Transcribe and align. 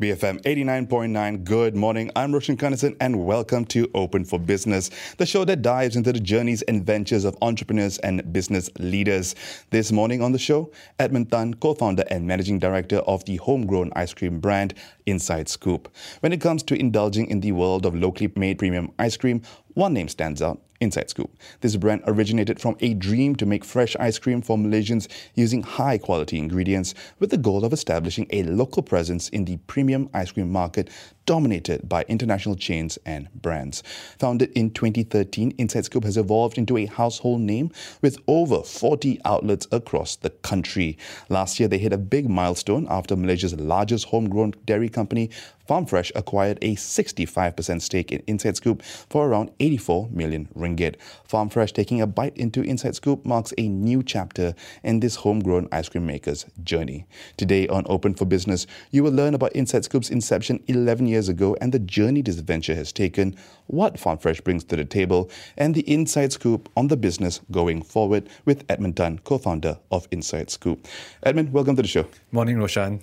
BFM 0.00 0.42
89.9. 0.42 1.44
Good 1.44 1.76
morning. 1.76 2.10
I'm 2.16 2.32
Roshan 2.32 2.56
Kanesan 2.56 2.96
and 2.98 3.24
welcome 3.24 3.64
to 3.66 3.88
Open 3.94 4.24
for 4.24 4.40
Business, 4.40 4.90
the 5.18 5.26
show 5.26 5.44
that 5.44 5.62
dives 5.62 5.94
into 5.94 6.12
the 6.12 6.18
journeys 6.18 6.62
and 6.62 6.84
ventures 6.84 7.24
of 7.24 7.36
entrepreneurs 7.42 7.98
and 7.98 8.32
business 8.32 8.68
leaders. 8.80 9.36
This 9.70 9.92
morning 9.92 10.20
on 10.20 10.32
the 10.32 10.38
show, 10.38 10.72
Edmund 10.98 11.30
Tan, 11.30 11.54
co-founder 11.54 12.02
and 12.10 12.26
managing 12.26 12.58
director 12.58 12.98
of 13.06 13.24
the 13.24 13.36
homegrown 13.36 13.92
ice 13.94 14.12
cream 14.12 14.40
brand 14.40 14.74
Inside 15.06 15.48
Scoop. 15.48 15.88
When 16.20 16.32
it 16.32 16.40
comes 16.40 16.64
to 16.64 16.74
indulging 16.74 17.28
in 17.28 17.40
the 17.40 17.52
world 17.52 17.86
of 17.86 17.94
locally 17.94 18.32
made 18.34 18.58
premium 18.58 18.90
ice 18.98 19.16
cream, 19.16 19.42
one 19.74 19.92
name 19.92 20.08
stands 20.08 20.42
out 20.42 20.60
Inside 20.84 21.10
Scoop. 21.10 21.36
This 21.62 21.76
brand 21.76 22.02
originated 22.06 22.60
from 22.60 22.76
a 22.80 22.94
dream 22.94 23.34
to 23.36 23.46
make 23.46 23.64
fresh 23.64 23.96
ice 23.96 24.18
cream 24.18 24.42
for 24.42 24.56
Malaysians 24.58 25.08
using 25.34 25.62
high 25.62 25.98
quality 25.98 26.38
ingredients 26.38 26.94
with 27.18 27.30
the 27.30 27.38
goal 27.38 27.64
of 27.64 27.72
establishing 27.72 28.26
a 28.30 28.42
local 28.44 28.82
presence 28.82 29.30
in 29.30 29.46
the 29.46 29.56
premium 29.66 30.10
ice 30.12 30.30
cream 30.30 30.50
market 30.50 30.90
dominated 31.26 31.88
by 31.88 32.04
international 32.08 32.54
chains 32.54 32.98
and 33.04 33.28
brands. 33.34 33.82
Founded 34.18 34.50
in 34.52 34.70
2013, 34.70 35.52
Inside 35.58 35.84
Scoop 35.86 36.04
has 36.04 36.16
evolved 36.16 36.58
into 36.58 36.76
a 36.76 36.86
household 36.86 37.40
name 37.40 37.70
with 38.02 38.18
over 38.26 38.62
40 38.62 39.20
outlets 39.24 39.66
across 39.72 40.16
the 40.16 40.30
country. 40.30 40.98
Last 41.28 41.58
year, 41.58 41.68
they 41.68 41.78
hit 41.78 41.92
a 41.92 41.98
big 41.98 42.28
milestone 42.28 42.86
after 42.90 43.16
Malaysia's 43.16 43.54
largest 43.54 44.06
homegrown 44.06 44.54
dairy 44.66 44.88
company, 44.88 45.30
FarmFresh, 45.68 46.12
acquired 46.14 46.58
a 46.60 46.74
65% 46.76 47.80
stake 47.80 48.12
in 48.12 48.22
Inside 48.26 48.56
Scoop 48.56 48.82
for 48.82 49.26
around 49.26 49.50
84 49.60 50.08
million 50.10 50.48
ringgit. 50.54 50.96
FarmFresh 51.26 51.72
taking 51.72 52.02
a 52.02 52.06
bite 52.06 52.36
into 52.36 52.60
Inside 52.62 52.96
Scoop 52.96 53.24
marks 53.24 53.54
a 53.56 53.68
new 53.68 54.02
chapter 54.02 54.54
in 54.82 55.00
this 55.00 55.16
homegrown 55.16 55.68
ice 55.72 55.88
cream 55.88 56.04
maker's 56.04 56.44
journey. 56.62 57.06
Today 57.38 57.66
on 57.68 57.84
Open 57.88 58.12
for 58.12 58.26
Business, 58.26 58.66
you 58.90 59.02
will 59.02 59.12
learn 59.12 59.34
about 59.34 59.52
Inside 59.52 59.84
Scoop's 59.84 60.10
inception 60.10 60.62
11 60.66 61.06
years 61.06 61.13
years 61.14 61.28
ago 61.28 61.56
and 61.60 61.72
the 61.72 61.78
journey 61.78 62.20
this 62.20 62.40
venture 62.40 62.74
has 62.74 62.92
taken, 62.92 63.36
what 63.68 63.94
FarmFresh 63.94 64.44
brings 64.44 64.64
to 64.64 64.76
the 64.76 64.84
table, 64.84 65.30
and 65.56 65.74
the 65.74 65.88
inside 65.90 66.32
scoop 66.32 66.68
on 66.76 66.88
the 66.88 66.96
business 66.96 67.40
going 67.50 67.82
forward 67.82 68.28
with 68.44 68.64
Edmund 68.68 68.96
Tan, 68.96 69.20
co 69.20 69.38
founder 69.38 69.78
of 69.90 70.06
Inside 70.10 70.50
Scoop. 70.50 70.86
Edmund, 71.22 71.52
welcome 71.52 71.76
to 71.76 71.82
the 71.82 71.88
show. 71.88 72.06
Morning, 72.32 72.58
Roshan. 72.58 73.00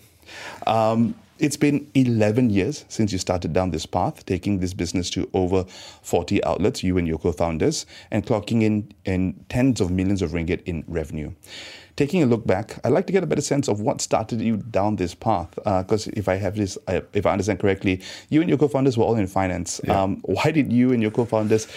Um, 0.68 1.16
it's 1.40 1.58
been 1.58 1.90
11 1.96 2.52
years 2.52 2.86
since 2.88 3.12
you 3.12 3.18
started 3.18 3.52
down 3.52 3.72
this 3.72 3.88
path, 3.88 4.24
taking 4.28 4.60
this 4.60 4.76
business 4.76 5.10
to 5.12 5.28
over 5.34 5.64
40 6.04 6.44
outlets, 6.44 6.84
you 6.84 7.00
and 7.00 7.08
your 7.08 7.18
co 7.18 7.32
founders, 7.32 7.88
and 8.12 8.24
clocking 8.26 8.62
in, 8.62 8.94
in 9.06 9.44
tens 9.50 9.82
of 9.82 9.90
millions 9.90 10.22
of 10.22 10.32
ringgit 10.32 10.62
in 10.66 10.84
revenue 10.88 11.32
taking 11.96 12.24
a 12.24 12.26
look 12.26 12.46
back, 12.46 12.80
I'd 12.84 12.92
like 12.92 13.08
to 13.08 13.14
get 13.14 13.24
a 13.24 13.28
better 13.28 13.42
sense 13.42 13.68
of 13.68 13.82
what 13.82 14.02
started 14.02 14.42
you 14.42 14.58
down 14.58 14.96
this 14.96 15.14
path. 15.14 15.54
Because 15.56 16.08
uh, 16.08 16.12
if 16.14 16.28
I 16.28 16.36
have 16.36 16.56
this, 16.56 16.78
I, 16.88 17.02
if 17.14 17.26
I 17.26 17.32
understand 17.32 17.60
correctly, 17.60 18.02
you 18.30 18.42
and 18.42 18.50
your 18.50 18.58
co-founders 18.58 18.98
were 18.98 19.06
all 19.06 19.16
in 19.16 19.28
finance. 19.28 19.82
Yeah. 19.84 20.02
Um, 20.02 20.18
why 20.24 20.52
did 20.52 20.72
you 20.72 20.92
and 20.92 21.02
your 21.02 21.12
co-founders 21.12 21.68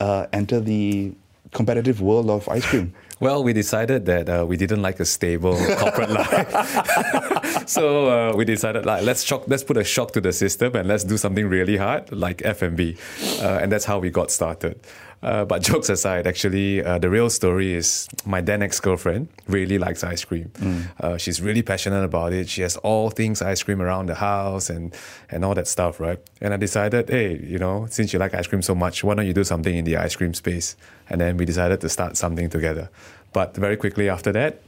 uh, 0.00 0.26
enter 0.32 0.60
the 0.60 1.12
competitive 1.52 2.00
world 2.00 2.30
of 2.30 2.48
ice 2.48 2.66
cream? 2.66 2.94
Well, 3.20 3.44
we 3.44 3.52
decided 3.52 4.06
that 4.06 4.28
uh, 4.28 4.44
we 4.44 4.56
didn't 4.56 4.82
like 4.82 4.98
a 4.98 5.04
stable 5.04 5.54
corporate 5.76 6.10
life, 6.18 6.52
so 7.66 8.30
uh, 8.30 8.36
we 8.36 8.44
decided 8.44 8.86
like 8.86 9.02
let's 9.02 9.22
shock, 9.22 9.44
let's 9.46 9.62
put 9.62 9.76
a 9.76 9.84
shock 9.84 10.12
to 10.12 10.20
the 10.20 10.32
system 10.32 10.74
and 10.76 10.88
let's 10.88 11.04
do 11.04 11.16
something 11.16 11.48
really 11.48 11.76
hard 11.76 12.10
like 12.12 12.42
F&B, 12.44 12.96
uh, 13.40 13.60
and 13.62 13.70
that's 13.70 13.84
how 13.84 13.98
we 13.98 14.10
got 14.10 14.30
started. 14.30 14.80
Uh, 15.22 15.44
but 15.44 15.62
jokes 15.70 15.88
aside, 15.88 16.26
actually, 16.26 16.82
uh, 16.82 16.98
the 16.98 17.08
real 17.08 17.30
story 17.30 17.72
is 17.72 18.08
my 18.26 18.40
then 18.40 18.62
ex 18.62 18.80
girlfriend 18.80 19.28
really 19.46 19.78
likes 19.78 20.02
ice 20.02 20.24
cream. 20.24 20.50
Mm. 20.54 20.86
Uh, 21.00 21.16
she's 21.16 21.40
really 21.40 21.62
passionate 21.62 22.02
about 22.02 22.32
it. 22.32 22.48
She 22.48 22.62
has 22.62 22.76
all 22.78 23.10
things 23.10 23.40
ice 23.40 23.62
cream 23.62 23.80
around 23.80 24.06
the 24.06 24.16
house 24.16 24.68
and, 24.68 24.94
and 25.30 25.44
all 25.44 25.54
that 25.54 25.68
stuff, 25.68 26.00
right? 26.00 26.18
And 26.40 26.52
I 26.52 26.56
decided, 26.56 27.08
hey, 27.08 27.38
you 27.38 27.58
know, 27.58 27.86
since 27.88 28.12
you 28.12 28.18
like 28.18 28.34
ice 28.34 28.48
cream 28.48 28.62
so 28.62 28.74
much, 28.74 29.04
why 29.04 29.14
don't 29.14 29.26
you 29.26 29.32
do 29.32 29.44
something 29.44 29.74
in 29.74 29.84
the 29.84 29.96
ice 29.96 30.16
cream 30.16 30.34
space? 30.34 30.76
And 31.08 31.20
then 31.20 31.36
we 31.36 31.44
decided 31.44 31.80
to 31.82 31.88
start 31.88 32.16
something 32.16 32.50
together. 32.50 32.90
But 33.32 33.54
very 33.56 33.76
quickly 33.76 34.08
after 34.08 34.32
that, 34.32 34.60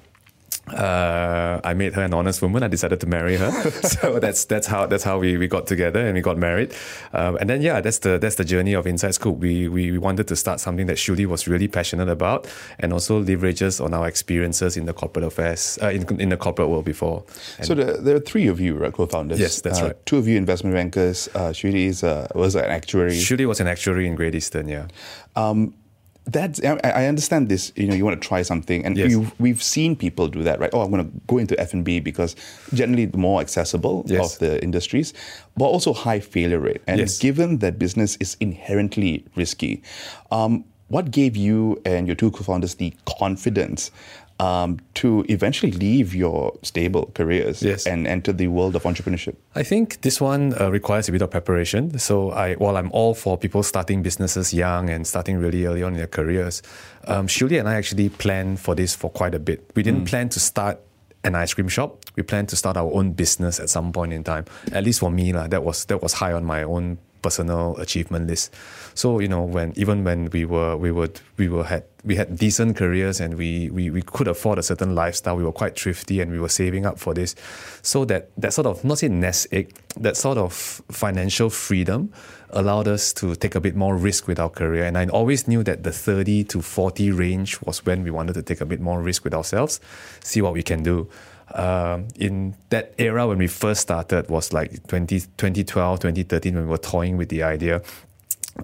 uh, 0.69 1.61
I 1.63 1.75
made 1.75 1.93
her 1.95 2.03
an 2.03 2.15
honest 2.15 2.41
woman. 2.41 2.63
I 2.63 2.69
decided 2.69 3.01
to 3.01 3.07
marry 3.07 3.37
her. 3.37 3.51
so 3.83 4.19
that's 4.19 4.45
that's 4.47 4.67
how 4.67 4.87
that's 4.87 5.05
how 5.05 5.19
we, 5.19 5.37
we 5.37 5.47
got 5.47 5.67
together 5.67 6.01
and 6.01 6.15
we 6.15 6.21
got 6.21 6.39
married. 6.39 6.75
Um, 7.13 7.37
and 7.37 7.51
then 7.51 7.61
yeah, 7.61 7.81
that's 7.81 7.99
the 7.99 8.19
that's 8.19 8.37
the 8.37 8.45
journey 8.45 8.73
of 8.73 8.87
Inside 8.87 9.15
Scoop. 9.15 9.39
We, 9.39 9.69
we 9.69 9.93
we 9.93 9.99
wanted 9.99 10.29
to 10.29 10.37
start 10.37 10.61
something 10.61 10.87
that 10.87 10.97
Shuli 10.97 11.27
was 11.27 11.47
really 11.47 11.69
passionate 11.69 12.09
about, 12.09 12.47
and 12.79 12.93
also 12.93 13.23
leverages 13.23 13.85
on 13.85 13.93
our 13.93 14.09
experiences 14.09 14.77
in 14.77 14.87
the 14.87 14.93
corporate 14.93 15.25
affairs 15.25 15.79
uh, 15.83 15.89
in 15.89 16.21
in 16.21 16.29
the 16.31 16.37
corporate 16.37 16.69
world 16.69 16.85
before. 16.85 17.25
And 17.59 17.67
so 17.67 17.75
the, 17.75 17.99
there 18.01 18.17
are 18.17 18.21
three 18.21 18.47
of 18.47 18.61
you, 18.61 18.75
right, 18.75 18.93
co-founders. 18.93 19.39
Yes, 19.39 19.61
that's 19.61 19.81
uh, 19.81 19.87
right. 19.87 20.07
Two 20.07 20.17
of 20.17 20.27
you 20.27 20.37
investment 20.37 20.75
bankers. 20.75 21.29
Uh, 21.35 21.51
Shuli 21.51 21.87
is 21.87 22.03
uh, 22.03 22.29
was 22.35 22.55
an 22.55 22.65
actuary. 22.65 23.13
Shuli 23.13 23.47
was 23.47 23.61
an 23.61 23.67
actuary 23.67 24.07
in 24.07 24.15
Great 24.15 24.35
Eastern. 24.35 24.69
Yeah. 24.69 24.87
Um, 25.37 25.75
that's 26.27 26.61
I 26.65 27.07
understand 27.07 27.49
this. 27.49 27.73
You 27.77 27.87
know, 27.87 27.95
you 27.95 28.05
want 28.05 28.21
to 28.21 28.27
try 28.27 28.43
something, 28.43 28.85
and 28.85 28.97
yes. 28.97 29.15
we've 29.39 29.63
seen 29.63 29.95
people 29.95 30.29
do 30.29 30.43
that, 30.43 30.59
right? 30.59 30.71
Oh, 30.73 30.81
I'm 30.81 30.91
going 30.91 31.05
to 31.05 31.21
go 31.27 31.39
into 31.39 31.59
F 31.61 31.75
and 31.75 31.85
B 31.85 32.01
because 32.01 32.35
generally 32.73 33.05
the 33.05 33.19
more 33.19 33.41
accessible 33.41 34.05
yes. 34.07 34.35
of 34.35 34.39
the 34.39 34.63
industries, 34.63 35.13
but 35.57 35.67
also 35.67 35.93
high 35.93 36.21
failure 36.21 36.61
rate. 36.61 36.81
And 36.87 36.99
yes. 37.01 37.19
given 37.19 37.59
that 37.59 37.79
business 37.79 38.17
is 38.21 38.37
inherently 38.41 39.27
risky, 39.37 39.83
um, 40.31 40.65
what 40.89 41.11
gave 41.11 41.37
you 41.37 41.81
and 41.85 42.07
your 42.07 42.17
two 42.17 42.31
co-founders 42.31 42.77
the 42.77 42.95
confidence 43.07 43.91
um, 44.41 44.81
to 44.95 45.25
eventually 45.29 45.73
leave 45.73 46.15
your 46.15 46.57
stable 46.63 47.11
careers 47.15 47.63
yes. 47.63 47.87
and 47.87 48.07
enter 48.07 48.33
the 48.33 48.49
world 48.49 48.75
of 48.75 48.83
entrepreneurship? 48.83 49.37
I 49.55 49.63
think 49.63 50.01
this 50.03 50.21
one 50.21 50.61
uh, 50.61 50.71
requires 50.71 51.09
a 51.09 51.13
bit 51.13 51.23
of 51.23 51.31
preparation. 51.31 51.99
So, 51.99 52.31
I, 52.31 52.55
while 52.55 52.77
I'm 52.77 52.91
all 52.93 53.15
for 53.15 53.39
people 53.39 53.63
starting 53.63 54.03
businesses 54.03 54.53
young 54.53 54.91
and 54.91 55.07
starting 55.07 55.39
really 55.39 55.67
early 55.67 55.83
on 55.83 55.93
in 55.93 55.99
their 55.99 56.07
careers, 56.07 56.63
um, 57.07 57.27
Shuli 57.27 57.59
and 57.59 57.69
I 57.69 57.75
actually 57.75 58.09
planned 58.09 58.61
for 58.61 58.75
this 58.75 58.95
for 58.95 59.11
quite 59.11 59.35
a 59.35 59.39
bit. 59.39 59.71
We 59.75 59.83
didn't 59.83 60.03
mm. 60.03 60.09
plan 60.09 60.29
to 60.31 60.41
start 60.41 60.81
an 61.23 61.35
ice 61.35 61.55
cream 61.55 61.69
shop. 61.69 62.05
We 62.17 62.23
planned 62.23 62.49
to 62.51 62.57
start 62.57 62.77
our 62.77 62.93
own 62.93 63.13
business 63.13 63.59
at 63.59 63.71
some 63.71 63.93
point 63.93 64.13
in 64.13 64.25
time. 64.25 64.45
At 64.73 64.85
least 64.85 65.01
for 65.01 65.11
me, 65.11 65.33
la, 65.33 65.47
that 65.49 65.65
was 65.65 65.87
that 65.87 66.03
was 66.03 66.13
high 66.15 66.33
on 66.33 66.45
my 66.45 66.63
own 66.63 66.99
personal 67.25 67.75
achievement 67.79 68.29
list. 68.29 68.55
So 68.95 69.19
you 69.19 69.29
know, 69.29 69.43
when 69.43 69.73
even 69.77 70.05
when 70.05 70.29
we 70.31 70.45
were 70.45 70.77
we 70.77 70.93
would 70.93 71.21
we 71.39 71.49
were 71.49 71.65
had 71.65 71.85
we 72.05 72.17
had 72.17 72.37
decent 72.37 72.77
careers 72.77 73.19
and 73.19 73.35
we, 73.35 73.71
we 73.71 73.91
we 73.91 74.03
could 74.03 74.29
afford 74.29 74.59
a 74.59 74.63
certain 74.63 74.95
lifestyle. 74.95 75.37
We 75.37 75.45
were 75.45 75.53
quite 75.53 75.75
thrifty 75.81 76.21
and 76.21 76.31
we 76.31 76.39
were 76.39 76.51
saving 76.51 76.85
up 76.85 76.99
for 76.99 77.15
this. 77.15 77.35
So 77.83 78.05
that 78.05 78.29
that 78.37 78.53
sort 78.53 78.67
of 78.67 78.85
not 78.85 78.99
say 78.99 79.09
nest 79.09 79.49
egg, 79.53 79.75
that 79.97 80.17
sort 80.17 80.39
of 80.39 80.53
financial 80.91 81.51
freedom 81.51 82.13
allowed 82.51 82.87
us 82.87 83.13
to 83.15 83.35
take 83.35 83.55
a 83.57 83.61
bit 83.61 83.75
more 83.75 83.97
risk 83.97 84.29
with 84.29 84.39
our 84.39 84.51
career. 84.51 84.85
And 84.85 84.97
I 84.97 85.07
always 85.07 85.49
knew 85.49 85.65
that 85.65 85.83
the 85.83 85.91
30 85.91 86.45
to 86.45 86.63
40 86.63 87.11
range 87.11 87.61
was 87.63 87.85
when 87.85 88.05
we 88.05 88.11
wanted 88.11 88.35
to 88.35 88.43
take 88.43 88.61
a 88.61 88.67
bit 88.67 88.81
more 88.81 89.03
risk 89.03 89.25
with 89.25 89.35
ourselves, 89.35 89.81
see 90.21 90.41
what 90.41 90.53
we 90.53 90.63
can 90.63 90.83
do 90.83 91.09
um, 91.53 92.09
in 92.17 92.55
that 92.71 92.95
era 92.99 93.27
when 93.27 93.39
we 93.39 93.47
first 93.47 93.83
started 93.83 94.29
was 94.29 94.53
like 94.53 94.87
20, 94.87 95.21
2012, 95.21 96.01
2013 96.01 96.55
when 96.55 96.65
we 96.65 96.71
were 96.71 96.79
toying 96.79 97.17
with 97.17 97.29
the 97.29 97.43
idea. 97.43 97.83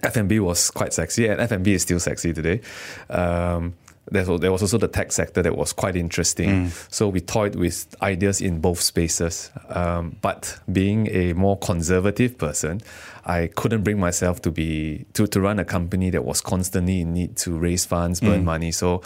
F&B 0.02 0.38
was 0.41 0.70
quite 0.70 0.92
sexy, 0.92 1.26
and 1.26 1.41
F&B 1.41 1.72
is 1.72 1.82
still 1.82 1.98
sexy 1.98 2.32
today. 2.32 2.60
Um, 3.08 3.74
there 4.10 4.24
was 4.50 4.62
also 4.62 4.78
the 4.78 4.88
tech 4.88 5.12
sector 5.12 5.42
that 5.42 5.56
was 5.56 5.72
quite 5.72 5.94
interesting. 5.94 6.66
Mm. 6.66 6.92
So 6.92 7.08
we 7.08 7.20
toyed 7.20 7.54
with 7.54 7.94
ideas 8.02 8.41
in 8.41 8.60
both 8.60 8.80
spaces. 8.80 9.50
Um, 9.68 10.16
but 10.20 10.58
being 10.72 11.08
a 11.08 11.32
more 11.34 11.56
conservative 11.58 12.36
person, 12.36 12.80
I 13.24 13.48
couldn't 13.48 13.83
bring 13.83 14.00
myself 14.00 14.42
to 14.42 14.50
be 14.50 15.06
to, 15.12 15.26
to 15.28 15.41
run 15.41 15.59
a 15.59 15.65
company 15.65 16.10
that 16.10 16.24
was 16.24 16.41
constantly 16.41 17.03
in 17.03 17.12
need 17.12 17.36
to 17.38 17.56
raise 17.56 17.84
funds, 17.84 18.21
burn 18.21 18.42
mm. 18.42 18.44
money. 18.44 18.72
So 18.72 19.03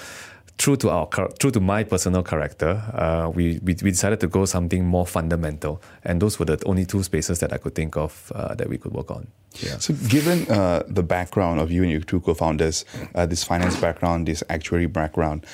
true 0.58 0.76
to 0.76 0.90
our 0.90 1.06
true 1.38 1.50
to 1.50 1.60
my 1.60 1.84
personal 1.84 2.22
character, 2.22 2.82
uh, 2.94 3.30
we, 3.34 3.58
we, 3.62 3.76
we 3.82 3.90
decided 3.90 4.20
to 4.20 4.28
go 4.28 4.44
something 4.44 4.84
more 4.84 5.06
fundamental, 5.06 5.82
and 6.04 6.20
those 6.20 6.38
were 6.38 6.44
the 6.44 6.62
only 6.66 6.84
two 6.84 7.02
spaces 7.02 7.40
that 7.40 7.52
I 7.52 7.58
could 7.58 7.74
think 7.74 7.96
of 7.96 8.32
uh, 8.34 8.54
that 8.54 8.68
we 8.68 8.78
could 8.78 8.92
work 8.92 9.10
on. 9.10 9.26
Yeah. 9.60 9.78
So, 9.78 9.94
given 10.08 10.48
uh, 10.50 10.82
the 10.86 11.02
background 11.02 11.60
of 11.60 11.70
you 11.70 11.82
and 11.82 11.90
your 11.90 12.00
two 12.00 12.20
co-founders, 12.20 12.84
uh, 13.14 13.26
this 13.26 13.44
finance 13.44 13.76
background, 13.76 14.26
this 14.26 14.42
actuary 14.48 14.86
background, 14.86 15.46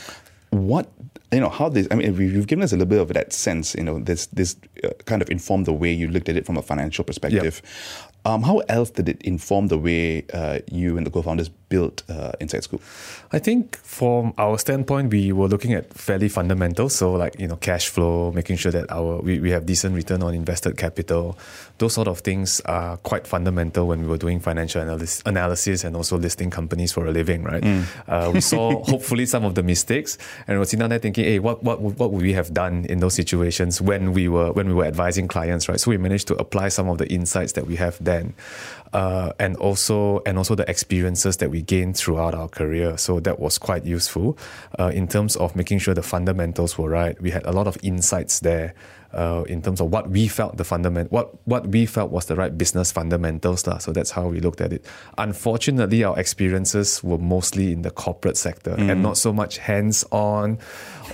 what 0.50 0.90
you 1.32 1.38
know 1.38 1.48
how 1.48 1.68
this 1.68 1.86
i 1.90 1.94
mean 1.94 2.14
you've 2.16 2.46
given 2.46 2.62
us 2.64 2.72
a 2.72 2.76
little 2.76 2.88
bit 2.88 3.00
of 3.00 3.08
that 3.08 3.32
sense 3.32 3.74
you 3.76 3.84
know 3.84 4.00
this 4.00 4.26
this 4.26 4.56
uh, 4.82 4.88
kind 5.04 5.22
of 5.22 5.30
informed 5.30 5.66
the 5.66 5.72
way 5.72 5.92
you 5.92 6.08
looked 6.08 6.28
at 6.28 6.36
it 6.36 6.44
from 6.44 6.56
a 6.56 6.62
financial 6.62 7.04
perspective 7.04 7.62
yep. 7.64 8.32
um, 8.32 8.42
how 8.42 8.58
else 8.68 8.90
did 8.90 9.08
it 9.08 9.22
inform 9.22 9.68
the 9.68 9.78
way 9.78 10.24
uh, 10.34 10.58
you 10.70 10.96
and 10.96 11.06
the 11.06 11.10
co-founders 11.10 11.50
built 11.70 12.02
uh, 12.10 12.32
Inside 12.40 12.64
Scoop? 12.64 12.82
I 13.32 13.38
think 13.38 13.76
from 13.78 14.34
our 14.36 14.58
standpoint, 14.58 15.10
we 15.10 15.32
were 15.32 15.48
looking 15.48 15.72
at 15.72 15.94
fairly 15.94 16.28
fundamental. 16.28 16.90
So 16.90 17.12
like, 17.12 17.40
you 17.40 17.46
know, 17.46 17.56
cash 17.56 17.88
flow, 17.88 18.30
making 18.32 18.56
sure 18.56 18.72
that 18.72 18.90
our 18.90 19.22
we, 19.22 19.40
we 19.40 19.50
have 19.50 19.64
decent 19.64 19.94
return 19.94 20.22
on 20.22 20.34
invested 20.34 20.76
capital. 20.76 21.38
Those 21.78 21.94
sort 21.94 22.08
of 22.08 22.18
things 22.18 22.60
are 22.66 22.98
quite 22.98 23.26
fundamental 23.26 23.86
when 23.86 24.02
we 24.02 24.08
were 24.08 24.18
doing 24.18 24.40
financial 24.40 24.82
analysis, 24.82 25.22
analysis 25.24 25.84
and 25.84 25.96
also 25.96 26.18
listing 26.18 26.50
companies 26.50 26.92
for 26.92 27.06
a 27.06 27.10
living, 27.10 27.42
right? 27.44 27.62
Mm. 27.62 27.84
Uh, 28.06 28.30
we 28.34 28.40
saw 28.40 28.84
hopefully 28.90 29.24
some 29.24 29.44
of 29.44 29.54
the 29.54 29.62
mistakes 29.62 30.18
and 30.46 30.56
we 30.56 30.58
were 30.58 30.64
sitting 30.66 30.80
down 30.80 30.90
there 30.90 30.98
thinking, 30.98 31.24
hey, 31.24 31.38
what, 31.38 31.62
what, 31.62 31.80
what 31.80 32.12
would 32.12 32.22
we 32.22 32.34
have 32.34 32.52
done 32.52 32.84
in 32.86 32.98
those 33.00 33.14
situations 33.14 33.80
when 33.80 34.12
we 34.12 34.28
were 34.28 34.52
when 34.52 34.66
we 34.66 34.74
were 34.74 34.84
advising 34.84 35.28
clients, 35.28 35.68
right? 35.68 35.80
So 35.80 35.90
we 35.90 35.96
managed 35.96 36.26
to 36.28 36.34
apply 36.34 36.68
some 36.68 36.88
of 36.88 36.98
the 36.98 37.10
insights 37.10 37.52
that 37.52 37.66
we 37.66 37.76
have 37.76 37.96
then 38.02 38.34
uh, 38.92 39.32
and 39.38 39.56
also 39.56 40.22
and 40.26 40.38
also 40.38 40.54
the 40.54 40.68
experiences 40.68 41.36
that 41.38 41.50
we 41.50 41.62
gained 41.62 41.96
throughout 41.96 42.34
our 42.34 42.48
career. 42.48 42.96
So 42.96 43.20
that 43.20 43.38
was 43.38 43.58
quite 43.58 43.84
useful 43.84 44.36
uh, 44.78 44.90
in 44.94 45.06
terms 45.06 45.36
of 45.36 45.54
making 45.54 45.78
sure 45.78 45.94
the 45.94 46.02
fundamentals 46.02 46.76
were 46.78 46.88
right. 46.88 47.20
We 47.20 47.30
had 47.30 47.44
a 47.46 47.52
lot 47.52 47.66
of 47.66 47.76
insights 47.82 48.40
there 48.40 48.74
uh, 49.12 49.44
in 49.48 49.60
terms 49.62 49.80
of 49.80 49.90
what 49.90 50.08
we 50.08 50.28
felt 50.28 50.56
the 50.56 50.64
fundament 50.64 51.10
what 51.10 51.34
what 51.46 51.66
we 51.68 51.86
felt 51.86 52.10
was 52.10 52.26
the 52.26 52.36
right 52.36 52.56
business 52.56 52.92
fundamentals 52.92 53.66
lah. 53.66 53.78
So 53.78 53.92
that's 53.92 54.10
how 54.10 54.28
we 54.28 54.40
looked 54.40 54.60
at 54.60 54.72
it. 54.72 54.84
Unfortunately, 55.18 56.04
our 56.04 56.18
experiences 56.18 57.02
were 57.02 57.18
mostly 57.18 57.72
in 57.72 57.82
the 57.82 57.90
corporate 57.90 58.36
sector 58.36 58.76
mm. 58.76 58.90
and 58.90 59.02
not 59.02 59.16
so 59.16 59.32
much 59.32 59.58
hands 59.58 60.04
on 60.10 60.58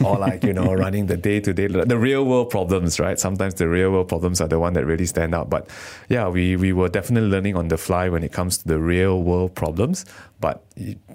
or 0.05 0.19
like 0.19 0.45
you 0.45 0.53
know 0.53 0.75
running 0.85 1.07
the 1.07 1.17
day 1.17 1.41
to 1.41 1.55
day 1.55 1.69
the 1.69 1.99
real 1.99 2.25
world 2.25 2.51
problems. 2.51 3.01
Right? 3.01 3.19
Sometimes 3.19 3.55
the 3.55 3.69
real 3.69 3.91
world 3.91 4.09
problems 4.09 4.41
are 4.41 4.49
the 4.49 4.59
one 4.59 4.75
that 4.75 4.85
really 4.85 5.07
stand 5.07 5.35
out. 5.35 5.49
But 5.49 5.69
yeah, 6.09 6.29
we 6.29 6.57
we 6.57 6.73
were 6.73 6.89
definitely 6.89 7.31
learning 7.31 7.57
on 7.57 7.69
the 7.69 7.79
fly 7.79 8.09
when 8.09 8.23
it 8.23 8.33
comes 8.33 8.59
to 8.59 8.69
the 8.69 8.79
real 8.79 9.23
world 9.23 9.55
problems. 9.55 10.05
But 10.41 10.63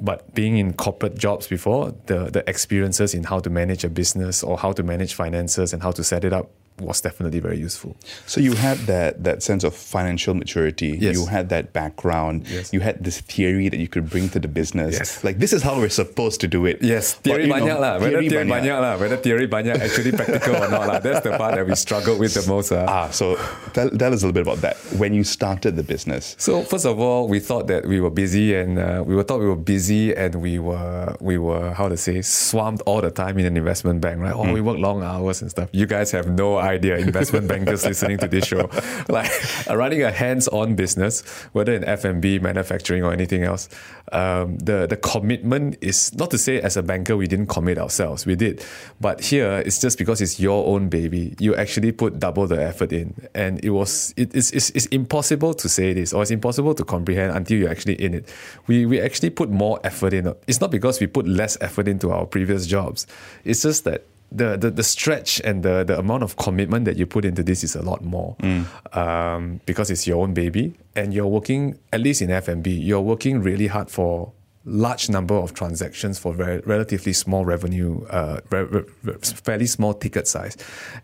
but 0.02 0.34
being 0.34 0.58
in 0.58 0.74
corporate 0.74 1.18
jobs 1.18 1.48
before, 1.48 1.94
the 2.08 2.32
the 2.32 2.44
experiences 2.50 3.14
in 3.14 3.24
how 3.26 3.40
to 3.40 3.50
manage 3.50 3.84
a 3.84 3.90
business 3.90 4.44
or 4.44 4.58
how 4.58 4.72
to 4.74 4.84
manage 4.84 5.14
finances 5.14 5.74
and 5.74 5.84
how 5.84 5.92
to 5.92 6.04
set 6.04 6.24
it 6.24 6.34
up 6.34 6.50
was 6.82 7.02
definitely 7.02 7.40
very 7.40 7.58
useful. 7.58 7.96
So 8.26 8.42
you 8.42 8.54
had 8.54 8.78
that 8.90 9.24
that 9.24 9.44
sense 9.44 9.64
of 9.64 9.76
financial 9.76 10.34
maturity. 10.34 10.98
Yes. 11.00 11.16
You 11.16 11.26
had 11.26 11.50
that 11.50 11.74
background. 11.74 12.48
Yes. 12.48 12.74
You 12.74 12.82
had 12.82 13.04
this 13.04 13.22
theory 13.22 13.70
that 13.70 13.80
you 13.80 13.88
could 13.88 14.10
bring 14.10 14.30
to 14.30 14.40
the 14.40 14.48
business. 14.48 14.98
Yes. 14.98 15.24
Like 15.24 15.40
this 15.40 15.54
is 15.54 15.62
how 15.62 15.78
we're 15.78 15.90
supposed 15.90 16.42
to 16.42 16.48
do 16.48 16.66
it. 16.66 16.82
Yes, 16.82 17.14
theory 17.14 17.48
but, 17.48 17.62
banyak 17.62 17.76
know, 17.76 17.80
lah. 17.80 17.94
Whether 18.00 18.22
theory 18.22 18.50
banyak. 18.50 18.78
lah. 18.82 18.98
Whether 18.98 19.18
theory 19.18 19.48
banyak 19.48 19.78
actually 19.80 20.12
practical 20.12 20.56
or 20.58 20.70
not 20.70 20.88
lah. 20.88 21.00
That's 21.00 21.22
the 21.22 21.38
part 21.38 21.56
that 21.56 21.68
we 21.68 21.76
struggled 21.76 22.20
with 22.20 22.34
the 22.34 22.46
most. 22.50 22.72
Uh. 22.72 22.86
Ah, 22.88 23.10
so 23.10 23.38
tell, 23.74 23.90
tell 23.90 24.14
us 24.14 24.24
a 24.24 24.28
little 24.28 24.34
bit 24.34 24.44
about 24.44 24.62
that. 24.62 24.78
When 24.98 25.14
you 25.14 25.24
started 25.24 25.76
the 25.76 25.84
business. 25.84 26.36
So 26.38 26.62
first 26.64 26.86
of 26.86 27.00
all, 27.00 27.28
we 27.28 27.40
thought 27.40 27.68
that 27.68 27.86
we 27.86 28.00
were 28.02 28.10
busy 28.10 28.56
and 28.56 28.80
uh, 28.80 29.04
we 29.06 29.16
were 29.16 29.24
thought 29.24 29.40
we 29.40 29.48
were 29.48 29.56
busy 29.56 30.16
and 30.16 30.36
we 30.42 30.60
were 30.60 31.16
we 31.20 31.38
were 31.38 31.74
how 31.74 31.88
to 31.88 31.98
say 31.98 32.22
swamped 32.22 32.82
all 32.86 33.02
the 33.02 33.12
time 33.12 33.38
in 33.38 33.46
an 33.46 33.58
investment 33.58 34.02
bank, 34.02 34.20
right? 34.20 34.34
Oh, 34.34 34.44
mm. 34.44 34.54
we 34.54 34.62
work 34.62 34.78
long 34.78 35.04
hours 35.04 35.42
and 35.42 35.52
stuff. 35.52 35.70
You 35.72 35.86
guys 35.86 36.12
have 36.12 36.28
no 36.28 36.58
idea 36.58 36.71
investment 36.74 37.48
bankers 37.48 37.86
listening 37.86 38.18
to 38.20 38.28
this 38.28 38.46
show, 38.46 38.70
like 39.10 39.30
uh, 39.70 39.76
running 39.76 40.04
a 40.04 40.12
hands-on 40.12 40.76
business, 40.76 41.22
whether 41.54 41.74
in 41.74 41.84
F&B, 41.84 42.40
manufacturing, 42.40 43.04
or 43.04 43.12
anything 43.14 43.44
else, 43.44 43.70
um, 44.12 44.58
the 44.58 44.88
the 44.88 44.98
commitment 44.98 45.78
is 45.82 46.14
not 46.16 46.32
to 46.32 46.38
say 46.38 46.60
as 46.62 46.78
a 46.78 46.84
banker 46.84 47.16
we 47.16 47.28
didn't 47.28 47.48
commit 47.48 47.78
ourselves, 47.78 48.26
we 48.26 48.36
did, 48.36 48.64
but 49.00 49.22
here 49.22 49.64
it's 49.66 49.80
just 49.80 49.98
because 49.98 50.22
it's 50.22 50.40
your 50.40 50.68
own 50.68 50.90
baby. 50.90 51.36
You 51.40 51.56
actually 51.56 51.92
put 51.92 52.20
double 52.20 52.48
the 52.48 52.62
effort 52.62 52.92
in, 52.92 53.14
and 53.34 53.64
it 53.64 53.72
was 53.72 54.14
it 54.18 54.34
is 54.36 54.52
it's, 54.52 54.70
it's 54.72 54.86
impossible 54.88 55.54
to 55.56 55.70
say 55.70 55.94
this 55.94 56.14
or 56.14 56.22
it's 56.22 56.32
impossible 56.32 56.74
to 56.76 56.84
comprehend 56.84 57.36
until 57.36 57.58
you're 57.58 57.70
actually 57.70 58.02
in 58.02 58.14
it. 58.14 58.34
We 58.68 58.86
we 58.86 59.00
actually 59.00 59.30
put 59.30 59.50
more 59.50 59.80
effort 59.84 60.14
in. 60.14 60.34
It's 60.48 60.62
not 60.62 60.72
because 60.72 61.00
we 61.00 61.08
put 61.08 61.28
less 61.28 61.58
effort 61.62 61.88
into 61.88 62.12
our 62.12 62.26
previous 62.26 62.68
jobs. 62.68 63.08
It's 63.44 63.62
just 63.62 63.84
that 63.86 64.06
the, 64.32 64.56
the, 64.58 64.72
the 64.72 64.84
stretch 64.84 65.42
and 65.42 65.62
the, 65.62 65.84
the 65.84 66.00
amount 66.00 66.24
of 66.24 66.38
commitment 66.38 66.86
that 66.86 66.96
you 66.96 67.06
put 67.06 67.26
into 67.26 67.44
this 67.44 67.64
is 67.64 67.76
a 67.76 67.82
lot 67.82 68.04
more 68.04 68.36
mm. 68.40 68.66
um, 68.96 69.60
because 69.66 69.92
it's 69.92 70.08
your 70.08 70.22
own 70.22 70.34
baby 70.34 70.74
and 70.96 71.14
you're 71.14 71.28
working 71.28 71.78
at 71.92 72.00
least 72.00 72.22
in 72.22 72.32
F&B 72.32 72.72
you're 72.72 73.02
working 73.02 73.42
really 73.42 73.68
hard 73.68 73.90
for 73.90 74.32
large 74.66 75.10
number 75.10 75.34
of 75.34 75.54
transactions 75.54 76.20
for 76.20 76.34
very 76.34 76.60
relatively 76.60 77.14
small 77.14 77.46
revenue, 77.46 78.06
uh, 78.06 78.40
re- 78.52 78.62
re- 78.62 79.14
fairly 79.22 79.66
small 79.66 79.94
ticket 79.94 80.28
size, 80.28 80.56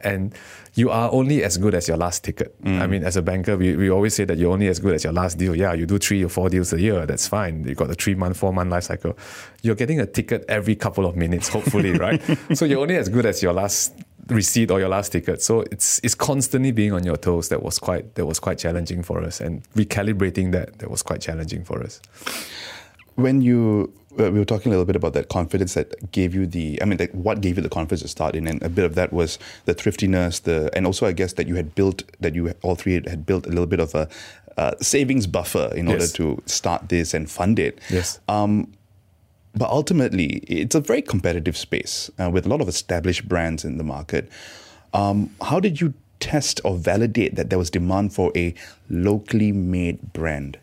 and 0.01 0.35
you 0.75 0.91
are 0.91 1.11
only 1.11 1.43
as 1.43 1.57
good 1.57 1.73
as 1.73 1.87
your 1.87 1.97
last 1.97 2.23
ticket. 2.23 2.61
Mm. 2.61 2.81
I 2.81 2.87
mean, 2.87 3.03
as 3.03 3.17
a 3.17 3.21
banker, 3.21 3.57
we, 3.57 3.75
we 3.75 3.89
always 3.89 4.13
say 4.13 4.25
that 4.25 4.37
you're 4.37 4.53
only 4.53 4.67
as 4.67 4.79
good 4.79 4.93
as 4.93 5.03
your 5.03 5.13
last 5.13 5.39
deal. 5.39 5.55
Yeah, 5.55 5.73
you 5.73 5.87
do 5.87 5.97
three 5.97 6.23
or 6.23 6.29
four 6.29 6.49
deals 6.49 6.71
a 6.71 6.79
year, 6.79 7.05
that's 7.07 7.27
fine. 7.27 7.63
You've 7.63 7.77
got 7.77 7.89
a 7.89 7.95
three 7.95 8.13
month, 8.13 8.37
four 8.37 8.53
month 8.53 8.69
life 8.69 8.83
cycle. 8.83 9.17
You're 9.63 9.75
getting 9.75 9.99
a 9.99 10.05
ticket 10.05 10.45
every 10.47 10.75
couple 10.75 11.07
of 11.07 11.15
minutes, 11.15 11.49
hopefully, 11.49 11.91
right? 11.97 12.21
So 12.53 12.65
you're 12.65 12.81
only 12.81 12.97
as 12.97 13.09
good 13.09 13.25
as 13.25 13.41
your 13.41 13.53
last 13.53 13.93
receipt 14.27 14.69
or 14.69 14.79
your 14.79 14.89
last 14.89 15.11
ticket. 15.11 15.41
So 15.41 15.61
it's 15.71 15.99
it's 16.03 16.13
constantly 16.13 16.71
being 16.71 16.93
on 16.93 17.03
your 17.03 17.17
toes. 17.17 17.49
That 17.49 17.63
was 17.63 17.79
quite 17.79 18.13
that 18.15 18.27
was 18.27 18.39
quite 18.39 18.59
challenging 18.59 19.01
for 19.01 19.23
us, 19.23 19.41
and 19.41 19.63
recalibrating 19.73 20.51
that 20.51 20.77
that 20.77 20.91
was 20.91 21.01
quite 21.01 21.21
challenging 21.21 21.63
for 21.63 21.81
us 21.81 21.99
when 23.17 23.41
you 23.41 23.93
uh, 24.19 24.31
we 24.31 24.39
were 24.39 24.45
talking 24.45 24.71
a 24.71 24.73
little 24.73 24.85
bit 24.85 24.95
about 24.95 25.13
that 25.13 25.29
confidence 25.29 25.75
that 25.75 26.11
gave 26.11 26.33
you 26.33 26.47
the 26.47 26.81
i 26.81 26.85
mean 26.85 26.97
like 26.97 27.11
what 27.11 27.41
gave 27.41 27.57
you 27.57 27.61
the 27.61 27.69
confidence 27.69 28.01
to 28.01 28.07
start 28.07 28.35
in 28.35 28.47
and 28.47 28.63
a 28.63 28.69
bit 28.69 28.83
of 28.83 28.95
that 28.95 29.13
was 29.13 29.37
the 29.65 29.75
thriftiness 29.75 30.39
the 30.39 30.71
and 30.73 30.87
also 30.87 31.05
i 31.05 31.11
guess 31.11 31.33
that 31.33 31.47
you 31.47 31.55
had 31.55 31.75
built 31.75 32.03
that 32.19 32.33
you 32.33 32.49
all 32.63 32.75
three 32.75 32.93
had 32.93 33.25
built 33.25 33.45
a 33.45 33.49
little 33.49 33.67
bit 33.67 33.79
of 33.79 33.93
a 33.93 34.09
uh, 34.57 34.71
savings 34.81 35.27
buffer 35.27 35.71
in 35.75 35.87
yes. 35.87 35.93
order 35.93 36.07
to 36.13 36.43
start 36.47 36.89
this 36.89 37.13
and 37.13 37.29
fund 37.29 37.59
it. 37.59 37.79
Yes. 37.89 38.19
Um, 38.27 38.73
but 39.55 39.69
ultimately 39.69 40.37
it's 40.47 40.75
a 40.75 40.79
very 40.79 41.01
competitive 41.01 41.55
space 41.55 42.11
uh, 42.19 42.29
with 42.29 42.45
a 42.45 42.49
lot 42.49 42.61
of 42.61 42.67
established 42.67 43.27
brands 43.27 43.63
in 43.63 43.77
the 43.77 43.83
market. 43.83 44.29
Um, 44.93 45.29
how 45.41 45.59
did 45.59 45.79
you 45.79 45.93
test 46.19 46.59
or 46.63 46.75
validate 46.75 47.35
that 47.35 47.51
there 47.51 47.59
was 47.59 47.69
demand 47.69 48.13
for 48.13 48.31
a 48.35 48.53
locally 48.89 49.51
made 49.51 50.13
brand 50.13 50.57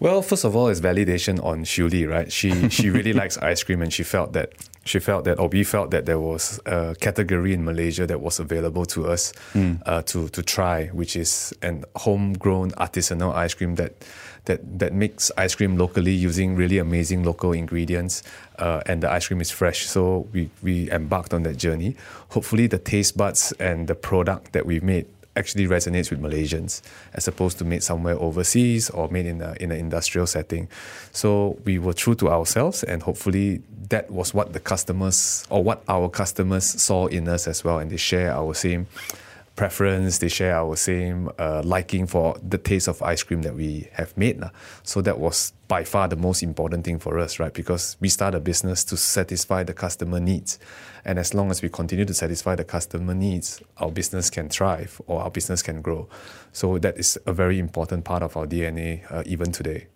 well, 0.00 0.22
first 0.22 0.44
of 0.44 0.54
all, 0.54 0.68
it's 0.68 0.80
validation 0.80 1.42
on 1.44 1.64
Shuli, 1.64 2.08
right? 2.08 2.30
She 2.30 2.68
she 2.68 2.90
really 2.96 3.12
likes 3.12 3.36
ice 3.38 3.62
cream, 3.62 3.82
and 3.82 3.92
she 3.92 4.04
felt 4.04 4.32
that 4.32 4.52
she 4.84 4.98
felt 5.00 5.24
that, 5.24 5.38
or 5.38 5.48
we 5.48 5.64
felt 5.64 5.90
that 5.90 6.06
there 6.06 6.18
was 6.18 6.60
a 6.64 6.96
category 7.00 7.52
in 7.52 7.64
Malaysia 7.64 8.06
that 8.06 8.20
was 8.20 8.40
available 8.40 8.86
to 8.86 9.06
us 9.06 9.32
mm. 9.52 9.80
uh, 9.86 10.02
to 10.02 10.28
to 10.28 10.42
try, 10.42 10.86
which 10.86 11.16
is 11.16 11.52
an 11.62 11.84
homegrown 11.96 12.70
artisanal 12.72 13.34
ice 13.34 13.54
cream 13.54 13.74
that 13.74 14.04
that 14.44 14.78
that 14.78 14.92
makes 14.92 15.30
ice 15.36 15.54
cream 15.54 15.76
locally 15.76 16.12
using 16.12 16.56
really 16.56 16.78
amazing 16.78 17.24
local 17.24 17.52
ingredients, 17.52 18.22
uh, 18.58 18.80
and 18.86 19.02
the 19.02 19.10
ice 19.10 19.26
cream 19.26 19.40
is 19.40 19.50
fresh. 19.50 19.86
So 19.86 20.28
we 20.32 20.48
we 20.62 20.90
embarked 20.90 21.34
on 21.34 21.42
that 21.42 21.56
journey. 21.56 21.96
Hopefully, 22.30 22.66
the 22.66 22.78
taste 22.78 23.16
buds 23.16 23.52
and 23.58 23.88
the 23.88 23.94
product 23.94 24.52
that 24.52 24.64
we've 24.64 24.82
made 24.82 25.06
actually 25.38 25.66
resonates 25.66 26.10
with 26.10 26.20
Malaysians 26.20 26.82
as 27.14 27.28
opposed 27.28 27.58
to 27.58 27.64
made 27.64 27.82
somewhere 27.82 28.16
overseas 28.18 28.90
or 28.90 29.08
made 29.08 29.26
in, 29.26 29.40
a, 29.40 29.54
in 29.60 29.70
an 29.70 29.78
industrial 29.78 30.26
setting. 30.26 30.68
So 31.12 31.58
we 31.64 31.78
were 31.78 31.94
true 31.94 32.14
to 32.16 32.28
ourselves, 32.28 32.82
and 32.82 33.02
hopefully 33.02 33.62
that 33.88 34.10
was 34.10 34.34
what 34.34 34.52
the 34.52 34.60
customers 34.60 35.46
or 35.48 35.62
what 35.62 35.82
our 35.88 36.08
customers 36.08 36.64
saw 36.64 37.06
in 37.06 37.28
us 37.28 37.46
as 37.46 37.64
well, 37.64 37.78
and 37.78 37.90
they 37.90 37.96
share 37.96 38.32
our 38.32 38.52
same 38.54 38.86
preference, 39.58 40.18
they 40.18 40.28
share 40.28 40.54
our 40.54 40.76
same 40.76 41.28
uh, 41.36 41.60
liking 41.64 42.06
for 42.06 42.38
the 42.48 42.56
taste 42.56 42.86
of 42.86 43.02
ice 43.02 43.24
cream 43.24 43.42
that 43.42 43.56
we 43.56 43.88
have 43.92 44.16
made. 44.16 44.40
So 44.84 45.02
that 45.02 45.18
was 45.18 45.52
by 45.66 45.82
far 45.82 46.06
the 46.06 46.16
most 46.16 46.44
important 46.44 46.84
thing 46.84 47.00
for 47.00 47.18
us, 47.18 47.40
right? 47.40 47.52
Because 47.52 47.96
we 47.98 48.08
start 48.08 48.36
a 48.36 48.40
business 48.40 48.84
to 48.84 48.96
satisfy 48.96 49.64
the 49.64 49.74
customer 49.74 50.20
needs. 50.20 50.60
And 51.04 51.18
as 51.18 51.34
long 51.34 51.50
as 51.50 51.60
we 51.60 51.68
continue 51.68 52.04
to 52.04 52.14
satisfy 52.14 52.54
the 52.54 52.64
customer 52.64 53.14
needs, 53.14 53.60
our 53.78 53.90
business 53.90 54.30
can 54.30 54.48
thrive 54.48 55.00
or 55.08 55.22
our 55.22 55.30
business 55.30 55.60
can 55.60 55.82
grow. 55.82 56.08
So 56.52 56.78
that 56.78 56.96
is 56.96 57.18
a 57.26 57.32
very 57.32 57.58
important 57.58 58.04
part 58.04 58.22
of 58.22 58.36
our 58.36 58.46
DNA 58.46 59.10
uh, 59.10 59.24
even 59.26 59.50
today. 59.50 59.88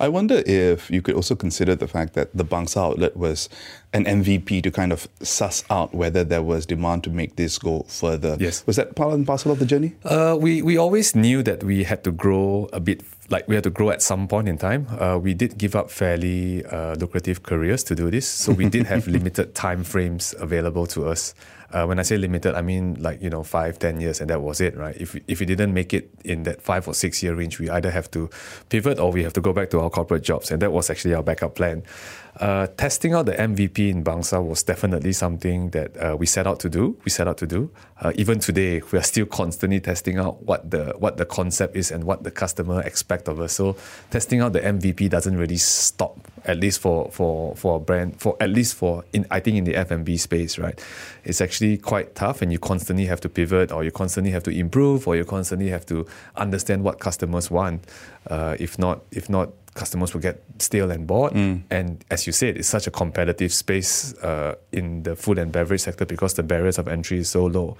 I 0.00 0.08
wonder 0.08 0.42
if 0.46 0.90
you 0.90 1.02
could 1.02 1.14
also 1.14 1.34
consider 1.34 1.74
the 1.74 1.88
fact 1.88 2.14
that 2.14 2.36
the 2.36 2.44
Bangsar 2.44 2.90
outlet 2.90 3.16
was 3.16 3.48
an 3.92 4.04
MVP 4.04 4.62
to 4.62 4.70
kind 4.70 4.92
of 4.92 5.08
suss 5.22 5.64
out 5.70 5.94
whether 5.94 6.22
there 6.24 6.42
was 6.42 6.66
demand 6.66 7.04
to 7.04 7.10
make 7.10 7.36
this 7.36 7.58
go 7.58 7.84
further. 7.88 8.36
Yes. 8.38 8.66
Was 8.66 8.76
that 8.76 8.94
part 8.94 9.14
and 9.14 9.26
parcel 9.26 9.50
of 9.50 9.58
the 9.58 9.66
journey? 9.66 9.94
Uh, 10.04 10.36
we, 10.38 10.62
we 10.62 10.76
always 10.76 11.14
knew 11.14 11.42
that 11.42 11.64
we 11.64 11.84
had 11.84 12.04
to 12.04 12.12
grow 12.12 12.68
a 12.72 12.80
bit, 12.80 13.02
like 13.30 13.48
we 13.48 13.54
had 13.54 13.64
to 13.64 13.70
grow 13.70 13.90
at 13.90 14.02
some 14.02 14.28
point 14.28 14.48
in 14.48 14.58
time. 14.58 14.86
Uh, 14.98 15.18
we 15.18 15.32
did 15.32 15.56
give 15.56 15.74
up 15.74 15.90
fairly 15.90 16.64
uh, 16.66 16.94
lucrative 16.96 17.42
careers 17.42 17.82
to 17.84 17.94
do 17.94 18.10
this. 18.10 18.28
So 18.28 18.52
we 18.52 18.68
did 18.68 18.86
have 18.86 19.06
limited 19.08 19.54
time 19.54 19.84
frames 19.84 20.34
available 20.38 20.86
to 20.88 21.06
us. 21.06 21.34
Uh, 21.70 21.84
when 21.84 21.98
I 21.98 22.02
say 22.02 22.16
limited, 22.16 22.54
I 22.54 22.62
mean 22.62 22.96
like 23.00 23.20
you 23.20 23.28
know 23.28 23.42
five, 23.42 23.78
ten 23.78 24.00
years, 24.00 24.20
and 24.20 24.30
that 24.30 24.40
was 24.40 24.60
it, 24.60 24.74
right? 24.76 24.96
If 24.96 25.16
if 25.26 25.40
we 25.40 25.46
didn't 25.46 25.74
make 25.74 25.92
it 25.92 26.10
in 26.24 26.44
that 26.44 26.62
five 26.62 26.88
or 26.88 26.94
six 26.94 27.22
year 27.22 27.34
range, 27.34 27.58
we 27.58 27.68
either 27.68 27.90
have 27.90 28.10
to 28.12 28.30
pivot 28.70 28.98
or 28.98 29.12
we 29.12 29.22
have 29.22 29.34
to 29.34 29.40
go 29.42 29.52
back 29.52 29.68
to 29.70 29.80
our 29.80 29.90
corporate 29.90 30.22
jobs, 30.22 30.50
and 30.50 30.62
that 30.62 30.72
was 30.72 30.88
actually 30.88 31.14
our 31.14 31.22
backup 31.22 31.54
plan. 31.54 31.82
Uh, 32.36 32.68
testing 32.76 33.14
out 33.14 33.26
the 33.26 33.32
MVP 33.32 33.90
in 33.90 34.04
Bangsar 34.04 34.44
was 34.44 34.62
definitely 34.62 35.12
something 35.12 35.70
that 35.70 35.96
uh, 35.96 36.16
we 36.16 36.26
set 36.26 36.46
out 36.46 36.60
to 36.60 36.68
do. 36.68 36.96
We 37.04 37.10
set 37.10 37.26
out 37.26 37.38
to 37.38 37.46
do. 37.46 37.70
Uh, 38.00 38.12
even 38.14 38.38
today, 38.38 38.80
we 38.92 38.98
are 38.98 39.02
still 39.02 39.26
constantly 39.26 39.80
testing 39.80 40.18
out 40.18 40.42
what 40.42 40.70
the 40.70 40.94
what 40.98 41.16
the 41.16 41.24
concept 41.24 41.74
is 41.74 41.90
and 41.90 42.04
what 42.04 42.22
the 42.22 42.30
customer 42.30 42.80
expect 42.82 43.26
of 43.26 43.40
us. 43.40 43.54
So 43.54 43.76
testing 44.10 44.40
out 44.40 44.52
the 44.52 44.60
MVP 44.60 45.10
doesn't 45.10 45.36
really 45.36 45.56
stop. 45.56 46.18
At 46.44 46.58
least 46.58 46.80
for 46.80 47.10
for 47.10 47.56
for 47.56 47.76
a 47.76 47.80
brand, 47.80 48.20
for 48.20 48.36
at 48.40 48.50
least 48.50 48.76
for 48.76 49.04
in 49.12 49.26
I 49.30 49.40
think 49.40 49.56
in 49.56 49.64
the 49.64 49.74
F&B 49.74 50.16
space, 50.16 50.58
right? 50.58 50.80
It's 51.24 51.40
actually 51.40 51.78
quite 51.78 52.14
tough, 52.14 52.40
and 52.40 52.52
you 52.52 52.58
constantly 52.60 53.06
have 53.06 53.20
to 53.22 53.28
pivot, 53.28 53.72
or 53.72 53.82
you 53.82 53.90
constantly 53.90 54.30
have 54.30 54.44
to 54.44 54.50
improve, 54.50 55.08
or 55.08 55.16
you 55.16 55.24
constantly 55.24 55.68
have 55.70 55.84
to 55.86 56.06
understand 56.36 56.84
what 56.84 57.00
customers 57.00 57.50
want. 57.50 57.84
Uh, 58.28 58.56
if 58.60 58.78
not, 58.78 59.02
if 59.10 59.28
not 59.28 59.50
customers 59.78 60.12
will 60.12 60.20
get 60.20 60.42
stale 60.58 60.90
and 60.90 61.06
bored. 61.06 61.32
Mm. 61.32 61.62
And 61.70 62.04
as 62.10 62.26
you 62.26 62.32
said, 62.32 62.56
it's 62.58 62.68
such 62.68 62.86
a 62.86 62.90
competitive 62.90 63.52
space 63.52 64.12
uh, 64.18 64.56
in 64.72 65.04
the 65.04 65.14
food 65.14 65.38
and 65.38 65.52
beverage 65.52 65.82
sector 65.82 66.04
because 66.04 66.34
the 66.34 66.42
barriers 66.42 66.78
of 66.78 66.88
entry 66.88 67.18
is 67.18 67.30
so 67.30 67.46
low. 67.46 67.76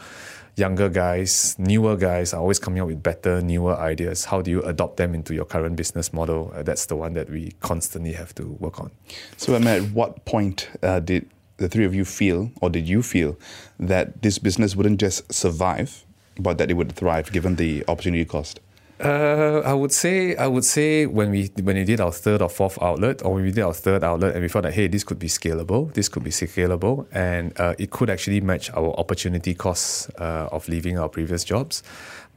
Younger 0.56 0.88
guys, 0.88 1.56
newer 1.58 1.96
guys 1.96 2.32
are 2.32 2.40
always 2.40 2.58
coming 2.58 2.80
up 2.80 2.88
with 2.88 3.02
better, 3.02 3.40
newer 3.40 3.76
ideas. 3.76 4.24
How 4.24 4.42
do 4.42 4.50
you 4.50 4.62
adopt 4.62 4.96
them 4.96 5.14
into 5.14 5.34
your 5.34 5.44
current 5.44 5.76
business 5.76 6.12
model? 6.12 6.52
Uh, 6.54 6.62
that's 6.62 6.86
the 6.86 6.96
one 6.96 7.12
that 7.14 7.30
we 7.30 7.52
constantly 7.60 8.12
have 8.12 8.34
to 8.36 8.44
work 8.58 8.80
on. 8.80 8.90
So, 9.36 9.54
at 9.54 9.82
what 9.92 10.24
point 10.24 10.68
uh, 10.82 10.98
did 11.00 11.30
the 11.58 11.68
three 11.68 11.84
of 11.84 11.94
you 11.94 12.04
feel, 12.04 12.50
or 12.60 12.70
did 12.70 12.88
you 12.88 13.02
feel, 13.02 13.36
that 13.78 14.22
this 14.22 14.38
business 14.38 14.74
wouldn't 14.74 14.98
just 14.98 15.32
survive, 15.32 16.04
but 16.38 16.58
that 16.58 16.70
it 16.70 16.74
would 16.74 16.92
thrive 16.92 17.30
given 17.30 17.54
the 17.56 17.84
opportunity 17.86 18.24
cost? 18.24 18.58
Uh, 19.00 19.62
I 19.64 19.74
would 19.74 19.92
say 19.92 20.34
I 20.34 20.48
would 20.48 20.64
say 20.64 21.06
when 21.06 21.30
we 21.30 21.50
when 21.62 21.76
we 21.76 21.84
did 21.84 22.00
our 22.00 22.10
third 22.10 22.42
or 22.42 22.48
fourth 22.48 22.82
outlet, 22.82 23.24
or 23.24 23.34
when 23.34 23.44
we 23.44 23.52
did 23.52 23.62
our 23.62 23.72
third 23.72 24.02
outlet, 24.02 24.34
and 24.34 24.42
we 24.42 24.48
thought 24.48 24.64
that 24.64 24.74
hey, 24.74 24.88
this 24.88 25.04
could 25.04 25.20
be 25.20 25.28
scalable, 25.28 25.92
this 25.94 26.08
could 26.08 26.24
be 26.24 26.30
scalable, 26.30 27.06
and 27.12 27.52
uh, 27.60 27.74
it 27.78 27.90
could 27.90 28.10
actually 28.10 28.40
match 28.40 28.70
our 28.72 28.90
opportunity 28.98 29.54
costs 29.54 30.10
uh, 30.18 30.48
of 30.50 30.68
leaving 30.68 30.98
our 30.98 31.08
previous 31.08 31.44
jobs. 31.44 31.84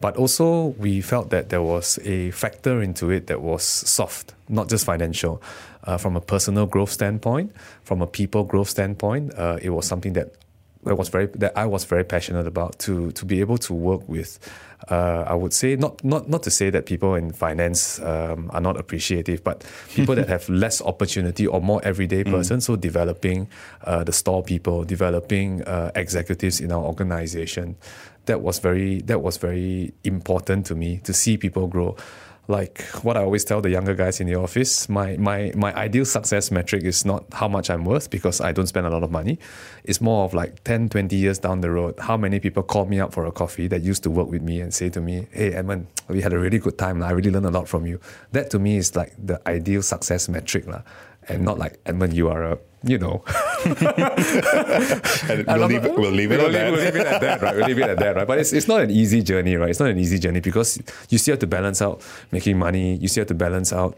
But 0.02 0.18
also, 0.18 0.76
we 0.78 1.02
felt 1.02 1.32
that 1.32 1.50
there 1.50 1.64
was 1.64 2.00
a 2.04 2.32
factor 2.32 2.82
into 2.82 3.10
it 3.10 3.26
that 3.28 3.42
was 3.42 3.64
soft, 3.64 4.34
not 4.48 4.70
just 4.70 4.86
financial. 4.86 5.42
Uh, 5.84 5.98
from 5.98 6.16
a 6.16 6.22
personal 6.22 6.68
growth 6.68 6.92
standpoint, 6.92 7.52
from 7.84 8.04
a 8.04 8.08
people 8.08 8.44
growth 8.44 8.70
standpoint, 8.70 9.34
uh, 9.36 9.58
it 9.64 9.72
was 9.72 9.88
something 9.88 10.14
that 10.14 10.34
that 10.84 10.96
was 10.96 11.10
very 11.10 11.28
that 11.28 11.58
I 11.58 11.66
was 11.66 11.86
very 11.86 12.04
passionate 12.04 12.48
about 12.48 12.80
to 12.80 13.12
to 13.12 13.26
be 13.26 13.40
able 13.40 13.58
to 13.60 13.74
work 13.74 14.08
with. 14.08 14.40
Uh, 14.90 15.24
I 15.28 15.36
would 15.36 15.54
say 15.54 15.76
not 15.76 16.04
not 16.04 16.28
not 16.28 16.44
to 16.44 16.52
say 16.52 16.72
that 16.72 16.86
people 16.86 17.14
in 17.16 17.32
finance 17.32 18.00
um, 18.00 18.50
are 18.52 18.62
not 18.62 18.78
appreciative, 18.78 19.44
but 19.44 19.64
people 19.94 20.16
that 20.16 20.28
have 20.36 20.50
less 20.50 20.82
opportunity 20.82 21.46
or 21.46 21.62
more 21.62 21.82
everyday 21.84 22.24
mm. 22.24 22.32
person. 22.32 22.58
Mm. 22.58 22.64
So 22.64 22.76
developing 22.76 23.48
uh, 23.84 24.04
the 24.04 24.14
store 24.14 24.44
people, 24.44 24.84
developing 24.84 25.62
uh, 25.64 25.92
executives 25.96 26.60
in 26.60 26.72
our 26.72 26.84
organization, 26.84 27.76
that 28.26 28.42
was 28.42 28.60
very 28.60 29.02
that 29.02 29.22
was 29.22 29.38
very 29.38 29.94
important 30.04 30.66
to 30.68 30.76
me 30.76 30.98
to 31.04 31.14
see 31.14 31.38
people 31.38 31.68
grow 31.68 31.96
like 32.52 32.82
what 33.04 33.18
I 33.18 33.22
always 33.22 33.44
tell 33.44 33.62
the 33.62 33.70
younger 33.70 33.96
guys 33.96 34.20
in 34.20 34.28
the 34.28 34.36
office, 34.36 34.88
my, 34.90 35.18
my, 35.18 35.52
my 35.56 35.74
ideal 35.76 36.06
success 36.06 36.52
metric 36.52 36.84
is 36.84 37.06
not 37.06 37.26
how 37.32 37.48
much 37.48 37.70
I'm 37.70 37.86
worth 37.86 38.10
because 38.10 38.42
I 38.42 38.52
don't 38.52 38.68
spend 38.68 38.86
a 38.86 38.90
lot 38.90 39.04
of 39.04 39.10
money. 39.12 39.40
It's 39.84 40.02
more 40.02 40.26
of 40.26 40.34
like 40.34 40.64
10, 40.64 40.90
20 40.90 41.16
years 41.16 41.40
down 41.40 41.62
the 41.62 41.72
road, 41.72 41.96
how 42.00 42.18
many 42.18 42.40
people 42.40 42.62
call 42.62 42.86
me 42.86 43.00
up 43.00 43.14
for 43.14 43.26
a 43.26 43.32
coffee 43.32 43.68
that 43.70 43.82
used 43.82 44.04
to 44.04 44.12
work 44.12 44.30
with 44.30 44.42
me 44.42 44.62
and 44.62 44.74
say 44.74 44.90
to 44.90 45.02
me, 45.02 45.28
Hey, 45.32 45.54
Edmund, 45.54 45.88
we 46.08 46.22
had 46.22 46.34
a 46.34 46.40
really 46.40 46.60
good 46.60 46.78
time. 46.78 47.02
I 47.02 47.12
really 47.12 47.32
learned 47.32 47.48
a 47.48 47.52
lot 47.52 47.68
from 47.68 47.88
you. 47.88 48.00
That 48.34 48.50
to 48.52 48.60
me 48.60 48.78
is 48.78 48.96
like 48.96 49.14
the 49.18 49.42
ideal 49.48 49.82
success 49.82 50.30
metric. 50.30 50.66
And 51.28 51.44
not 51.44 51.60
like, 51.60 51.80
Edmund, 51.86 52.14
you 52.14 52.30
are 52.30 52.44
a 52.44 52.60
you 52.84 52.98
know. 52.98 53.24
we'll, 53.66 53.76
leave, 55.68 55.84
we'll 55.84 56.12
leave 56.12 56.32
it 56.32 56.40
we'll 56.40 56.48
at 56.48 56.52
that. 56.52 56.72
We'll 56.72 56.82
leave 56.82 56.96
it 56.96 57.08
at 57.08 57.22
that, 57.22 57.42
right? 57.42 57.56
We'll 57.56 57.68
leave 57.68 57.78
it 57.78 57.90
at 57.90 58.00
that, 58.00 58.16
right? 58.16 58.28
But 58.28 58.40
it's, 58.40 58.54
it's 58.54 58.68
not 58.68 58.82
an 58.82 58.90
easy 58.90 59.22
journey, 59.22 59.56
right? 59.56 59.70
It's 59.70 59.80
not 59.80 59.90
an 59.90 60.00
easy 60.00 60.18
journey 60.18 60.40
because 60.40 60.82
you 61.10 61.18
still 61.18 61.34
have 61.34 61.40
to 61.40 61.48
balance 61.48 61.82
out 61.82 62.02
making 62.32 62.58
money. 62.58 62.96
You 62.96 63.08
still 63.08 63.22
have 63.22 63.28
to 63.28 63.36
balance 63.36 63.72
out 63.72 63.98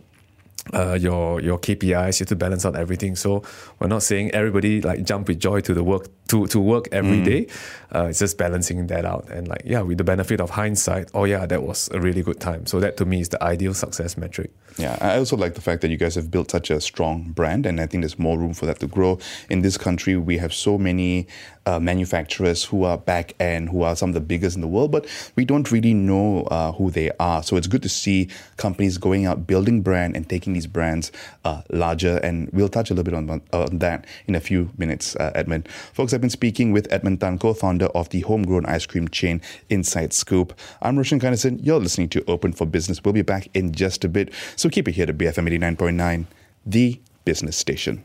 uh, 0.74 0.93
your 0.93 1.41
your 1.41 1.60
KPIs. 1.60 2.20
You 2.20 2.24
have 2.24 2.27
to 2.29 2.36
balance 2.36 2.65
out 2.65 2.75
everything. 2.75 3.15
So 3.15 3.43
we're 3.79 3.88
not 3.88 4.03
saying 4.03 4.32
everybody 4.32 4.82
like 4.82 5.03
jump 5.03 5.27
with 5.27 5.39
joy 5.39 5.62
to 5.62 5.74
the 5.74 5.84
work 5.84 6.08
to, 6.27 6.48
to 6.48 6.60
work 6.60 6.88
every 6.91 7.17
mm. 7.17 7.25
day. 7.25 7.48
Uh, 7.93 8.08
it's 8.10 8.20
just 8.20 8.38
balancing 8.38 8.88
that 8.88 9.05
out. 9.05 9.29
And 9.29 9.48
like 9.48 9.63
yeah, 9.65 9.82
with 9.82 9.98
the 9.98 10.03
benefit 10.03 10.39
of 10.39 10.51
hindsight, 10.51 11.10
oh 11.13 11.25
yeah, 11.25 11.46
that 11.46 11.63
was 11.63 11.89
a 11.91 12.00
really 12.00 12.24
good 12.24 12.39
time. 12.39 12.65
So 12.65 12.79
that 12.79 12.98
to 12.98 13.05
me 13.05 13.20
is 13.20 13.29
the 13.29 13.43
ideal 13.43 13.74
success 13.74 14.17
metric. 14.17 14.51
Yeah, 14.77 14.98
I 15.01 15.17
also 15.17 15.38
like 15.38 15.53
the 15.53 15.62
fact 15.62 15.82
that 15.82 15.91
you 15.91 15.98
guys 15.98 16.15
have 16.15 16.32
built 16.32 16.50
such 16.50 16.72
a 16.72 16.82
strong 16.82 17.32
brand, 17.32 17.65
and 17.65 17.79
I 17.79 17.86
think 17.86 18.01
there's 18.01 18.17
more 18.17 18.39
room 18.39 18.53
for 18.53 18.65
that 18.65 18.79
to 18.79 18.88
grow. 18.88 19.20
In 19.50 19.62
this 19.62 19.77
country, 19.77 20.15
we 20.15 20.38
have 20.38 20.53
so 20.53 20.77
many 20.77 21.27
uh, 21.65 21.79
manufacturers 21.79 22.63
who 22.63 22.84
are 22.84 22.98
back 22.98 23.34
end, 23.39 23.70
who 23.70 23.84
are 23.84 23.96
some 23.96 24.10
of 24.10 24.13
the 24.13 24.22
biggest 24.22 24.55
in 24.55 24.62
the 24.62 24.67
world, 24.67 24.91
but 24.91 25.05
we 25.36 25.46
don't 25.46 25.72
really 25.72 25.93
know 25.93 26.43
uh, 26.43 26.72
who 26.74 26.91
they 26.91 27.12
are. 27.20 27.43
So 27.43 27.55
it's 27.55 27.67
good 27.67 27.84
to 27.84 27.89
see 27.89 28.29
companies 28.58 28.98
going 28.98 29.25
out, 29.25 29.48
building 29.48 29.82
brand, 29.82 30.15
and 30.15 30.27
taking 30.27 30.53
these 30.53 30.67
brands 30.67 31.12
uh, 31.46 31.62
larger. 31.70 32.17
And 32.17 32.50
we'll 32.51 32.70
touch 32.70 32.89
a 32.91 32.93
little 32.93 33.03
bit 33.03 33.13
on, 33.13 33.41
on 33.53 33.79
that 33.79 34.05
in 34.27 34.36
a 34.36 34.39
few 34.39 34.72
minutes, 34.77 35.15
uh, 35.15 35.32
Edmund. 35.36 35.67
Folks, 35.93 36.13
I've 36.13 36.22
been 36.22 36.29
speaking 36.29 36.72
with 36.72 36.91
Edmund 36.91 37.22
Tan, 37.22 37.39
co-founder 37.39 37.88
of 37.88 38.10
the 38.10 38.22
homegrown 38.22 38.65
ice 38.65 38.86
cream 38.86 39.08
chain 39.08 39.41
Inside 39.70 40.13
Scoop. 40.13 40.58
I'm 40.82 40.98
Roshan 40.98 41.20
Kanesan. 41.20 41.60
You're 41.63 41.79
listening 41.79 42.10
to 42.10 42.24
Open 42.25 42.53
for 42.53 42.65
Business. 42.65 43.03
We'll 43.03 43.13
be 43.13 43.22
back 43.22 43.48
in 43.53 43.72
just 43.72 44.03
a 44.03 44.10
bit. 44.10 44.34
So 44.55 44.70
keep 44.70 44.88
it 44.88 44.93
here 44.93 45.05
to 45.05 45.13
BFM 45.13 45.50
89.9, 45.60 46.25
the 46.65 47.00
business 47.25 47.58
station. 47.58 48.03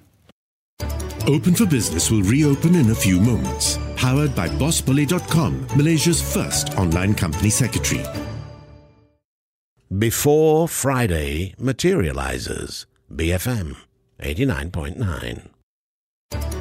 Open 1.28 1.54
for 1.54 1.66
Business 1.66 2.10
will 2.10 2.22
reopen 2.22 2.74
in 2.74 2.90
a 2.90 2.94
few 2.94 3.20
moments. 3.20 3.78
Powered 3.96 4.34
by 4.34 4.48
BossBolly.com, 4.48 5.66
Malaysia's 5.76 6.22
first 6.22 6.70
online 6.78 7.14
company 7.14 7.50
secretary. 7.50 8.02
Before 9.98 10.66
Friday 10.68 11.54
materializes, 11.58 12.86
BFM 13.12 13.76
89.9. 14.22 15.50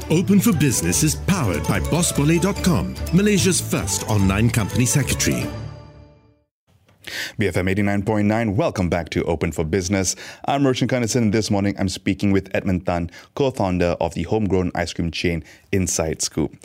Open 0.10 0.40
for 0.42 0.52
Business 0.52 1.02
is 1.02 1.16
powered 1.16 1.66
by 1.66 1.80
BossBolly.com, 1.80 2.96
Malaysia's 3.14 3.62
first 3.62 4.04
online 4.10 4.50
company 4.50 4.86
secretary. 4.86 5.46
BFM 7.40 7.74
89.9, 8.04 8.56
welcome 8.56 8.90
back 8.90 9.10
to 9.10 9.24
Open 9.24 9.52
for 9.52 9.64
Business. 9.64 10.16
I'm 10.46 10.66
Roshan 10.66 10.88
Kanesan. 10.88 11.32
This 11.32 11.50
morning 11.50 11.76
I'm 11.80 11.90
speaking 11.90 12.32
with 12.32 12.50
Edmund 12.54 12.86
Tan, 12.86 13.10
co 13.36 13.52
founder 13.52 13.96
of 14.02 14.14
the 14.14 14.24
homegrown 14.24 14.72
ice 14.76 14.94
cream 14.94 15.12
chain 15.12 15.44
Inside 15.72 16.22
Scoop. 16.22 16.56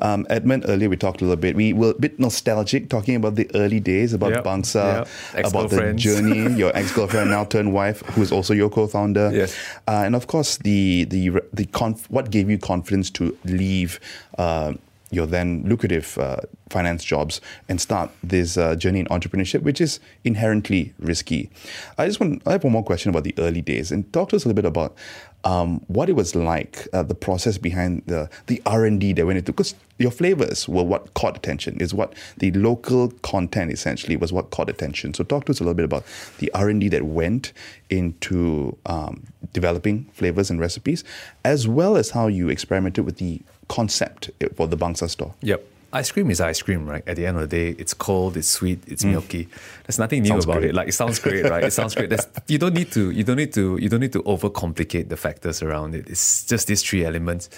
Um, 0.00 0.26
Edmund, 0.30 0.64
earlier 0.68 0.88
we 0.88 0.96
talked 0.96 1.20
a 1.20 1.24
little 1.24 1.36
bit, 1.36 1.56
we 1.56 1.72
were 1.72 1.90
a 1.90 1.94
bit 1.94 2.18
nostalgic 2.18 2.88
talking 2.88 3.16
about 3.16 3.34
the 3.36 3.50
early 3.54 3.80
days, 3.80 4.12
about 4.12 4.32
yep, 4.32 4.44
Bangsar, 4.44 5.06
yep. 5.34 5.46
about 5.46 5.70
the 5.70 5.92
journey, 5.94 6.52
your 6.58 6.76
ex 6.76 6.92
girlfriend, 6.92 7.30
now 7.30 7.44
turned 7.44 7.72
wife, 7.72 8.00
who 8.00 8.22
is 8.22 8.32
also 8.32 8.54
your 8.54 8.70
co 8.70 8.86
founder. 8.86 9.30
Yes. 9.32 9.56
Uh, 9.86 10.02
and 10.04 10.16
of 10.16 10.26
course, 10.26 10.58
the, 10.58 11.04
the, 11.04 11.40
the 11.52 11.66
conf- 11.66 12.10
what 12.10 12.30
gave 12.30 12.50
you 12.50 12.58
confidence 12.58 13.10
to 13.10 13.36
leave. 13.44 14.00
Uh, 14.38 14.74
your 15.12 15.26
then 15.26 15.62
lucrative 15.66 16.18
uh, 16.18 16.38
finance 16.70 17.04
jobs 17.04 17.40
and 17.68 17.80
start 17.80 18.10
this 18.24 18.56
uh, 18.56 18.74
journey 18.74 19.00
in 19.00 19.06
entrepreneurship, 19.06 19.62
which 19.62 19.80
is 19.80 20.00
inherently 20.24 20.94
risky. 20.98 21.50
I 21.98 22.06
just 22.06 22.18
want 22.18 22.42
I 22.46 22.52
have 22.52 22.64
one 22.64 22.72
more 22.72 22.82
question 22.82 23.10
about 23.10 23.24
the 23.24 23.34
early 23.38 23.60
days 23.60 23.92
and 23.92 24.10
talk 24.12 24.30
to 24.30 24.36
us 24.36 24.44
a 24.44 24.48
little 24.48 24.60
bit 24.60 24.68
about 24.68 24.96
um, 25.44 25.80
what 25.88 26.08
it 26.08 26.14
was 26.14 26.34
like, 26.34 26.88
uh, 26.92 27.02
the 27.02 27.14
process 27.14 27.58
behind 27.58 28.02
the 28.06 28.30
the 28.46 28.62
R 28.64 28.84
and 28.84 29.00
D 29.00 29.12
that 29.12 29.26
went 29.26 29.38
into 29.38 29.52
because 29.52 29.74
your 29.98 30.10
flavors 30.10 30.68
were 30.68 30.82
what 30.82 31.14
caught 31.14 31.36
attention. 31.36 31.76
Is 31.80 31.92
what 31.92 32.14
the 32.38 32.50
local 32.52 33.10
content 33.22 33.72
essentially 33.72 34.16
was 34.16 34.32
what 34.32 34.50
caught 34.50 34.70
attention. 34.70 35.14
So 35.14 35.24
talk 35.24 35.44
to 35.46 35.52
us 35.52 35.60
a 35.60 35.64
little 35.64 35.74
bit 35.74 35.84
about 35.84 36.04
the 36.38 36.50
R 36.54 36.68
and 36.68 36.80
D 36.80 36.88
that 36.88 37.04
went 37.04 37.52
into 37.90 38.78
um, 38.86 39.24
developing 39.52 40.04
flavors 40.12 40.48
and 40.48 40.58
recipes, 40.60 41.04
as 41.44 41.68
well 41.68 41.96
as 41.96 42.10
how 42.10 42.28
you 42.28 42.48
experimented 42.48 43.04
with 43.04 43.18
the 43.18 43.42
concept 43.72 44.30
for 44.56 44.66
the 44.68 44.76
Bangsar 44.76 45.08
store. 45.08 45.34
Yep. 45.40 45.60
Ice 45.94 46.10
cream 46.12 46.30
is 46.30 46.40
ice 46.40 46.62
cream, 46.62 46.86
right? 46.86 47.04
At 47.06 47.16
the 47.16 47.26
end 47.26 47.36
of 47.38 47.42
the 47.48 47.56
day, 47.58 47.68
it's 47.82 47.94
cold, 47.94 48.36
it's 48.36 48.48
sweet, 48.48 48.80
it's 48.86 49.04
mm. 49.04 49.10
milky. 49.10 49.48
There's 49.84 49.98
nothing 49.98 50.22
new 50.22 50.28
sounds 50.28 50.44
about 50.44 50.60
great. 50.60 50.70
it. 50.70 50.74
Like 50.74 50.88
it 50.88 50.92
sounds 50.92 51.18
great, 51.18 51.44
right? 51.44 51.64
It 51.64 51.72
sounds 51.72 51.94
great. 51.94 52.08
There's, 52.08 52.26
you 52.48 52.58
don't 52.58 52.72
need 52.72 52.90
to 52.92 53.10
you 53.10 53.24
don't 53.24 53.36
need 53.36 53.52
to 53.52 53.76
you 53.76 53.88
don't 53.90 54.00
need 54.00 54.12
to 54.12 54.22
overcomplicate 54.22 55.08
the 55.08 55.16
factors 55.16 55.62
around 55.62 55.94
it. 55.94 56.08
It's 56.08 56.46
just 56.46 56.66
these 56.66 56.82
three 56.82 57.04
elements. 57.04 57.50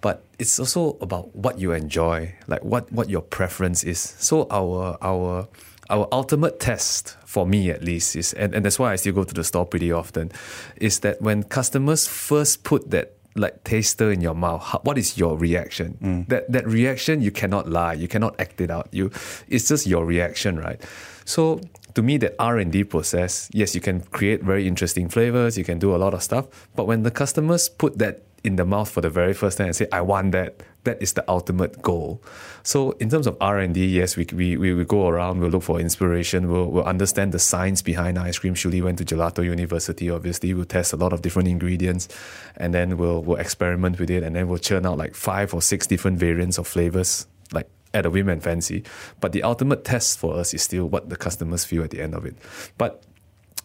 But 0.00 0.22
it's 0.38 0.60
also 0.60 0.96
about 1.00 1.34
what 1.34 1.58
you 1.58 1.72
enjoy, 1.72 2.34
like 2.46 2.62
what 2.62 2.92
what 2.92 3.08
your 3.08 3.22
preference 3.22 3.84
is. 3.84 4.00
So 4.00 4.46
our 4.50 4.98
our 5.00 5.48
our 5.90 6.06
ultimate 6.12 6.60
test 6.60 7.16
for 7.24 7.46
me 7.46 7.70
at 7.70 7.82
least 7.82 8.16
is 8.16 8.34
and, 8.34 8.54
and 8.54 8.64
that's 8.64 8.78
why 8.78 8.92
I 8.92 8.96
still 8.96 9.14
go 9.14 9.24
to 9.24 9.34
the 9.34 9.44
store 9.44 9.64
pretty 9.64 9.90
often, 9.92 10.30
is 10.76 11.00
that 11.00 11.22
when 11.22 11.42
customers 11.42 12.06
first 12.06 12.64
put 12.64 12.90
that 12.90 13.17
like 13.38 13.64
taster 13.64 14.10
in 14.10 14.20
your 14.20 14.34
mouth, 14.34 14.62
how, 14.62 14.80
what 14.82 14.98
is 14.98 15.16
your 15.16 15.36
reaction? 15.36 15.98
Mm. 16.02 16.28
That 16.28 16.50
that 16.52 16.66
reaction 16.66 17.22
you 17.22 17.30
cannot 17.30 17.68
lie, 17.68 17.94
you 17.94 18.08
cannot 18.08 18.38
act 18.38 18.60
it 18.60 18.70
out. 18.70 18.88
You, 18.92 19.10
it's 19.48 19.68
just 19.68 19.86
your 19.86 20.04
reaction, 20.04 20.58
right? 20.58 20.82
So 21.24 21.60
to 21.94 22.02
me, 22.02 22.16
that 22.18 22.34
R 22.38 22.58
and 22.58 22.70
D 22.70 22.84
process, 22.84 23.50
yes, 23.52 23.74
you 23.74 23.80
can 23.80 24.00
create 24.00 24.42
very 24.42 24.66
interesting 24.66 25.08
flavors, 25.08 25.58
you 25.58 25.64
can 25.64 25.78
do 25.78 25.94
a 25.94 25.98
lot 25.98 26.14
of 26.14 26.22
stuff, 26.22 26.46
but 26.76 26.86
when 26.86 27.02
the 27.02 27.10
customers 27.10 27.68
put 27.68 27.98
that 27.98 28.22
in 28.44 28.56
the 28.56 28.64
mouth 28.64 28.90
for 28.90 29.00
the 29.00 29.10
very 29.10 29.34
first 29.34 29.58
time 29.58 29.66
and 29.66 29.76
say, 29.76 29.86
"I 29.92 30.00
want 30.00 30.32
that," 30.32 30.62
that 30.84 31.02
is 31.02 31.12
the 31.12 31.24
ultimate 31.28 31.82
goal. 31.82 32.22
So 32.62 32.92
in 32.92 33.08
terms 33.10 33.26
of 33.26 33.36
R 33.40 33.58
and 33.58 33.74
D, 33.74 33.86
yes, 33.86 34.16
we, 34.16 34.26
we 34.32 34.56
we 34.56 34.74
we 34.74 34.84
go 34.84 35.08
around, 35.08 35.40
we'll 35.40 35.50
look 35.50 35.62
for 35.62 35.80
inspiration, 35.80 36.50
we'll 36.50 36.70
we'll 36.70 36.84
understand 36.84 37.32
the 37.32 37.38
science 37.38 37.82
behind 37.82 38.18
ice 38.18 38.38
cream. 38.38 38.54
Shuli 38.54 38.82
went 38.82 38.98
to 38.98 39.04
Gelato 39.04 39.44
University, 39.44 40.10
obviously, 40.10 40.54
we'll 40.54 40.64
test 40.64 40.92
a 40.92 40.96
lot 40.96 41.12
of 41.12 41.22
different 41.22 41.48
ingredients, 41.48 42.08
and 42.56 42.72
then 42.72 42.96
we'll 42.96 43.22
we'll 43.22 43.38
experiment 43.38 43.98
with 43.98 44.10
it, 44.10 44.22
and 44.22 44.36
then 44.36 44.48
we'll 44.48 44.58
churn 44.58 44.86
out 44.86 44.98
like 44.98 45.14
five 45.14 45.52
or 45.54 45.62
six 45.62 45.86
different 45.86 46.18
variants 46.18 46.58
of 46.58 46.66
flavors, 46.66 47.26
like 47.52 47.68
at 47.94 48.06
a 48.06 48.10
whim 48.10 48.28
and 48.28 48.42
fancy. 48.42 48.84
But 49.20 49.32
the 49.32 49.42
ultimate 49.42 49.84
test 49.84 50.18
for 50.18 50.36
us 50.36 50.54
is 50.54 50.62
still 50.62 50.86
what 50.86 51.08
the 51.08 51.16
customers 51.16 51.64
feel 51.64 51.82
at 51.82 51.90
the 51.90 52.00
end 52.00 52.14
of 52.14 52.24
it. 52.24 52.36
But 52.76 53.02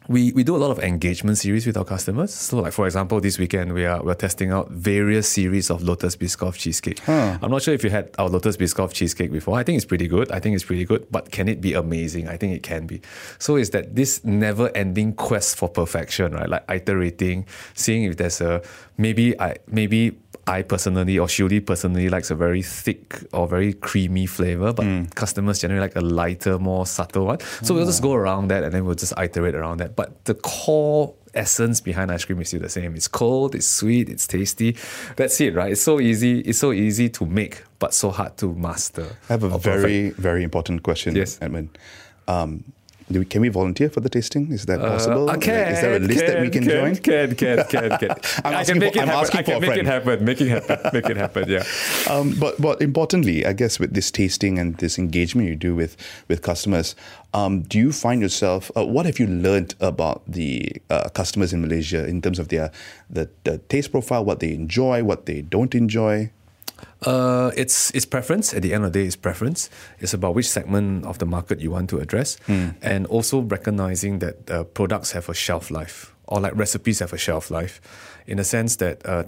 we, 0.07 0.31
we 0.33 0.43
do 0.43 0.55
a 0.55 0.57
lot 0.57 0.71
of 0.71 0.79
engagement 0.79 1.37
series 1.37 1.65
with 1.65 1.77
our 1.77 1.85
customers. 1.85 2.33
So, 2.33 2.59
like 2.59 2.73
for 2.73 2.85
example, 2.85 3.19
this 3.21 3.37
weekend 3.37 3.73
we 3.73 3.85
are 3.85 4.03
we're 4.03 4.15
testing 4.15 4.51
out 4.51 4.69
various 4.69 5.29
series 5.29 5.69
of 5.69 5.81
Lotus 5.83 6.15
Biscoff 6.15 6.55
cheesecake. 6.55 7.07
I'm 7.07 7.51
not 7.51 7.61
sure 7.61 7.73
if 7.73 7.83
you 7.83 7.89
had 7.89 8.09
our 8.17 8.29
Lotus 8.29 8.57
Biscoff 8.57 8.93
cheesecake 8.93 9.31
before. 9.31 9.57
I 9.57 9.63
think 9.63 9.77
it's 9.77 9.85
pretty 9.85 10.07
good. 10.07 10.31
I 10.31 10.39
think 10.39 10.55
it's 10.55 10.65
pretty 10.65 10.85
good. 10.85 11.07
But 11.11 11.31
can 11.31 11.47
it 11.47 11.61
be 11.61 11.73
amazing? 11.73 12.27
I 12.27 12.37
think 12.37 12.55
it 12.55 12.63
can 12.63 12.85
be. 12.85 13.01
So 13.39 13.55
it's 13.55 13.69
that 13.69 13.95
this 13.95 14.23
never-ending 14.23 15.13
quest 15.13 15.55
for 15.55 15.69
perfection, 15.69 16.33
right? 16.33 16.49
Like 16.49 16.65
iterating, 16.69 17.45
seeing 17.73 18.03
if 18.03 18.17
there's 18.17 18.41
a 18.41 18.61
maybe 18.97 19.39
I 19.39 19.57
maybe 19.67 20.19
I 20.45 20.61
personally 20.61 21.17
or 21.17 21.27
Shuli 21.27 21.65
personally 21.65 22.09
likes 22.09 22.29
a 22.29 22.35
very 22.35 22.61
thick 22.61 23.17
or 23.31 23.47
very 23.47 23.73
creamy 23.73 24.25
flavor, 24.25 24.73
but 24.73 24.85
customers 25.15 25.59
generally 25.59 25.81
like 25.81 25.95
a 25.95 26.01
lighter, 26.01 26.59
more 26.59 26.85
subtle 26.85 27.25
one. 27.25 27.39
So 27.61 27.73
we'll 27.73 27.85
just 27.85 28.01
go 28.01 28.13
around 28.13 28.49
that 28.49 28.63
and 28.63 28.73
then 28.73 28.83
we'll 28.85 28.95
just 28.95 29.13
iterate 29.17 29.55
around 29.55 29.77
that. 29.77 29.95
But 29.95 30.25
the 30.25 30.33
core 30.35 31.13
essence 31.33 31.79
behind 31.81 32.11
ice 32.11 32.25
cream 32.25 32.41
is 32.41 32.49
still 32.49 32.59
the 32.59 32.69
same. 32.69 32.93
It's 32.95 33.07
cold, 33.07 33.55
it's 33.55 33.65
sweet, 33.67 34.09
it's 34.09 34.27
tasty. 34.27 34.75
That's 35.15 35.39
it, 35.39 35.55
right? 35.55 35.71
It's 35.71 35.81
so 35.81 35.99
easy. 36.01 36.41
It's 36.41 36.59
so 36.59 36.73
easy 36.73 37.09
to 37.09 37.25
make, 37.25 37.63
but 37.79 37.93
so 37.93 38.11
hard 38.11 38.35
to 38.37 38.53
master. 38.53 39.07
I 39.29 39.33
have 39.33 39.43
a 39.43 39.57
very, 39.57 40.09
very 40.11 40.43
important 40.43 40.83
question, 40.83 41.15
Yes. 41.15 41.39
Edmund. 41.41 41.77
Um, 42.27 42.65
do 43.11 43.19
we, 43.19 43.25
can 43.25 43.41
we 43.41 43.49
volunteer 43.49 43.89
for 43.89 43.99
the 43.99 44.09
tasting? 44.09 44.51
Is 44.51 44.65
that 44.65 44.79
perfect. 44.79 44.97
possible? 44.97 45.29
Uh, 45.29 45.33
Like, 45.33 45.47
is 45.47 45.81
there 45.81 45.95
a 45.95 45.99
list 45.99 46.25
that 46.25 46.41
we 46.41 46.49
can, 46.49 46.63
join? 46.63 46.95
Can, 46.95 47.35
can, 47.35 47.63
can, 47.65 47.89
can. 47.97 48.09
I'm 48.45 48.53
I 48.53 48.61
asking 48.61 48.75
can 48.75 48.79
make 48.79 48.93
for- 48.93 48.99
it 48.99 49.01
I'm 49.01 49.07
happen. 49.07 49.21
asking 49.23 49.39
I 49.39 49.43
for 49.43 49.51
can 49.51 49.61
make 49.61 49.77
it 49.77 49.85
happen. 49.85 50.25
Make 50.25 50.41
it 50.41 50.47
happen. 50.49 50.89
Make 50.93 51.09
it 51.09 51.17
happen. 51.17 51.49
Yeah. 51.49 51.63
Um, 52.09 52.35
but 52.39 52.59
but 52.61 52.81
importantly, 52.81 53.45
I 53.45 53.53
guess 53.53 53.79
with 53.79 53.93
this 53.93 54.11
tasting 54.11 54.59
and 54.59 54.75
this 54.77 54.97
engagement 54.99 55.47
you 55.47 55.55
do 55.55 55.73
with 55.75 55.95
with 56.27 56.41
customers, 56.41 56.95
um, 57.33 57.61
do 57.63 57.77
you 57.79 57.91
find 57.91 58.21
yourself? 58.21 58.69
Uh, 58.75 58.85
what 58.85 59.05
have 59.05 59.19
you 59.19 59.27
learned 59.27 59.75
about 59.79 60.21
the 60.27 60.71
uh, 60.89 61.09
customers 61.09 61.53
in 61.53 61.61
Malaysia 61.61 62.05
in 62.07 62.21
terms 62.21 62.39
of 62.39 62.47
their 62.49 62.71
the, 63.09 63.29
the 63.45 63.57
taste 63.69 63.91
profile, 63.91 64.23
what 64.25 64.39
they 64.39 64.53
enjoy, 64.53 65.03
what 65.03 65.25
they 65.25 65.41
don't 65.41 65.73
enjoy? 65.75 66.29
Uh, 67.05 67.51
it's 67.55 67.91
it's 67.91 68.05
preference. 68.05 68.53
At 68.53 68.61
the 68.61 68.73
end 68.73 68.85
of 68.85 68.93
the 68.93 68.99
day, 68.99 69.05
it's 69.05 69.15
preference. 69.15 69.69
It's 69.99 70.13
about 70.13 70.35
which 70.35 70.49
segment 70.49 71.05
of 71.05 71.17
the 71.17 71.25
market 71.25 71.59
you 71.59 71.71
want 71.71 71.89
to 71.89 71.99
address, 71.99 72.37
and 72.81 73.05
also 73.07 73.41
recognizing 73.41 74.19
that 74.19 74.49
uh, 74.49 74.63
products 74.63 75.11
have 75.11 75.29
a 75.29 75.33
shelf 75.33 75.69
life, 75.69 76.13
or 76.27 76.39
like 76.39 76.55
recipes 76.55 76.99
have 76.99 77.13
a 77.13 77.17
shelf 77.17 77.51
life, 77.51 77.81
in 78.27 78.37
the 78.37 78.43
sense 78.43 78.77
that. 78.77 79.05
Uh, 79.05 79.23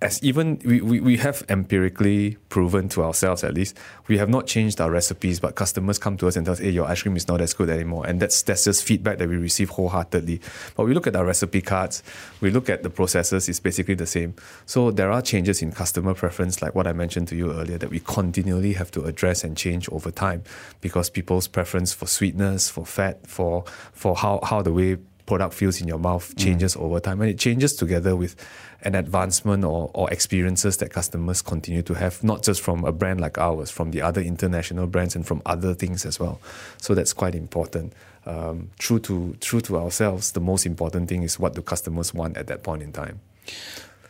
as 0.00 0.22
even 0.22 0.60
we, 0.64 0.80
we, 0.80 1.00
we 1.00 1.16
have 1.16 1.44
empirically 1.48 2.36
proven 2.50 2.88
to 2.88 3.02
ourselves 3.02 3.42
at 3.42 3.52
least 3.54 3.76
we 4.06 4.16
have 4.16 4.28
not 4.28 4.46
changed 4.46 4.80
our 4.80 4.90
recipes 4.90 5.40
but 5.40 5.56
customers 5.56 5.98
come 5.98 6.16
to 6.16 6.28
us 6.28 6.36
and 6.36 6.46
tell 6.46 6.52
us 6.52 6.60
hey 6.60 6.70
your 6.70 6.86
ice 6.86 7.02
cream 7.02 7.16
is 7.16 7.26
not 7.26 7.40
as 7.40 7.52
good 7.52 7.68
anymore. 7.68 8.06
And 8.06 8.20
that's 8.20 8.42
that's 8.42 8.64
just 8.64 8.84
feedback 8.84 9.18
that 9.18 9.28
we 9.28 9.36
receive 9.36 9.70
wholeheartedly. 9.70 10.40
But 10.76 10.84
we 10.84 10.94
look 10.94 11.06
at 11.06 11.16
our 11.16 11.24
recipe 11.24 11.60
cards 11.60 12.02
we 12.40 12.50
look 12.50 12.70
at 12.70 12.82
the 12.82 12.90
processes 12.90 13.48
it's 13.48 13.60
basically 13.60 13.94
the 13.94 14.06
same. 14.06 14.34
So 14.66 14.90
there 14.90 15.10
are 15.10 15.20
changes 15.20 15.62
in 15.62 15.72
customer 15.72 16.14
preference 16.14 16.62
like 16.62 16.74
what 16.74 16.86
I 16.86 16.92
mentioned 16.92 17.28
to 17.28 17.36
you 17.36 17.52
earlier 17.52 17.78
that 17.78 17.90
we 17.90 18.00
continually 18.00 18.74
have 18.74 18.90
to 18.92 19.04
address 19.04 19.42
and 19.42 19.56
change 19.56 19.88
over 19.90 20.10
time 20.12 20.44
because 20.80 21.10
people's 21.10 21.48
preference 21.48 21.92
for 21.92 22.06
sweetness 22.06 22.70
for 22.70 22.86
fat 22.86 23.26
for 23.26 23.64
for 23.92 24.14
how, 24.14 24.40
how 24.44 24.62
the 24.62 24.72
way 24.72 24.98
product 25.28 25.52
feels 25.52 25.78
in 25.82 25.86
your 25.86 25.98
mouth 25.98 26.34
changes 26.36 26.74
over 26.74 26.98
time 27.00 27.20
and 27.20 27.30
it 27.30 27.38
changes 27.38 27.76
together 27.76 28.16
with 28.16 28.34
an 28.82 28.94
advancement 28.94 29.62
or, 29.62 29.90
or 29.92 30.10
experiences 30.10 30.78
that 30.78 30.90
customers 30.90 31.42
continue 31.42 31.82
to 31.82 31.92
have 31.92 32.24
not 32.24 32.42
just 32.42 32.62
from 32.62 32.82
a 32.84 32.92
brand 32.92 33.20
like 33.20 33.36
ours 33.36 33.70
from 33.70 33.90
the 33.90 34.00
other 34.00 34.22
international 34.22 34.86
brands 34.86 35.14
and 35.14 35.26
from 35.26 35.42
other 35.44 35.74
things 35.74 36.06
as 36.06 36.18
well. 36.18 36.40
So 36.78 36.94
that's 36.94 37.12
quite 37.12 37.34
important. 37.34 37.92
Um, 38.24 38.70
true 38.78 38.98
to 39.00 39.36
true 39.40 39.60
to 39.62 39.76
ourselves 39.76 40.32
the 40.32 40.40
most 40.40 40.66
important 40.66 41.08
thing 41.08 41.22
is 41.22 41.38
what 41.38 41.54
do 41.54 41.62
customers 41.62 42.12
want 42.12 42.36
at 42.36 42.46
that 42.46 42.62
point 42.62 42.82
in 42.82 42.92
time 42.92 43.20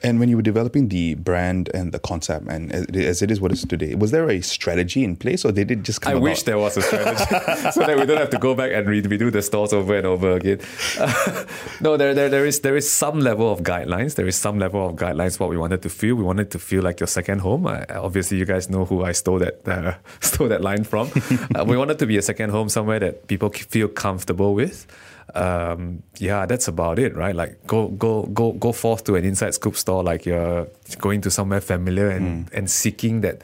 And 0.02 0.20
when 0.20 0.28
you 0.28 0.36
were 0.36 0.42
developing 0.42 0.88
the 0.88 1.14
brand 1.14 1.70
and 1.74 1.90
the 1.90 1.98
concept, 1.98 2.46
and 2.48 2.72
as 2.72 3.20
it 3.20 3.30
is 3.32 3.40
what 3.40 3.50
it 3.50 3.54
is 3.58 3.64
today, 3.64 3.96
was 3.96 4.12
there 4.12 4.30
a 4.30 4.40
strategy 4.40 5.02
in 5.02 5.16
place, 5.16 5.44
or 5.44 5.50
did 5.50 5.70
it 5.72 5.82
just 5.82 6.00
come 6.02 6.10
I 6.10 6.12
about? 6.14 6.22
wish 6.22 6.42
there 6.44 6.56
was 6.58 6.76
a 6.76 6.82
strategy 6.82 7.24
so 7.72 7.80
that 7.80 7.96
we 7.98 8.06
don't 8.06 8.18
have 8.18 8.30
to 8.30 8.38
go 8.38 8.54
back 8.54 8.70
and 8.72 8.86
re- 8.86 9.02
redo 9.02 9.32
the 9.32 9.42
stores 9.42 9.72
over 9.72 9.96
and 9.96 10.06
over 10.06 10.32
again. 10.36 10.60
no, 11.80 11.96
there, 11.96 12.14
there, 12.14 12.28
there 12.28 12.46
is 12.46 12.60
there 12.60 12.76
is 12.76 12.88
some 12.88 13.18
level 13.18 13.50
of 13.50 13.60
guidelines. 13.62 14.14
There 14.14 14.28
is 14.28 14.36
some 14.36 14.58
level 14.58 14.86
of 14.88 14.94
guidelines 14.94 15.40
what 15.40 15.50
we 15.50 15.56
wanted 15.56 15.82
to 15.82 15.88
feel. 15.88 16.14
We 16.14 16.22
wanted 16.22 16.50
to 16.52 16.58
feel 16.60 16.82
like 16.84 17.00
your 17.00 17.08
second 17.08 17.40
home. 17.40 17.66
I, 17.66 17.84
obviously, 17.86 18.38
you 18.38 18.44
guys 18.44 18.70
know 18.70 18.84
who 18.84 19.02
I 19.02 19.12
stole 19.12 19.40
that 19.40 19.66
uh, 19.66 19.94
stole 20.20 20.48
that 20.48 20.60
line 20.62 20.84
from. 20.84 21.10
uh, 21.56 21.64
we 21.64 21.76
wanted 21.76 21.98
to 21.98 22.06
be 22.06 22.16
a 22.16 22.22
second 22.22 22.50
home 22.50 22.68
somewhere 22.68 23.00
that 23.00 23.26
people 23.26 23.50
feel 23.50 23.88
comfortable 23.88 24.54
with. 24.54 24.86
Um, 25.34 26.02
yeah, 26.16 26.46
that's 26.46 26.68
about 26.68 26.98
it, 26.98 27.14
right? 27.14 27.34
Like 27.34 27.66
go 27.66 27.88
go 27.88 28.22
go 28.26 28.52
go 28.52 28.72
forth 28.72 29.04
to 29.04 29.16
an 29.16 29.24
inside 29.24 29.54
scoop 29.54 29.76
store 29.76 30.02
like 30.02 30.24
you're 30.24 30.68
going 30.98 31.20
to 31.22 31.30
somewhere 31.30 31.60
familiar 31.60 32.08
and 32.08 32.50
and 32.52 32.70
seeking 32.70 33.20
that 33.20 33.42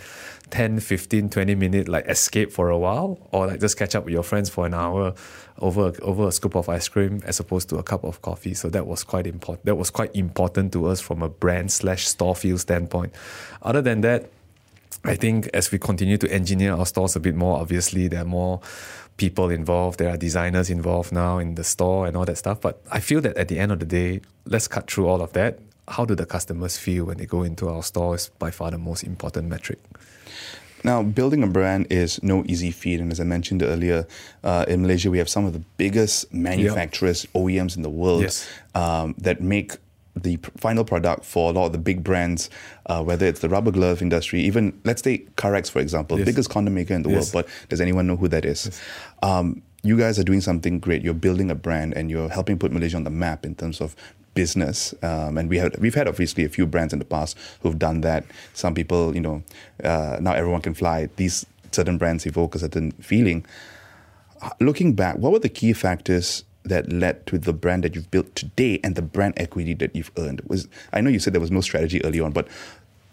10 0.51 0.81
15 0.81 1.31
20 1.31 1.55
minute 1.55 1.89
like 1.89 2.07
escape 2.07 2.53
for 2.53 2.71
a 2.71 2.79
while 2.79 3.19
or 3.33 3.47
like 3.47 3.61
just 3.61 3.77
catch 3.77 3.95
up 3.95 4.05
with 4.05 4.15
your 4.15 4.23
friends 4.23 4.49
for 4.49 4.67
an 4.67 4.75
hour 4.75 5.15
over 5.59 5.93
over 6.03 6.29
a 6.29 6.33
scoop 6.33 6.55
of 6.55 6.69
ice 6.69 6.89
cream 6.89 7.21
as 7.25 7.41
opposed 7.41 7.69
to 7.69 7.77
a 7.77 7.83
cup 7.83 8.05
of 8.05 8.23
coffee. 8.23 8.55
So 8.55 8.69
that 8.71 8.87
was 8.87 9.05
quite 9.05 9.27
important 9.27 9.65
that 9.67 9.77
was 9.77 9.91
quite 9.91 10.15
important 10.15 10.73
to 10.73 10.87
us 10.87 11.01
from 11.01 11.23
a 11.23 11.29
brand 11.29 11.71
slash 11.71 12.07
store 12.07 12.35
feel 12.35 12.59
standpoint. 12.59 13.15
Other 13.63 13.83
than 13.83 14.01
that 14.03 14.31
I 15.05 15.17
think 15.17 15.49
as 15.53 15.71
we 15.71 15.79
continue 15.79 16.17
to 16.19 16.33
engineer 16.33 16.73
our 16.75 16.87
stores 16.87 17.15
a 17.17 17.21
bit 17.21 17.35
more, 17.35 17.59
obviously 17.61 18.09
there 18.09 18.23
are 18.23 18.25
more 18.25 18.61
people 19.17 19.51
involved, 19.51 19.99
there 19.99 20.09
are 20.11 20.17
designers 20.17 20.71
involved 20.71 21.13
now 21.13 21.39
in 21.39 21.55
the 21.57 21.65
store 21.65 22.07
and 22.07 22.17
all 22.17 22.25
that 22.25 22.39
stuff. 22.39 22.61
But 22.61 22.81
I 22.91 23.01
feel 23.01 23.21
that 23.21 23.37
at 23.37 23.49
the 23.49 23.59
end 23.59 23.71
of 23.73 23.79
the 23.81 23.87
day, 23.87 24.21
let's 24.47 24.67
cut 24.67 24.91
through 24.91 25.07
all 25.09 25.21
of 25.23 25.33
that. 25.35 25.59
How 25.89 26.05
do 26.07 26.15
the 26.15 26.25
customers 26.27 26.79
feel 26.79 27.05
when 27.05 27.19
they 27.19 27.27
go 27.27 27.43
into 27.43 27.69
our 27.69 27.83
store 27.83 28.15
is 28.15 28.31
by 28.39 28.51
far 28.51 28.71
the 28.71 28.79
most 28.79 29.03
important 29.05 29.49
metric. 29.49 29.79
Now, 30.83 31.03
building 31.03 31.43
a 31.43 31.47
brand 31.47 31.87
is 31.91 32.23
no 32.23 32.45
easy 32.47 32.71
feat. 32.71 33.01
And 33.01 33.11
as 33.11 33.19
I 33.21 33.25
mentioned 33.25 33.63
earlier, 33.63 34.07
uh, 34.43 34.67
in 34.69 34.83
Malaysia, 34.83 35.11
we 35.11 35.17
have 35.19 35.31
some 35.31 35.47
of 35.47 35.53
the 35.55 35.63
biggest 35.79 36.33
manufacturers, 36.33 37.27
OEMs 37.35 37.77
in 37.77 37.83
the 37.83 37.89
world 37.91 38.23
Yes. 38.23 38.47
um, 38.75 39.15
that 39.19 39.41
make 39.41 39.77
the 40.17 40.39
final 40.57 40.85
product 40.85 41.25
for 41.25 41.51
a 41.51 41.53
lot 41.53 41.67
of 41.67 41.73
the 41.73 41.79
big 41.79 42.05
brands, 42.05 42.49
uh, 42.87 43.03
whether 43.03 43.27
it's 43.27 43.41
the 43.41 43.49
rubber 43.49 43.71
glove 43.71 44.01
industry, 44.01 44.41
even 44.43 44.79
let's 44.85 45.03
take 45.03 45.35
Karex, 45.37 45.71
for 45.71 45.81
example, 45.81 46.19
Yes. 46.19 46.27
biggest 46.27 46.51
condom 46.51 46.75
maker 46.75 46.95
in 46.95 47.03
the 47.03 47.11
Yes. 47.11 47.35
world. 47.35 47.47
But 47.47 47.69
does 47.69 47.81
anyone 47.81 48.07
know 48.07 48.17
who 48.17 48.29
that 48.29 48.45
is? 48.45 48.71
Um, 49.23 49.63
you 49.83 49.99
guys 49.99 50.19
are 50.19 50.25
doing 50.25 50.41
something 50.41 50.79
great. 50.79 51.03
You're 51.03 51.15
building 51.15 51.51
a 51.51 51.55
brand 51.55 51.95
and 51.95 52.11
you're 52.11 52.29
helping 52.29 52.59
put 52.59 52.73
Malaysia 52.73 52.97
on 52.97 53.05
the 53.05 53.11
map 53.11 53.45
in 53.45 53.55
terms 53.55 53.81
of 53.81 53.95
business. 54.35 54.95
Um, 55.03 55.37
and 55.37 55.49
we 55.49 55.59
have 55.59 55.77
we've 55.79 55.95
had 55.95 56.09
obviously 56.09 56.45
a 56.45 56.49
few 56.49 56.65
brands 56.67 56.93
in 56.93 56.99
the 57.01 57.05
past 57.05 57.37
who've 57.61 57.79
done 57.79 58.01
that. 58.01 58.25
Some 58.55 58.75
people, 58.75 59.15
you 59.15 59.21
know, 59.21 59.43
uh, 59.83 60.19
now 60.21 60.33
everyone 60.33 60.61
can 60.63 60.75
fly. 60.75 61.09
These 61.17 61.45
certain 61.73 61.99
brands 61.99 62.25
evoke 62.25 62.55
a 62.55 62.59
certain 62.61 62.93
feeling. 62.93 63.45
Looking 64.61 64.95
back, 64.95 65.17
what 65.19 65.33
were 65.33 65.39
the 65.39 65.49
key 65.49 65.73
factors 65.73 66.45
that 66.65 66.93
led 66.93 67.27
to 67.27 67.39
the 67.39 67.53
brand 67.53 67.85
that 67.85 67.95
you've 67.95 68.11
built 68.11 68.35
today 68.35 68.81
and 68.83 68.97
the 68.97 69.03
brand 69.03 69.35
equity 69.37 69.75
that 69.75 69.95
you've 69.95 70.11
earned? 70.19 70.41
Was 70.47 70.69
I 70.93 71.01
know 71.01 71.11
you 71.11 71.19
said 71.19 71.33
there 71.33 71.41
was 71.41 71.51
no 71.51 71.61
strategy 71.61 72.05
early 72.05 72.21
on, 72.21 72.33
but 72.33 72.49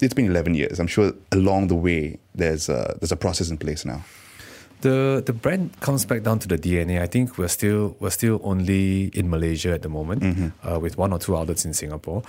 it's 0.01 0.13
been 0.13 0.25
11 0.25 0.55
years. 0.55 0.79
I'm 0.79 0.87
sure 0.87 1.13
along 1.31 1.67
the 1.67 1.75
way 1.75 2.17
there's 2.33 2.69
a, 2.69 2.97
there's 2.99 3.11
a 3.11 3.15
process 3.17 3.49
in 3.49 3.57
place 3.57 3.85
now. 3.85 4.03
The 4.81 5.21
the 5.23 5.33
brand 5.33 5.79
comes 5.79 6.05
back 6.05 6.23
down 6.23 6.39
to 6.39 6.47
the 6.47 6.57
DNA. 6.57 6.99
I 6.99 7.05
think 7.05 7.37
we're 7.37 7.49
still 7.49 7.95
we're 7.99 8.09
still 8.09 8.41
only 8.43 9.11
in 9.13 9.29
Malaysia 9.29 9.73
at 9.73 9.83
the 9.83 9.89
moment, 9.89 10.23
uh, 10.67 10.79
with 10.79 10.97
one 10.97 11.13
or 11.13 11.19
two 11.19 11.37
outlets 11.37 11.65
in 11.65 11.73
Singapore, 11.73 12.23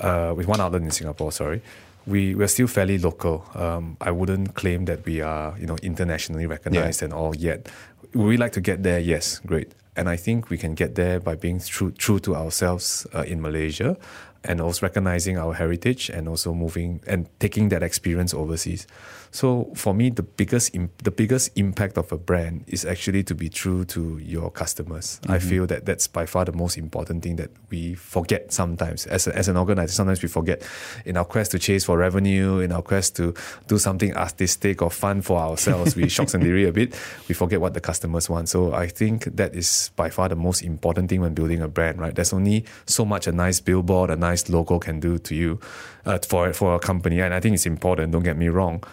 uh, 0.00 0.34
with 0.36 0.46
one 0.46 0.60
outlet 0.60 0.82
in 0.82 0.90
Singapore. 0.90 1.32
Sorry, 1.32 1.62
we 2.06 2.34
we're 2.34 2.48
still 2.48 2.66
fairly 2.66 2.98
local. 2.98 3.46
Um, 3.54 3.96
I 4.02 4.10
wouldn't 4.10 4.52
claim 4.54 4.84
that 4.84 5.06
we 5.06 5.22
are 5.22 5.56
you 5.58 5.64
know 5.66 5.76
internationally 5.82 6.44
recognized 6.44 7.02
and 7.02 7.14
all 7.14 7.34
yet. 7.34 7.70
Would 8.12 8.26
we 8.26 8.36
like 8.36 8.52
to 8.52 8.60
get 8.60 8.82
there? 8.82 9.00
Yes, 9.00 9.40
great. 9.46 9.72
And 9.96 10.08
I 10.08 10.16
think 10.16 10.50
we 10.50 10.58
can 10.58 10.74
get 10.74 10.94
there 10.94 11.20
by 11.20 11.36
being 11.36 11.60
true 11.60 11.92
true 11.92 12.18
to 12.20 12.34
ourselves 12.34 13.06
uh, 13.14 13.22
in 13.22 13.40
Malaysia. 13.40 13.96
and 14.44 14.60
also 14.60 14.86
recognizing 14.86 15.38
our 15.38 15.54
heritage 15.54 16.10
and 16.10 16.28
also 16.28 16.52
moving 16.52 17.00
and 17.06 17.26
taking 17.40 17.70
that 17.70 17.82
experience 17.82 18.34
overseas. 18.34 18.86
So 19.34 19.72
for 19.74 19.92
me, 19.94 20.10
the 20.10 20.22
biggest 20.22 20.76
Im- 20.76 20.90
the 21.02 21.10
biggest 21.10 21.50
impact 21.56 21.98
of 21.98 22.12
a 22.12 22.16
brand 22.16 22.62
is 22.68 22.84
actually 22.84 23.24
to 23.24 23.34
be 23.34 23.48
true 23.48 23.84
to 23.86 24.18
your 24.18 24.48
customers. 24.48 25.20
I 25.26 25.40
feel 25.40 25.66
that 25.66 25.86
that's 25.86 26.06
by 26.06 26.24
far 26.24 26.44
the 26.44 26.52
most 26.52 26.78
important 26.78 27.24
thing 27.24 27.34
that 27.36 27.50
we 27.68 27.94
forget 27.94 28.52
sometimes 28.52 29.06
as, 29.06 29.26
a, 29.26 29.36
as 29.36 29.48
an 29.48 29.56
organizer. 29.56 29.92
Sometimes 29.92 30.22
we 30.22 30.28
forget 30.28 30.62
in 31.04 31.16
our 31.16 31.24
quest 31.24 31.50
to 31.50 31.58
chase 31.58 31.84
for 31.84 31.98
revenue, 31.98 32.60
in 32.60 32.70
our 32.70 32.80
quest 32.82 33.16
to 33.16 33.34
do 33.66 33.76
something 33.76 34.16
artistic 34.16 34.80
or 34.80 34.90
fun 34.90 35.20
for 35.20 35.36
ourselves. 35.40 35.96
we 35.96 36.08
shocks 36.08 36.34
and 36.34 36.44
dairy 36.44 36.68
a 36.68 36.72
bit. 36.72 36.94
We 37.26 37.34
forget 37.34 37.60
what 37.60 37.74
the 37.74 37.80
customers 37.80 38.30
want. 38.30 38.48
So 38.48 38.72
I 38.72 38.86
think 38.86 39.24
that 39.36 39.56
is 39.56 39.90
by 39.96 40.10
far 40.10 40.28
the 40.28 40.36
most 40.36 40.62
important 40.62 41.10
thing 41.10 41.20
when 41.22 41.34
building 41.34 41.60
a 41.60 41.66
brand. 41.66 41.98
Right? 41.98 42.14
There's 42.14 42.32
only 42.32 42.66
so 42.86 43.04
much 43.04 43.26
a 43.26 43.32
nice 43.32 43.58
billboard, 43.58 44.10
a 44.10 44.16
nice 44.16 44.48
logo 44.48 44.78
can 44.78 45.00
do 45.00 45.18
to 45.18 45.34
you 45.34 45.58
uh, 46.06 46.18
for 46.18 46.52
for 46.52 46.76
a 46.76 46.78
company, 46.78 47.20
and 47.20 47.34
I 47.34 47.40
think 47.40 47.54
it's 47.54 47.66
important. 47.66 48.12
Don't 48.12 48.22
get 48.22 48.36
me 48.36 48.48
wrong, 48.48 48.84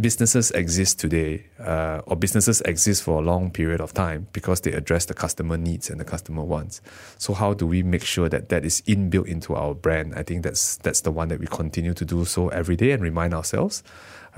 businesses 0.00 0.50
exist 0.50 1.00
today, 1.00 1.44
uh, 1.58 2.02
or 2.06 2.16
businesses 2.16 2.60
exist 2.62 3.02
for 3.02 3.18
a 3.18 3.24
long 3.24 3.50
period 3.50 3.80
of 3.80 3.94
time 3.94 4.26
because 4.32 4.60
they 4.60 4.72
address 4.72 5.06
the 5.06 5.14
customer 5.14 5.56
needs 5.56 5.88
and 5.88 5.98
the 5.98 6.04
customer 6.04 6.42
wants. 6.42 6.80
So 7.18 7.32
how 7.32 7.54
do 7.54 7.66
we 7.66 7.82
make 7.82 8.04
sure 8.04 8.28
that 8.28 8.48
that 8.50 8.64
is 8.64 8.82
inbuilt 8.82 9.26
into 9.26 9.54
our 9.54 9.74
brand? 9.74 10.14
I 10.14 10.22
think 10.22 10.42
that's 10.42 10.76
that's 10.76 11.00
the 11.00 11.10
one 11.10 11.28
that 11.28 11.40
we 11.40 11.46
continue 11.46 11.94
to 11.94 12.04
do 12.04 12.24
so 12.24 12.48
every 12.48 12.76
day 12.76 12.92
and 12.92 13.02
remind 13.02 13.32
ourselves, 13.32 13.82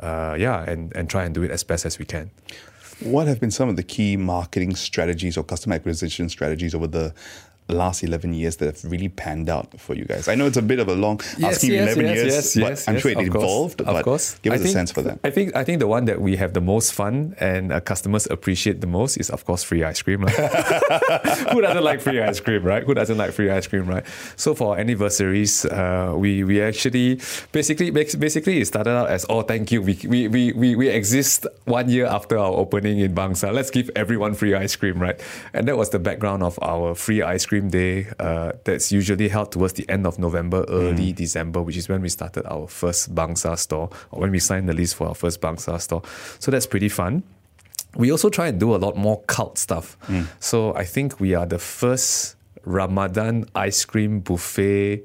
uh, 0.00 0.36
yeah, 0.38 0.62
and 0.70 0.94
and 0.94 1.10
try 1.10 1.24
and 1.24 1.34
do 1.34 1.42
it 1.42 1.50
as 1.50 1.64
best 1.64 1.84
as 1.84 1.98
we 1.98 2.04
can. 2.04 2.30
What 3.00 3.26
have 3.26 3.40
been 3.40 3.50
some 3.50 3.68
of 3.68 3.74
the 3.74 3.82
key 3.82 4.16
marketing 4.16 4.76
strategies 4.76 5.36
or 5.36 5.42
customer 5.42 5.74
acquisition 5.74 6.28
strategies 6.28 6.76
over 6.76 6.86
the 6.86 7.12
last 7.68 8.02
11 8.04 8.34
years 8.34 8.56
that 8.56 8.66
have 8.66 8.90
really 8.92 9.08
panned 9.08 9.48
out 9.48 9.80
for 9.80 9.94
you 9.94 10.04
guys? 10.04 10.28
I 10.28 10.34
know 10.34 10.46
it's 10.46 10.56
a 10.58 10.62
bit 10.62 10.78
of 10.80 10.88
a 10.88 10.94
long 10.94 11.20
Yes, 11.38 11.56
asking 11.56 11.72
yes, 11.72 11.96
11 11.96 12.04
yes, 12.04 12.16
years, 12.16 12.34
yes, 12.34 12.54
but 12.54 12.68
yes, 12.70 12.88
I'm 12.88 12.98
sure 12.98 13.10
it 13.10 13.14
course, 13.14 13.26
evolved. 13.28 13.80
of 13.80 13.86
but 13.86 14.04
course. 14.04 14.38
give 14.42 14.52
us 14.52 14.58
I 14.58 14.60
a 14.60 14.62
think- 14.64 14.72
sense 14.74 14.92
for 14.92 15.02
that. 15.02 15.18
I 15.24 15.30
think 15.30 15.56
I 15.56 15.64
think 15.64 15.78
the 15.78 15.86
one 15.86 16.04
that 16.04 16.20
we 16.20 16.36
have 16.36 16.52
the 16.52 16.60
most 16.60 16.92
fun 16.92 17.34
and 17.40 17.72
uh, 17.72 17.80
customers 17.80 18.26
appreciate 18.30 18.80
the 18.82 18.86
most 18.86 19.16
is 19.16 19.30
of 19.30 19.44
course 19.46 19.62
free 19.64 19.82
ice 19.82 20.02
cream. 20.02 20.20
Who 21.52 21.60
doesn't 21.60 21.84
like 21.84 22.00
free 22.00 22.20
ice 22.20 22.40
cream, 22.40 22.62
right? 22.64 22.82
Who 22.84 22.94
doesn't 22.94 23.16
like 23.16 23.32
free 23.32 23.50
ice 23.50 23.66
cream, 23.66 23.86
right? 23.86 24.04
So 24.36 24.54
for 24.54 24.74
our 24.74 24.78
anniversaries, 24.80 25.64
uh, 25.64 26.12
we 26.16 26.44
we 26.44 26.60
actually 26.60 27.20
basically 27.52 27.90
basically 27.90 28.60
it 28.60 28.66
started 28.66 28.90
out 28.90 29.08
as 29.08 29.24
oh 29.30 29.42
thank 29.42 29.72
you 29.72 29.80
we 29.82 29.98
we, 30.06 30.28
we, 30.28 30.52
we 30.52 30.76
we 30.76 30.88
exist 30.88 31.46
one 31.64 31.88
year 31.88 32.06
after 32.06 32.36
our 32.38 32.52
opening 32.52 32.98
in 32.98 33.14
Bangsar. 33.14 33.52
Let's 33.54 33.70
give 33.70 33.90
everyone 33.96 34.34
free 34.34 34.54
ice 34.54 34.76
cream, 34.76 35.00
right? 35.00 35.18
And 35.54 35.66
that 35.68 35.76
was 35.78 35.90
the 35.90 35.98
background 35.98 36.42
of 36.42 36.58
our 36.62 36.94
free 36.94 37.22
ice 37.22 37.46
cream 37.46 37.53
day. 37.60 38.06
Uh, 38.18 38.52
that's 38.64 38.92
usually 38.92 39.28
held 39.28 39.52
towards 39.52 39.74
the 39.74 39.88
end 39.88 40.06
of 40.06 40.18
November, 40.18 40.64
early 40.68 41.12
December, 41.12 41.62
which 41.62 41.76
is 41.76 41.88
when 41.88 42.02
we 42.02 42.08
started 42.08 42.46
our 42.46 42.66
first 42.66 43.14
Bangsar 43.14 43.58
store 43.58 43.90
or 44.10 44.20
when 44.20 44.30
we 44.30 44.38
signed 44.38 44.68
the 44.68 44.72
lease 44.72 44.92
for 44.92 45.08
our 45.08 45.14
first 45.14 45.40
Bangsar 45.40 45.80
store. 45.80 46.02
So 46.38 46.50
that's 46.50 46.66
pretty 46.66 46.88
fun 46.88 47.22
we 47.96 48.10
also 48.10 48.28
try 48.28 48.48
and 48.48 48.58
do 48.58 48.74
a 48.74 48.78
lot 48.78 48.96
more 48.96 49.22
cult 49.22 49.58
stuff. 49.58 49.96
So 50.40 50.74
I 50.74 50.84
think 50.84 51.20
we 51.20 51.34
are 51.34 51.46
the 51.46 51.58
first 51.58 52.36
Ramadan 52.64 53.46
ice 53.54 53.84
cream 53.84 54.20
buffet. 54.20 55.04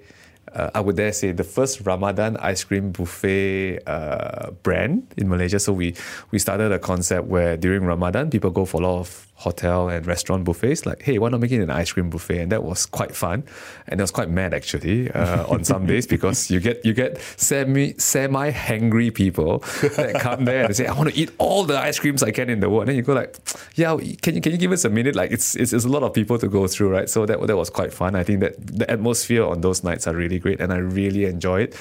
Uh, 0.53 0.69
I 0.73 0.79
would 0.79 0.95
dare 0.95 1.13
say 1.13 1.31
the 1.31 1.43
first 1.43 1.81
Ramadan 1.85 2.37
ice 2.37 2.63
cream 2.63 2.91
buffet 2.91 3.79
uh, 3.85 4.51
brand 4.63 5.13
in 5.17 5.29
Malaysia. 5.29 5.59
So 5.59 5.73
we 5.73 5.95
we 6.31 6.39
started 6.39 6.71
a 6.71 6.79
concept 6.79 7.27
where 7.27 7.57
during 7.57 7.83
Ramadan 7.85 8.29
people 8.29 8.49
go 8.49 8.65
for 8.65 8.81
a 8.81 8.85
lot 8.85 8.99
of 8.99 9.29
hotel 9.39 9.87
and 9.87 10.05
restaurant 10.05 10.43
buffets. 10.43 10.85
Like, 10.85 11.01
hey, 11.01 11.17
why 11.17 11.29
not 11.29 11.39
make 11.39 11.51
it 11.51 11.61
an 11.61 11.69
ice 11.69 11.93
cream 11.93 12.09
buffet? 12.09 12.39
And 12.39 12.51
that 12.51 12.63
was 12.63 12.85
quite 12.85 13.15
fun, 13.15 13.43
and 13.87 13.99
it 13.99 14.03
was 14.03 14.11
quite 14.11 14.29
mad 14.29 14.53
actually 14.53 15.09
uh, 15.11 15.47
on 15.47 15.63
some 15.63 15.85
days 15.85 16.05
because 16.05 16.51
you 16.51 16.59
get 16.59 16.83
you 16.85 16.93
get 16.93 17.17
semi 17.37 17.93
semi 17.97 18.51
hangry 18.51 19.13
people 19.13 19.59
that 19.95 20.19
come 20.19 20.45
there 20.45 20.65
and 20.65 20.75
say, 20.75 20.87
I 20.87 20.93
want 20.93 21.09
to 21.09 21.15
eat 21.15 21.31
all 21.37 21.63
the 21.63 21.79
ice 21.79 21.99
creams 21.99 22.21
I 22.21 22.31
can 22.31 22.49
in 22.49 22.59
the 22.59 22.69
world. 22.69 22.83
And 22.83 22.89
then 22.89 22.95
you 22.95 23.01
go 23.01 23.13
like, 23.13 23.37
yeah, 23.75 23.95
can 24.21 24.35
you 24.35 24.41
can 24.41 24.51
you 24.51 24.57
give 24.57 24.71
us 24.71 24.83
a 24.83 24.89
minute? 24.89 25.15
Like 25.15 25.31
it's 25.31 25.55
it's, 25.55 25.73
it's 25.73 25.85
a 25.85 25.89
lot 25.89 26.03
of 26.03 26.13
people 26.13 26.37
to 26.37 26.47
go 26.47 26.67
through, 26.67 26.89
right? 26.89 27.09
So 27.09 27.25
that 27.25 27.39
that 27.47 27.57
was 27.57 27.69
quite 27.69 27.93
fun. 27.93 28.15
I 28.15 28.23
think 28.23 28.41
that 28.41 28.55
the 28.59 28.89
atmosphere 28.91 29.45
on 29.45 29.61
those 29.61 29.83
nights 29.83 30.07
are 30.07 30.15
really 30.15 30.38
great, 30.39 30.59
and 30.59 30.73
I 30.73 30.77
really 30.77 31.25
enjoy 31.25 31.61
it. 31.63 31.75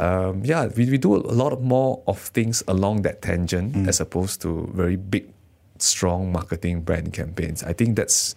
Um, 0.00 0.44
yeah, 0.44 0.66
we, 0.66 0.90
we 0.90 0.98
do 0.98 1.16
a 1.16 1.18
lot 1.18 1.60
more 1.62 2.02
of 2.06 2.18
things 2.18 2.62
along 2.68 3.02
that 3.02 3.22
tangent 3.22 3.88
as 3.88 4.00
opposed 4.00 4.42
to 4.42 4.68
very 4.74 4.96
big 4.96 5.30
strong 5.78 6.32
marketing 6.32 6.82
brand 6.82 7.12
campaigns. 7.12 7.62
I 7.62 7.72
think 7.72 7.96
that's 7.96 8.34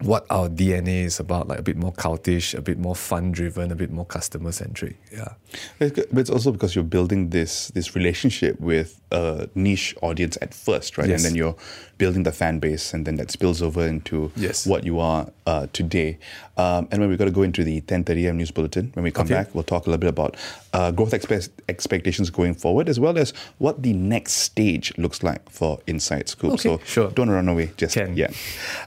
what 0.00 0.24
our 0.30 0.48
DNA 0.48 1.04
is 1.04 1.20
about, 1.20 1.48
like 1.48 1.58
a 1.58 1.62
bit 1.62 1.76
more 1.76 1.92
cultish, 1.92 2.54
a 2.56 2.62
bit 2.62 2.78
more 2.78 2.96
fun 2.96 3.32
driven, 3.32 3.70
a 3.70 3.76
bit 3.76 3.90
more 3.90 4.06
customer 4.06 4.50
centric. 4.50 4.96
Yeah. 5.12 5.34
But 5.78 5.98
it's 5.98 6.30
also 6.30 6.52
because 6.52 6.74
you're 6.74 6.84
building 6.84 7.30
this 7.30 7.68
this 7.68 7.94
relationship 7.94 8.58
with 8.60 9.00
a 9.10 9.48
niche 9.54 9.94
audience 10.00 10.38
at 10.40 10.54
first, 10.54 10.96
right? 10.96 11.08
Yes. 11.08 11.22
And 11.22 11.30
then 11.30 11.36
you're 11.36 11.56
building 12.00 12.22
the 12.22 12.32
fan 12.32 12.58
base, 12.58 12.94
and 12.94 13.06
then 13.06 13.16
that 13.16 13.30
spills 13.30 13.60
over 13.60 13.86
into 13.86 14.32
Yes. 14.34 14.66
what 14.66 14.84
you 14.84 14.98
are 14.98 15.28
uh, 15.46 15.66
today. 15.74 16.16
Um, 16.56 16.88
and 16.90 17.00
when 17.00 17.10
we've 17.10 17.18
got 17.18 17.26
to 17.26 17.30
go 17.30 17.42
into 17.42 17.62
the 17.62 17.82
10:30 17.82 18.24
a.m. 18.24 18.36
news 18.38 18.50
bulletin, 18.50 18.90
when 18.94 19.02
we 19.04 19.10
come 19.10 19.26
Okay. 19.26 19.34
back, 19.34 19.54
we'll 19.54 19.64
talk 19.64 19.86
a 19.86 19.90
little 19.90 20.00
bit 20.00 20.08
about 20.08 20.36
uh, 20.72 20.90
growth 20.92 21.10
expe- 21.12 21.50
expectations 21.68 22.30
going 22.30 22.54
forward, 22.54 22.88
as 22.88 22.98
well 22.98 23.18
as 23.18 23.32
what 23.58 23.82
the 23.82 23.92
next 23.92 24.32
stage 24.48 24.92
looks 24.96 25.22
like 25.22 25.48
for 25.50 25.78
Inside 25.86 26.28
Scoop. 26.30 26.52
Okay, 26.54 26.62
so 26.62 26.80
sure. 26.86 27.10
don't 27.10 27.28
run 27.28 27.48
away 27.48 27.70
just 27.76 27.94
Can. 27.94 28.16
yet. 28.16 28.32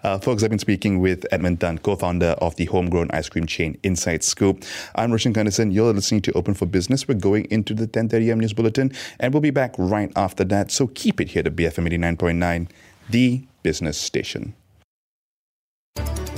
Uh, 0.04 0.18
folks, 0.18 0.42
I've 0.44 0.50
been 0.50 0.60
speaking 0.60 1.00
with 1.00 1.26
Edmund 1.32 1.60
Tan, 1.62 1.78
co-founder 1.78 2.36
of 2.42 2.56
the 2.56 2.66
homegrown 2.66 3.10
ice 3.12 3.30
cream 3.30 3.46
chain 3.46 3.78
Inside 3.84 4.24
Scoop. 4.24 4.64
I'm 4.96 5.12
Roshan 5.12 5.34
Kanesan. 5.34 5.72
You're 5.72 5.94
listening 5.94 6.22
to 6.24 6.32
Open 6.34 6.54
for 6.56 6.66
Business. 6.66 7.08
We're 7.08 7.14
going 7.30 7.46
into 7.52 7.76
the 7.76 7.86
10:30 7.88 8.30
a.m. 8.30 8.40
news 8.40 8.54
bulletin, 8.54 8.92
and 9.20 9.32
we'll 9.34 9.42
be 9.42 9.52
back 9.52 9.76
right 9.78 10.12
after 10.16 10.44
that. 10.46 10.72
So 10.72 10.88
keep 10.88 11.22
it 11.22 11.30
here 11.30 11.44
to 11.44 11.52
BFM 11.52 11.86
89.9, 12.18 12.68
the 13.10 13.46
business 13.62 13.98
station. 13.98 14.56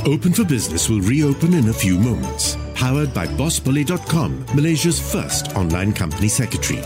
Open 0.05 0.33
for 0.33 0.45
Business 0.45 0.87
will 0.87 1.01
reopen 1.01 1.55
in 1.55 1.69
a 1.69 1.73
few 1.73 1.97
moments. 1.97 2.57
Powered 2.75 3.11
by 3.13 3.25
BossBolly.com, 3.25 4.45
Malaysia's 4.53 4.99
first 4.99 5.55
online 5.55 5.93
company 5.93 6.27
secretary. 6.27 6.83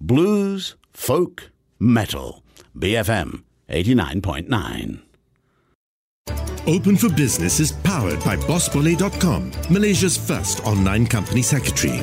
Blues, 0.00 0.74
folk, 0.92 1.50
metal. 1.78 2.42
BFM 2.76 3.44
89.9. 3.68 5.02
Open 6.66 6.96
for 6.96 7.08
Business 7.10 7.60
is 7.60 7.72
powered 7.72 8.22
by 8.24 8.36
BossBolly.com, 8.36 9.52
Malaysia's 9.70 10.16
first 10.16 10.60
online 10.66 11.06
company 11.06 11.42
secretary. 11.42 12.02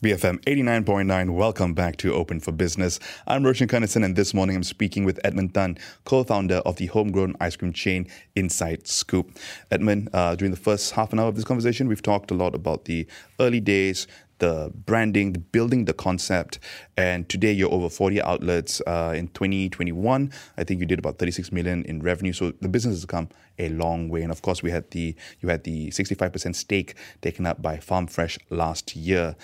BFM 0.00 0.38
89.9, 0.44 1.30
welcome 1.30 1.74
back 1.74 1.96
to 1.96 2.14
Open 2.14 2.38
for 2.38 2.52
Business. 2.52 3.00
I'm 3.26 3.44
Roshan 3.44 3.66
Kanesan, 3.66 4.04
and 4.04 4.14
this 4.14 4.32
morning 4.32 4.54
I'm 4.54 4.62
speaking 4.62 5.04
with 5.04 5.18
Edmund 5.24 5.54
Tan, 5.54 5.76
co 6.04 6.22
founder 6.22 6.58
of 6.58 6.76
the 6.76 6.86
homegrown 6.86 7.34
ice 7.40 7.56
cream 7.56 7.72
chain 7.72 8.06
Inside 8.36 8.86
Scoop. 8.86 9.36
Edmund, 9.72 10.08
uh, 10.12 10.36
during 10.36 10.52
the 10.52 10.56
first 10.56 10.92
half 10.92 11.12
an 11.12 11.18
hour 11.18 11.26
of 11.26 11.34
this 11.34 11.44
conversation, 11.44 11.88
we've 11.88 12.00
talked 12.00 12.30
a 12.30 12.34
lot 12.34 12.54
about 12.54 12.84
the 12.84 13.08
early 13.40 13.58
days, 13.58 14.06
the 14.38 14.72
branding, 14.74 15.32
the 15.32 15.38
building 15.38 15.84
the 15.84 15.92
concept, 15.92 16.58
and 16.96 17.28
today 17.28 17.52
you're 17.52 17.72
over 17.72 17.88
40 17.88 18.22
outlets. 18.22 18.80
Uh, 18.86 19.12
in 19.16 19.28
2021, 19.28 20.32
I 20.56 20.64
think 20.64 20.80
you 20.80 20.86
did 20.86 20.98
about 20.98 21.18
36 21.18 21.52
million 21.52 21.84
in 21.84 22.00
revenue. 22.00 22.32
So 22.32 22.52
the 22.60 22.68
business 22.68 22.96
has 22.96 23.04
come 23.04 23.28
a 23.58 23.68
long 23.70 24.08
way. 24.08 24.22
And 24.22 24.30
of 24.30 24.42
course, 24.42 24.62
we 24.62 24.70
had 24.70 24.90
the 24.90 25.14
you 25.40 25.48
had 25.48 25.64
the 25.64 25.88
65% 25.88 26.54
stake 26.54 26.94
taken 27.20 27.46
up 27.46 27.60
by 27.60 27.78
Farm 27.78 28.06
Fresh 28.06 28.38
last 28.50 28.96
year. 28.96 29.36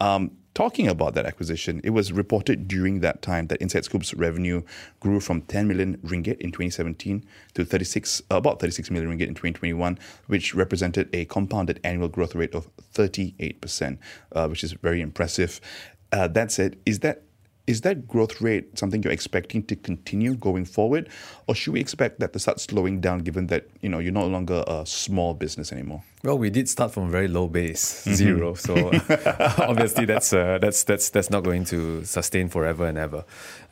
Um, 0.00 0.32
talking 0.54 0.88
about 0.88 1.14
that 1.14 1.26
acquisition, 1.26 1.80
it 1.84 1.90
was 1.90 2.12
reported 2.12 2.68
during 2.68 3.00
that 3.00 3.22
time 3.22 3.46
that 3.46 3.60
Inside 3.60 3.84
Scoop's 3.84 4.14
revenue 4.14 4.62
grew 5.00 5.20
from 5.20 5.42
10 5.42 5.66
million 5.66 5.96
ringgit 5.98 6.38
in 6.38 6.50
2017 6.50 7.24
to 7.54 7.64
36 7.64 8.22
uh, 8.30 8.36
about 8.36 8.60
36 8.60 8.90
million 8.90 9.10
ringgit 9.10 9.28
in 9.28 9.34
2021, 9.34 9.98
which 10.26 10.54
represented 10.54 11.08
a 11.12 11.24
compounded 11.26 11.80
annual 11.84 12.08
growth 12.08 12.34
rate 12.34 12.54
of 12.54 12.68
38%, 12.94 13.98
uh, 14.32 14.46
which 14.48 14.64
is 14.64 14.72
very 14.72 15.00
impressive. 15.00 15.60
Uh, 16.12 16.28
that 16.28 16.52
said, 16.52 16.76
is 16.84 17.00
that 17.00 17.22
is 17.66 17.82
that 17.82 18.08
growth 18.08 18.40
rate 18.40 18.76
something 18.76 19.02
you're 19.02 19.12
expecting 19.12 19.62
to 19.64 19.76
continue 19.76 20.34
going 20.34 20.64
forward, 20.64 21.08
or 21.46 21.54
should 21.54 21.72
we 21.72 21.80
expect 21.80 22.18
that 22.20 22.32
to 22.32 22.38
start 22.38 22.60
slowing 22.60 23.00
down 23.00 23.20
given 23.20 23.46
that 23.48 23.66
you 23.80 23.88
know 23.88 23.98
you're 23.98 24.12
no 24.12 24.26
longer 24.26 24.64
a 24.66 24.84
small 24.84 25.34
business 25.34 25.72
anymore? 25.72 26.02
Well, 26.24 26.38
we 26.38 26.50
did 26.50 26.68
start 26.68 26.92
from 26.92 27.04
a 27.04 27.10
very 27.10 27.28
low 27.28 27.48
base, 27.48 28.04
zero. 28.04 28.54
So 28.54 28.74
obviously, 29.58 30.04
that's 30.06 30.32
uh, 30.32 30.58
that's 30.60 30.84
that's 30.84 31.10
that's 31.10 31.30
not 31.30 31.44
going 31.44 31.64
to 31.66 32.04
sustain 32.04 32.48
forever 32.48 32.86
and 32.86 32.98
ever. 32.98 33.24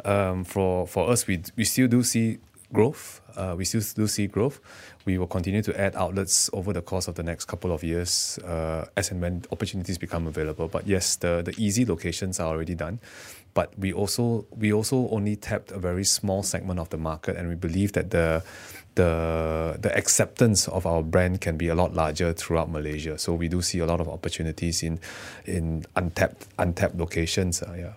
Um, 0.04 0.44
for 0.44 0.86
for 0.86 1.10
us, 1.10 1.26
we 1.26 1.42
we 1.56 1.64
still 1.64 1.88
do 1.88 2.02
see 2.02 2.38
growth. 2.72 3.20
Uh, 3.36 3.54
we 3.56 3.64
still 3.64 3.82
do 3.94 4.06
see 4.06 4.26
growth. 4.26 4.60
We 5.04 5.18
will 5.18 5.26
continue 5.26 5.62
to 5.62 5.80
add 5.80 5.96
outlets 5.96 6.50
over 6.52 6.72
the 6.72 6.82
course 6.82 7.08
of 7.08 7.14
the 7.14 7.22
next 7.22 7.46
couple 7.46 7.72
of 7.72 7.82
years 7.82 8.38
uh, 8.44 8.84
as 8.96 9.10
and 9.10 9.20
when 9.20 9.44
opportunities 9.50 9.98
become 9.98 10.26
available. 10.26 10.68
But 10.68 10.86
yes, 10.86 11.16
the, 11.16 11.42
the 11.42 11.54
easy 11.56 11.84
locations 11.84 12.38
are 12.38 12.48
already 12.48 12.74
done. 12.74 13.00
But 13.54 13.78
we 13.78 13.92
also 13.92 14.46
we 14.50 14.72
also 14.72 15.08
only 15.10 15.36
tapped 15.36 15.72
a 15.72 15.78
very 15.78 16.04
small 16.04 16.42
segment 16.42 16.78
of 16.78 16.90
the 16.90 16.98
market, 16.98 17.36
and 17.36 17.48
we 17.48 17.54
believe 17.54 17.92
that 17.92 18.10
the 18.10 18.42
the 18.94 19.76
the 19.80 19.96
acceptance 19.96 20.68
of 20.68 20.86
our 20.86 21.02
brand 21.02 21.40
can 21.40 21.56
be 21.56 21.68
a 21.68 21.74
lot 21.74 21.94
larger 21.94 22.32
throughout 22.32 22.70
Malaysia. 22.70 23.18
So 23.18 23.34
we 23.34 23.48
do 23.48 23.62
see 23.62 23.78
a 23.78 23.86
lot 23.86 24.00
of 24.00 24.08
opportunities 24.08 24.82
in 24.82 25.00
in 25.46 25.84
untapped 25.96 26.46
untapped 26.58 26.96
locations. 26.96 27.62
Uh, 27.62 27.74
yeah. 27.78 27.94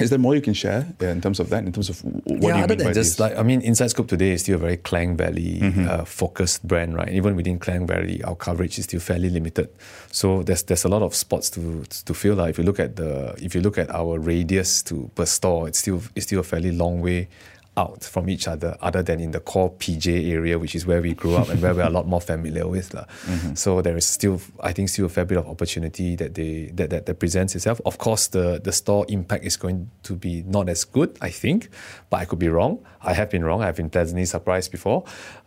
Is 0.00 0.10
there 0.10 0.18
more 0.18 0.34
you 0.34 0.40
can 0.40 0.54
share 0.54 0.86
in 1.00 1.20
terms 1.20 1.40
of 1.40 1.50
that? 1.50 1.64
In 1.64 1.72
terms 1.72 1.88
of 1.88 2.02
what 2.04 2.24
yeah, 2.26 2.38
do 2.38 2.46
you 2.46 2.52
other 2.52 2.68
mean 2.68 2.78
than 2.78 2.86
by 2.88 2.92
just 2.92 3.12
these? 3.12 3.20
like 3.20 3.36
I 3.36 3.42
mean, 3.42 3.60
Inside 3.60 3.88
Scoop 3.88 4.08
today 4.08 4.32
is 4.32 4.42
still 4.42 4.56
a 4.56 4.58
very 4.58 4.76
Klang 4.76 5.16
Valley 5.16 5.60
uh, 5.62 6.04
focused 6.04 6.66
brand, 6.66 6.94
right? 6.94 7.08
Even 7.08 7.36
within 7.36 7.58
Klang 7.58 7.86
Valley, 7.86 8.22
our 8.24 8.34
coverage 8.34 8.78
is 8.78 8.84
still 8.84 9.00
fairly 9.00 9.30
limited. 9.30 9.68
So 10.10 10.42
there's 10.42 10.62
there's 10.64 10.84
a 10.84 10.88
lot 10.88 11.02
of 11.02 11.14
spots 11.14 11.50
to 11.50 11.84
to 12.04 12.14
fill. 12.14 12.36
Like 12.36 12.50
if 12.50 12.58
you 12.58 12.64
look 12.64 12.80
at 12.80 12.96
the 12.96 13.34
if 13.42 13.54
you 13.54 13.60
look 13.60 13.78
at 13.78 13.90
our 13.90 14.18
radius 14.18 14.82
to 14.84 15.10
per 15.14 15.26
store, 15.26 15.68
it's 15.68 15.78
still 15.78 16.02
it's 16.14 16.26
still 16.26 16.40
a 16.40 16.44
fairly 16.44 16.72
long 16.72 17.00
way 17.00 17.28
out 17.76 18.02
from 18.04 18.28
each 18.28 18.48
other, 18.48 18.76
other 18.80 19.02
than 19.02 19.20
in 19.20 19.30
the 19.30 19.40
core 19.40 19.70
PJ 19.72 20.30
area, 20.30 20.58
which 20.58 20.74
is 20.74 20.86
where 20.86 21.00
we 21.00 21.14
grew 21.14 21.36
up 21.36 21.48
and 21.48 21.62
where 21.62 21.74
we're 21.74 21.86
a 21.86 21.90
lot 21.90 22.06
more 22.06 22.20
familiar 22.20 22.66
with. 22.66 22.92
lah. 22.94 23.06
So 23.54 23.80
there 23.80 23.96
is 23.96 24.06
still, 24.06 24.40
I 24.60 24.72
think, 24.72 24.88
still 24.88 25.06
a 25.06 25.08
fair 25.08 25.24
bit 25.24 25.38
of 25.38 25.46
opportunity 25.46 26.16
that 26.16 26.34
they 26.34 26.70
that, 26.74 26.90
that, 26.90 27.06
that 27.06 27.18
presents 27.18 27.54
itself. 27.54 27.80
Of 27.86 27.98
course, 27.98 28.28
the 28.28 28.60
the 28.62 28.72
store 28.72 29.06
impact 29.08 29.44
is 29.44 29.56
going 29.56 29.88
to 30.02 30.14
be 30.14 30.42
not 30.46 30.68
as 30.68 30.84
good, 30.84 31.16
I 31.20 31.30
think, 31.30 31.68
but 32.10 32.20
I 32.20 32.24
could 32.24 32.38
be 32.38 32.48
wrong. 32.48 32.78
I 33.02 33.14
have 33.14 33.30
been 33.30 33.44
wrong. 33.44 33.62
I've 33.62 33.76
been 33.76 33.88
pleasantly 33.88 34.26
surprised 34.26 34.70
before. 34.70 35.04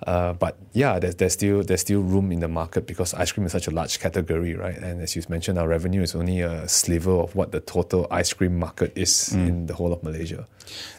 Uh, 0.07 0.33
but 0.33 0.57
yeah, 0.73 0.97
there's, 0.99 1.15
there's 1.15 1.33
still 1.33 1.61
there's 1.63 1.81
still 1.81 2.01
room 2.01 2.31
in 2.31 2.39
the 2.39 2.47
market 2.47 2.87
because 2.87 3.13
ice 3.13 3.31
cream 3.31 3.45
is 3.45 3.51
such 3.51 3.67
a 3.67 3.71
large 3.71 3.99
category, 3.99 4.55
right? 4.55 4.77
And 4.77 5.01
as 5.01 5.15
you 5.15 5.21
mentioned, 5.29 5.59
our 5.59 5.67
revenue 5.67 6.01
is 6.01 6.15
only 6.15 6.41
a 6.41 6.67
sliver 6.67 7.13
of 7.19 7.35
what 7.35 7.51
the 7.51 7.59
total 7.59 8.07
ice 8.09 8.33
cream 8.33 8.57
market 8.57 8.91
is 8.95 9.33
in 9.33 9.67
the 9.67 9.75
whole 9.75 9.93
of 9.93 10.01
Malaysia. 10.03 10.47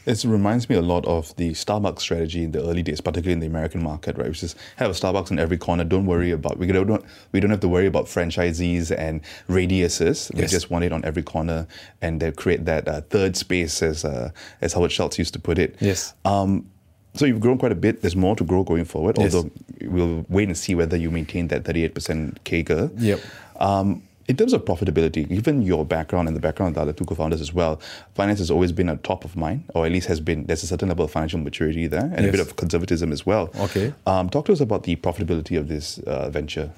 It 0.06 0.22
reminds 0.24 0.68
me 0.68 0.76
a 0.76 0.82
lot 0.82 1.04
of 1.06 1.34
the 1.36 1.52
Starbucks 1.52 2.00
strategy 2.00 2.44
in 2.44 2.52
the 2.52 2.62
early 2.62 2.82
days, 2.82 3.00
particularly 3.00 3.32
in 3.32 3.40
the 3.40 3.46
American 3.46 3.82
market, 3.82 4.18
right? 4.18 4.28
Which 4.28 4.42
is 4.42 4.54
have 4.76 4.90
a 4.90 4.94
Starbucks 4.94 5.30
in 5.30 5.38
every 5.38 5.56
corner. 5.56 5.84
Don't 5.84 6.06
worry 6.06 6.30
about 6.30 6.58
we 6.58 6.66
don't 6.66 7.04
we 7.32 7.40
don't 7.40 7.50
have 7.50 7.60
to 7.60 7.68
worry 7.68 7.86
about 7.86 8.06
franchisees 8.06 8.96
and 8.96 9.20
radiuses. 9.48 10.34
We 10.34 10.46
just 10.46 10.70
want 10.70 10.84
it 10.84 10.92
on 10.92 11.04
every 11.04 11.22
corner 11.22 11.66
and 12.02 12.20
they 12.20 12.30
create 12.32 12.64
that 12.66 12.88
uh, 12.88 13.00
third 13.02 13.36
space, 13.36 13.82
as 13.82 14.04
uh, 14.04 14.30
as 14.60 14.72
Howard 14.72 14.92
Schultz 14.92 15.18
used 15.18 15.32
to 15.34 15.40
put 15.40 15.58
it. 15.58 15.76
Yes. 15.80 16.14
Um, 16.24 16.70
so 17.14 17.26
you've 17.26 17.40
grown 17.40 17.58
quite 17.58 17.72
a 17.72 17.76
bit. 17.76 18.02
There's 18.02 18.16
more 18.16 18.34
to 18.36 18.44
grow 18.44 18.64
going 18.64 18.84
forward. 18.84 19.16
Yes. 19.18 19.34
Although 19.34 19.50
we'll 19.82 20.26
wait 20.28 20.48
and 20.48 20.58
see 20.58 20.74
whether 20.74 20.96
you 20.96 21.10
maintain 21.10 21.48
that 21.48 21.62
38% 21.62 22.38
CAGR. 22.44 22.90
Yep. 22.96 23.20
Um, 23.60 24.02
in 24.26 24.36
terms 24.36 24.52
of 24.52 24.64
profitability, 24.64 25.28
given 25.28 25.62
your 25.62 25.84
background 25.84 26.28
and 26.28 26.36
the 26.36 26.40
background 26.40 26.70
of 26.70 26.74
the 26.74 26.80
other 26.80 26.92
two 26.92 27.04
co-founders 27.04 27.40
as 27.40 27.52
well, 27.52 27.80
finance 28.14 28.38
has 28.38 28.50
always 28.50 28.72
been 28.72 28.88
a 28.88 28.96
top 28.96 29.24
of 29.24 29.36
mind, 29.36 29.64
or 29.74 29.86
at 29.86 29.92
least 29.92 30.08
has 30.08 30.20
been. 30.20 30.44
There's 30.46 30.62
a 30.62 30.66
certain 30.66 30.88
level 30.88 31.04
of 31.04 31.10
financial 31.10 31.38
maturity 31.38 31.86
there, 31.86 32.10
and 32.14 32.26
a 32.26 32.30
bit 32.30 32.40
of 32.40 32.56
conservatism 32.56 33.12
as 33.12 33.26
well. 33.26 33.50
Okay. 33.60 33.92
Um, 34.06 34.30
talk 34.30 34.46
to 34.46 34.52
us 34.52 34.60
about 34.60 34.84
the 34.84 34.96
profitability 34.96 35.58
of 35.58 35.68
this 35.68 35.98
uh, 36.00 36.30
venture. 36.30 36.70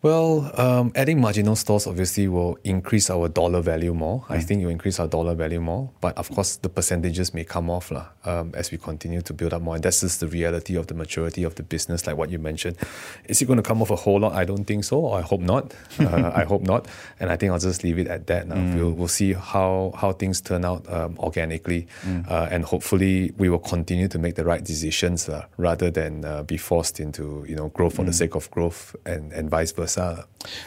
Well, 0.00 0.52
um, 0.54 0.92
adding 0.94 1.20
marginal 1.20 1.56
stores 1.56 1.86
obviously 1.88 2.28
will 2.28 2.56
increase 2.62 3.10
our 3.10 3.28
dollar 3.28 3.60
value 3.62 3.92
more. 3.92 4.24
I 4.28 4.38
think 4.38 4.60
you 4.60 4.68
increase 4.68 5.00
our 5.00 5.08
dollar 5.08 5.34
value 5.34 5.60
more. 5.60 5.90
But 6.00 6.16
of 6.16 6.30
course, 6.30 6.54
the 6.56 6.68
percentages 6.68 7.34
may 7.34 7.42
come 7.42 7.68
off 7.68 7.90
lah, 7.90 8.06
um, 8.24 8.52
as 8.54 8.70
we 8.70 8.78
continue 8.78 9.22
to 9.22 9.32
build 9.34 9.52
up 9.52 9.62
more. 9.62 9.74
And 9.74 9.82
that's 9.82 10.00
just 10.02 10.20
the 10.20 10.28
reality 10.28 10.76
of 10.76 10.86
the 10.86 10.94
maturity 10.94 11.42
of 11.42 11.56
the 11.56 11.64
business, 11.64 12.06
like 12.06 12.16
what 12.16 12.30
you 12.30 12.38
mentioned. 12.38 12.76
Is 13.24 13.42
it 13.42 13.46
going 13.46 13.56
to 13.56 13.62
come 13.62 13.82
off 13.82 13.90
a 13.90 13.96
whole 13.96 14.20
lot? 14.20 14.34
I 14.34 14.44
don't 14.44 14.64
think 14.64 14.84
so. 14.84 15.12
I 15.12 15.22
hope 15.22 15.40
not. 15.40 15.74
Uh, 15.98 16.30
I 16.34 16.44
hope 16.44 16.62
not. 16.62 16.86
And 17.18 17.28
I 17.28 17.36
think 17.36 17.52
I'll 17.52 17.58
just 17.58 17.82
leave 17.82 17.98
it 17.98 18.06
at 18.06 18.28
that 18.28 18.46
now. 18.46 18.76
We'll, 18.76 18.92
we'll 18.92 19.08
see 19.08 19.32
how, 19.32 19.92
how 19.96 20.12
things 20.12 20.40
turn 20.40 20.64
out 20.64 20.90
um, 20.90 21.18
organically. 21.18 21.88
Uh, 22.28 22.46
and 22.50 22.64
hopefully, 22.64 23.32
we 23.36 23.48
will 23.48 23.58
continue 23.58 24.06
to 24.08 24.18
make 24.18 24.36
the 24.36 24.44
right 24.44 24.62
decisions 24.62 25.28
uh, 25.28 25.44
rather 25.56 25.90
than 25.90 26.24
uh, 26.24 26.44
be 26.44 26.56
forced 26.56 27.00
into 27.00 27.44
you 27.48 27.56
know 27.56 27.68
growth 27.70 27.96
for 27.96 28.04
the 28.04 28.12
sake 28.12 28.36
of 28.36 28.48
growth 28.52 28.94
and, 29.04 29.32
and 29.32 29.50
vice 29.50 29.72
versa. 29.72 29.87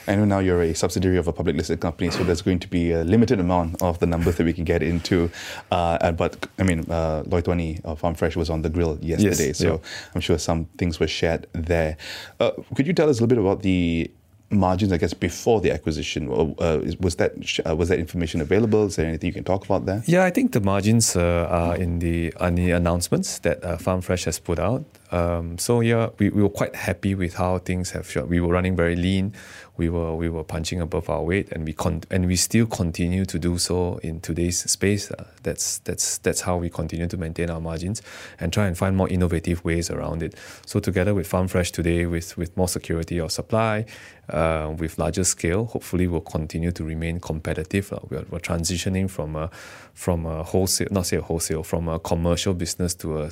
I 0.07 0.15
know 0.15 0.25
now 0.25 0.39
you're 0.39 0.61
a 0.61 0.73
subsidiary 0.73 1.17
of 1.17 1.27
a 1.27 1.33
public 1.33 1.55
listed 1.55 1.79
company, 1.79 2.09
so 2.11 2.23
there's 2.23 2.41
going 2.41 2.59
to 2.59 2.67
be 2.67 2.91
a 2.91 3.03
limited 3.03 3.39
amount 3.39 3.81
of 3.81 3.99
the 3.99 4.05
numbers 4.05 4.35
that 4.37 4.45
we 4.45 4.53
can 4.53 4.63
get 4.63 4.81
into. 4.81 5.29
Uh, 5.71 6.11
but 6.11 6.47
I 6.57 6.63
mean, 6.63 6.89
uh, 6.89 7.23
Loi 7.25 7.41
Tuan 7.41 7.59
Ee 7.59 7.79
of 7.83 7.99
Farm 7.99 8.15
Fresh 8.15 8.35
was 8.35 8.49
on 8.49 8.61
the 8.61 8.69
grill 8.69 8.97
yesterday, 9.01 9.53
so 9.53 9.73
yeah. 9.73 9.89
I'm 10.15 10.21
sure 10.21 10.37
some 10.37 10.65
things 10.77 10.99
were 10.99 11.07
shared 11.07 11.47
there. 11.53 11.97
Uh, 12.39 12.51
could 12.75 12.87
you 12.87 12.93
tell 12.93 13.09
us 13.09 13.19
a 13.19 13.23
little 13.23 13.35
bit 13.35 13.37
about 13.37 13.61
the 13.61 14.11
margins, 14.51 14.91
I 14.91 14.97
guess, 14.97 15.13
before 15.13 15.61
the 15.61 15.71
acquisition? 15.71 16.29
Uh, 16.29 16.81
was 16.99 17.15
that 17.15 17.31
uh, 17.67 17.75
was 17.75 17.89
that 17.89 17.99
information 17.99 18.41
available? 18.41 18.85
Is 18.85 18.95
there 18.95 19.05
anything 19.05 19.27
you 19.27 19.33
can 19.33 19.43
talk 19.43 19.65
about 19.65 19.85
there? 19.85 20.03
Yeah, 20.05 20.23
I 20.23 20.29
think 20.29 20.51
the 20.51 20.61
margins 20.61 21.15
uh, 21.15 21.47
are 21.49 21.75
in 21.75 21.99
the 21.99 22.33
on 22.39 22.55
the 22.55 22.71
announcements 22.71 23.39
that 23.39 23.63
uh, 23.63 23.77
Farm 23.77 24.01
Fresh 24.01 24.25
has 24.25 24.39
put 24.39 24.59
out. 24.59 24.83
Um, 25.11 25.57
so 25.57 25.81
yeah, 25.81 26.09
we, 26.19 26.29
we 26.29 26.41
were 26.41 26.49
quite 26.49 26.73
happy 26.73 27.15
with 27.15 27.33
how 27.33 27.57
things 27.57 27.91
have 27.91 28.09
shot. 28.09 28.29
We 28.29 28.39
were 28.39 28.47
running 28.47 28.77
very 28.77 28.95
lean. 28.95 29.33
We 29.77 29.89
were 29.89 30.15
we 30.15 30.29
were 30.29 30.43
punching 30.43 30.79
above 30.79 31.09
our 31.09 31.23
weight, 31.23 31.51
and 31.51 31.65
we 31.65 31.73
con- 31.73 32.03
and 32.09 32.27
we 32.27 32.35
still 32.35 32.65
continue 32.65 33.25
to 33.25 33.39
do 33.39 33.57
so 33.57 33.99
in 34.03 34.21
today's 34.21 34.59
space. 34.71 35.11
Uh, 35.11 35.25
that's 35.43 35.79
that's 35.79 36.17
that's 36.19 36.41
how 36.41 36.57
we 36.57 36.69
continue 36.69 37.07
to 37.07 37.17
maintain 37.17 37.49
our 37.49 37.59
margins 37.59 38.01
and 38.39 38.53
try 38.53 38.67
and 38.67 38.77
find 38.77 38.95
more 38.95 39.09
innovative 39.09 39.63
ways 39.65 39.89
around 39.89 40.23
it. 40.23 40.35
So 40.65 40.79
together 40.79 41.13
with 41.13 41.27
Farm 41.27 41.47
Fresh 41.47 41.71
today, 41.71 42.05
with 42.05 42.37
with 42.37 42.55
more 42.55 42.67
security 42.67 43.17
of 43.19 43.31
supply, 43.31 43.85
uh, 44.29 44.40
with 44.77 44.97
larger 44.97 45.23
scale, 45.23 45.65
hopefully 45.65 46.07
we'll 46.07 46.21
continue 46.21 46.71
to 46.71 46.83
remain 46.83 47.19
competitive. 47.19 47.91
Uh, 47.93 47.99
we're, 48.09 48.25
we're 48.29 48.39
transitioning 48.39 49.09
from 49.09 49.35
a 49.35 49.49
from 49.93 50.25
a 50.25 50.43
wholesale, 50.43 50.87
not 50.91 51.05
say 51.05 51.17
a 51.17 51.21
wholesale, 51.21 51.63
from 51.63 51.87
a 51.87 51.99
commercial 51.99 52.53
business 52.53 52.93
to 52.95 53.21
a 53.21 53.29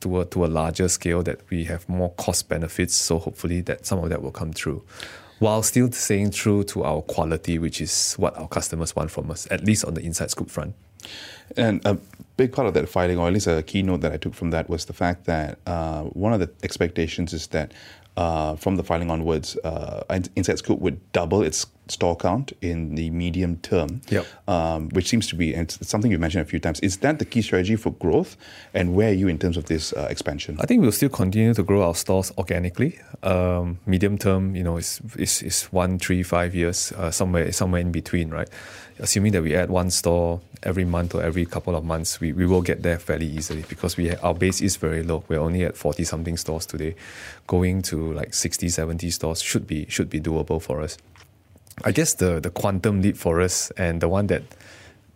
to 0.00 0.20
a 0.20 0.24
to 0.26 0.44
a 0.44 0.48
larger 0.48 0.88
scale 0.88 1.22
that 1.22 1.40
we 1.50 1.64
have 1.64 1.88
more 1.88 2.10
cost 2.14 2.48
benefits. 2.48 2.94
So 2.94 3.18
hopefully 3.18 3.60
that 3.62 3.86
some 3.86 3.98
of 3.98 4.08
that 4.10 4.22
will 4.22 4.32
come 4.32 4.52
through. 4.52 4.82
While 5.38 5.62
still 5.62 5.90
staying 5.90 6.30
true 6.30 6.62
to 6.64 6.84
our 6.84 7.02
quality, 7.02 7.58
which 7.58 7.80
is 7.80 8.14
what 8.14 8.36
our 8.38 8.46
customers 8.46 8.94
want 8.94 9.10
from 9.10 9.30
us, 9.30 9.48
at 9.50 9.64
least 9.64 9.84
on 9.84 9.94
the 9.94 10.00
inside 10.00 10.30
scoop 10.30 10.50
front. 10.50 10.74
And 11.56 11.84
a 11.84 11.98
big 12.36 12.52
part 12.52 12.68
of 12.68 12.74
that 12.74 12.88
filing, 12.88 13.18
or 13.18 13.26
at 13.26 13.32
least 13.32 13.48
a 13.48 13.62
keynote 13.62 14.02
that 14.02 14.12
I 14.12 14.18
took 14.18 14.34
from 14.34 14.50
that, 14.50 14.68
was 14.68 14.84
the 14.84 14.92
fact 14.92 15.24
that 15.24 15.58
uh, 15.66 16.02
one 16.02 16.32
of 16.32 16.40
the 16.40 16.50
expectations 16.62 17.32
is 17.32 17.48
that 17.48 17.72
uh, 18.16 18.56
from 18.56 18.76
the 18.76 18.84
filing 18.84 19.10
onwards, 19.10 19.56
uh, 19.64 20.04
Inside 20.36 20.58
Scoop 20.58 20.78
would 20.80 21.12
double 21.12 21.42
its 21.42 21.66
store 21.92 22.16
count 22.16 22.52
in 22.60 22.94
the 22.94 23.10
medium 23.10 23.56
term, 23.58 24.00
Yep. 24.08 24.26
um, 24.48 24.88
which 24.90 25.08
seems 25.08 25.26
to 25.28 25.36
be, 25.36 25.54
and 25.54 25.64
it's 25.80 25.88
something 25.88 26.10
you 26.10 26.18
mentioned 26.18 26.42
a 26.42 26.50
few 26.50 26.58
times. 26.58 26.80
Is 26.80 26.96
that 26.98 27.18
the 27.18 27.24
key 27.24 27.42
strategy 27.42 27.76
for 27.76 27.90
growth? 27.92 28.36
And 28.74 28.94
where 28.94 29.10
are 29.10 29.18
you 29.22 29.28
in 29.28 29.38
terms 29.38 29.56
of 29.56 29.64
this 29.66 29.92
uh, 29.92 30.06
expansion? 30.10 30.56
I 30.60 30.66
think 30.66 30.82
we'll 30.82 30.92
still 30.92 31.08
continue 31.10 31.54
to 31.54 31.62
grow 31.62 31.82
our 31.82 31.94
stores 31.94 32.32
organically. 32.38 32.98
Um, 33.22 33.78
medium 33.86 34.18
term, 34.18 34.56
you 34.56 34.64
know, 34.64 34.76
is 34.78 35.00
is, 35.16 35.42
is 35.42 35.64
one, 35.72 35.98
three, 35.98 36.22
five 36.22 36.54
years, 36.54 36.92
uh, 36.92 37.10
somewhere 37.10 37.52
somewhere 37.52 37.80
in 37.80 37.92
between, 37.92 38.30
right? 38.30 38.48
Assuming 38.98 39.32
that 39.32 39.42
we 39.42 39.54
add 39.56 39.70
one 39.70 39.90
store 39.90 40.40
every 40.62 40.84
month 40.84 41.14
or 41.14 41.22
every 41.22 41.44
couple 41.46 41.74
of 41.74 41.82
months, 41.84 42.20
we, 42.20 42.32
we 42.32 42.46
will 42.46 42.62
get 42.62 42.82
there 42.82 42.98
fairly 42.98 43.26
easily 43.26 43.64
because 43.68 43.96
we 43.96 44.14
our 44.16 44.34
base 44.34 44.60
is 44.60 44.76
very 44.76 45.02
low. 45.02 45.24
We're 45.28 45.40
only 45.40 45.64
at 45.64 45.76
forty 45.76 46.04
something 46.04 46.36
stores 46.36 46.66
today. 46.66 46.94
Going 47.46 47.82
to 47.82 48.12
like 48.12 48.32
60, 48.34 48.68
70 48.68 49.10
stores 49.10 49.42
should 49.42 49.66
be 49.66 49.86
should 49.88 50.08
be 50.10 50.20
doable 50.20 50.60
for 50.60 50.80
us. 50.82 50.96
I 51.84 51.92
guess 51.92 52.14
the 52.14 52.40
the 52.40 52.50
quantum 52.50 53.02
leap 53.02 53.16
for 53.16 53.40
us 53.40 53.70
and 53.76 54.00
the 54.00 54.08
one 54.08 54.26
that 54.28 54.42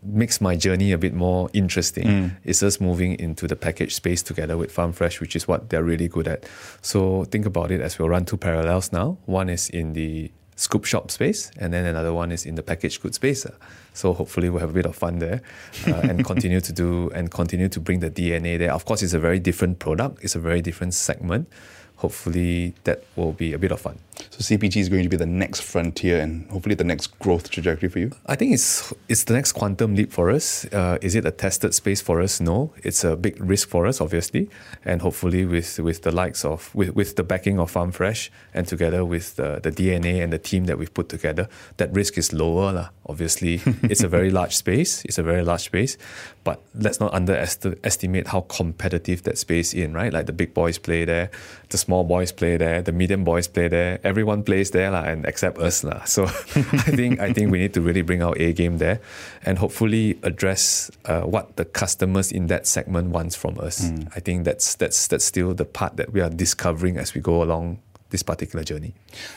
makes 0.02 0.40
my 0.40 0.56
journey 0.56 0.92
a 0.92 0.98
bit 0.98 1.14
more 1.14 1.50
interesting 1.52 2.06
is 2.44 2.62
us 2.62 2.80
moving 2.80 3.18
into 3.18 3.46
the 3.46 3.56
package 3.56 3.94
space 3.94 4.22
together 4.22 4.56
with 4.56 4.70
Farm 4.70 4.92
Fresh, 4.92 5.20
which 5.20 5.34
is 5.34 5.48
what 5.48 5.70
they're 5.70 5.82
really 5.82 6.08
good 6.08 6.28
at. 6.28 6.44
So 6.80 7.24
think 7.24 7.46
about 7.46 7.70
it 7.70 7.80
as 7.80 7.98
we'll 7.98 8.08
run 8.08 8.24
two 8.24 8.36
parallels 8.36 8.92
now. 8.92 9.18
One 9.26 9.48
is 9.48 9.68
in 9.70 9.94
the 9.94 10.30
scoop 10.54 10.84
shop 10.84 11.10
space, 11.10 11.50
and 11.58 11.72
then 11.72 11.84
another 11.86 12.12
one 12.12 12.32
is 12.32 12.46
in 12.46 12.54
the 12.54 12.62
packaged 12.62 13.02
goods 13.02 13.16
space. 13.16 13.44
uh. 13.46 13.50
So 13.94 14.12
hopefully 14.12 14.48
we'll 14.48 14.60
have 14.60 14.70
a 14.70 14.74
bit 14.74 14.86
of 14.86 14.94
fun 14.96 15.18
there, 15.18 15.42
uh, 15.86 15.94
and 16.08 16.24
continue 16.24 16.60
to 16.60 16.72
do 16.72 17.10
and 17.10 17.30
continue 17.30 17.68
to 17.68 17.80
bring 17.80 18.00
the 18.00 18.10
DNA 18.10 18.58
there. 18.58 18.72
Of 18.72 18.84
course, 18.84 19.02
it's 19.02 19.14
a 19.14 19.18
very 19.18 19.38
different 19.38 19.78
product. 19.78 20.22
It's 20.22 20.36
a 20.36 20.40
very 20.40 20.62
different 20.62 20.94
segment. 20.94 21.48
Hopefully 21.96 22.74
that 22.84 23.04
will 23.16 23.32
be 23.32 23.54
a 23.54 23.58
bit 23.58 23.72
of 23.72 23.80
fun. 23.80 23.98
So 24.30 24.38
CPG 24.38 24.76
is 24.76 24.88
going 24.88 25.02
to 25.02 25.08
be 25.08 25.16
the 25.16 25.26
next 25.26 25.60
frontier 25.60 26.20
and 26.20 26.50
hopefully 26.50 26.74
the 26.74 26.84
next 26.84 27.18
growth 27.18 27.50
trajectory 27.50 27.88
for 27.88 27.98
you. 27.98 28.12
I 28.26 28.36
think 28.36 28.52
it's 28.52 28.92
it's 29.08 29.24
the 29.24 29.34
next 29.34 29.52
quantum 29.52 29.94
leap 29.94 30.12
for 30.12 30.30
us. 30.30 30.64
Uh, 30.72 30.98
is 31.00 31.14
it 31.14 31.24
a 31.24 31.30
tested 31.30 31.74
space 31.74 32.00
for 32.00 32.20
us? 32.20 32.40
No, 32.40 32.72
it's 32.82 33.04
a 33.04 33.16
big 33.16 33.40
risk 33.40 33.68
for 33.68 33.86
us, 33.86 34.00
obviously, 34.00 34.48
and 34.84 35.02
hopefully 35.02 35.44
with 35.44 35.78
with 35.78 36.02
the 36.02 36.12
likes 36.12 36.44
of 36.44 36.74
with, 36.74 36.94
with 36.94 37.16
the 37.16 37.22
backing 37.22 37.58
of 37.58 37.70
Farm 37.70 37.92
Fresh 37.92 38.30
and 38.54 38.66
together 38.66 39.04
with 39.04 39.36
the, 39.36 39.60
the 39.62 39.70
DNA 39.70 40.22
and 40.22 40.32
the 40.32 40.38
team 40.38 40.64
that 40.64 40.78
we've 40.78 40.92
put 40.92 41.08
together, 41.08 41.48
that 41.76 41.92
risk 41.92 42.18
is 42.18 42.32
lower, 42.32 42.72
lah. 42.72 42.88
Obviously, 43.06 43.60
it's 43.82 44.02
a 44.02 44.08
very 44.08 44.30
large 44.30 44.56
space. 44.56 45.04
It's 45.04 45.18
a 45.18 45.22
very 45.22 45.42
large 45.42 45.62
space, 45.62 45.96
but 46.44 46.60
let's 46.74 47.00
not 47.00 47.12
underestimate 47.14 48.28
how 48.28 48.42
competitive 48.42 49.22
that 49.24 49.38
space 49.38 49.74
is. 49.74 49.86
Right, 49.86 50.12
like 50.12 50.26
the 50.26 50.32
big 50.32 50.52
boys 50.52 50.78
play 50.78 51.04
there, 51.04 51.30
the 51.68 51.78
small 51.78 52.04
boys 52.04 52.32
play 52.32 52.56
there, 52.56 52.82
the 52.82 52.92
medium 52.92 53.24
boys 53.24 53.46
play 53.48 53.68
there. 53.68 54.00
Everyone 54.06 54.42
plays 54.42 54.70
there, 54.70 54.90
lah, 54.90 55.02
and 55.02 55.26
except 55.26 55.58
us, 55.58 55.82
lah. 55.82 56.04
So 56.04 56.24
I 56.86 56.94
think 56.94 57.18
I 57.18 57.32
think 57.32 57.50
we 57.50 57.58
need 57.58 57.74
to 57.74 57.82
really 57.82 58.02
bring 58.02 58.22
our 58.22 58.34
A 58.38 58.52
game 58.52 58.78
there, 58.78 59.00
and 59.42 59.58
hopefully 59.58 60.18
address 60.22 60.90
uh, 61.04 61.22
what 61.22 61.56
the 61.56 61.64
customers 61.66 62.30
in 62.30 62.46
that 62.46 62.66
segment 62.66 63.10
wants 63.10 63.34
from 63.34 63.58
us. 63.58 63.90
Mm. 63.90 64.08
I 64.14 64.20
think 64.20 64.44
that's 64.46 64.78
that's 64.78 65.10
that's 65.10 65.24
still 65.24 65.54
the 65.54 65.66
part 65.66 65.96
that 65.98 66.12
we 66.14 66.20
are 66.22 66.30
discovering 66.30 66.96
as 66.96 67.14
we 67.14 67.20
go 67.20 67.42
along 67.42 67.82
this 68.10 68.22
particular 68.22 68.64
journey? 68.64 68.94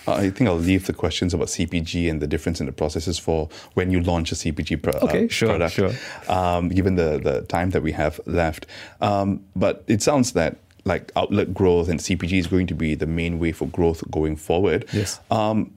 Uh, 0.07 0.13
I 0.13 0.29
think 0.29 0.47
I'll 0.49 0.55
leave 0.55 0.85
the 0.85 0.93
questions 0.93 1.33
about 1.33 1.47
CPG 1.47 2.09
and 2.09 2.21
the 2.21 2.27
difference 2.27 2.59
in 2.59 2.65
the 2.65 2.71
processes 2.71 3.17
for 3.17 3.49
when 3.73 3.91
you 3.91 3.99
launch 3.99 4.31
a 4.31 4.35
CPG 4.35 4.81
pro- 4.81 4.99
okay, 5.01 5.25
uh, 5.25 5.29
sure, 5.29 5.49
product, 5.49 5.73
sure. 5.73 5.91
Um, 6.27 6.69
given 6.69 6.95
the, 6.95 7.19
the 7.19 7.41
time 7.43 7.71
that 7.71 7.81
we 7.81 7.91
have 7.93 8.19
left. 8.25 8.67
Um, 9.01 9.43
but 9.55 9.83
it 9.87 10.01
sounds 10.01 10.33
that 10.33 10.57
like 10.89 11.11
outlet 11.15 11.53
growth 11.53 11.87
and 11.87 11.99
CPG 11.99 12.39
is 12.39 12.47
going 12.47 12.67
to 12.67 12.73
be 12.73 12.95
the 12.95 13.05
main 13.05 13.39
way 13.39 13.53
for 13.53 13.67
growth 13.67 14.03
going 14.11 14.35
forward. 14.35 14.85
Yes. 14.91 15.19
Um, 15.31 15.73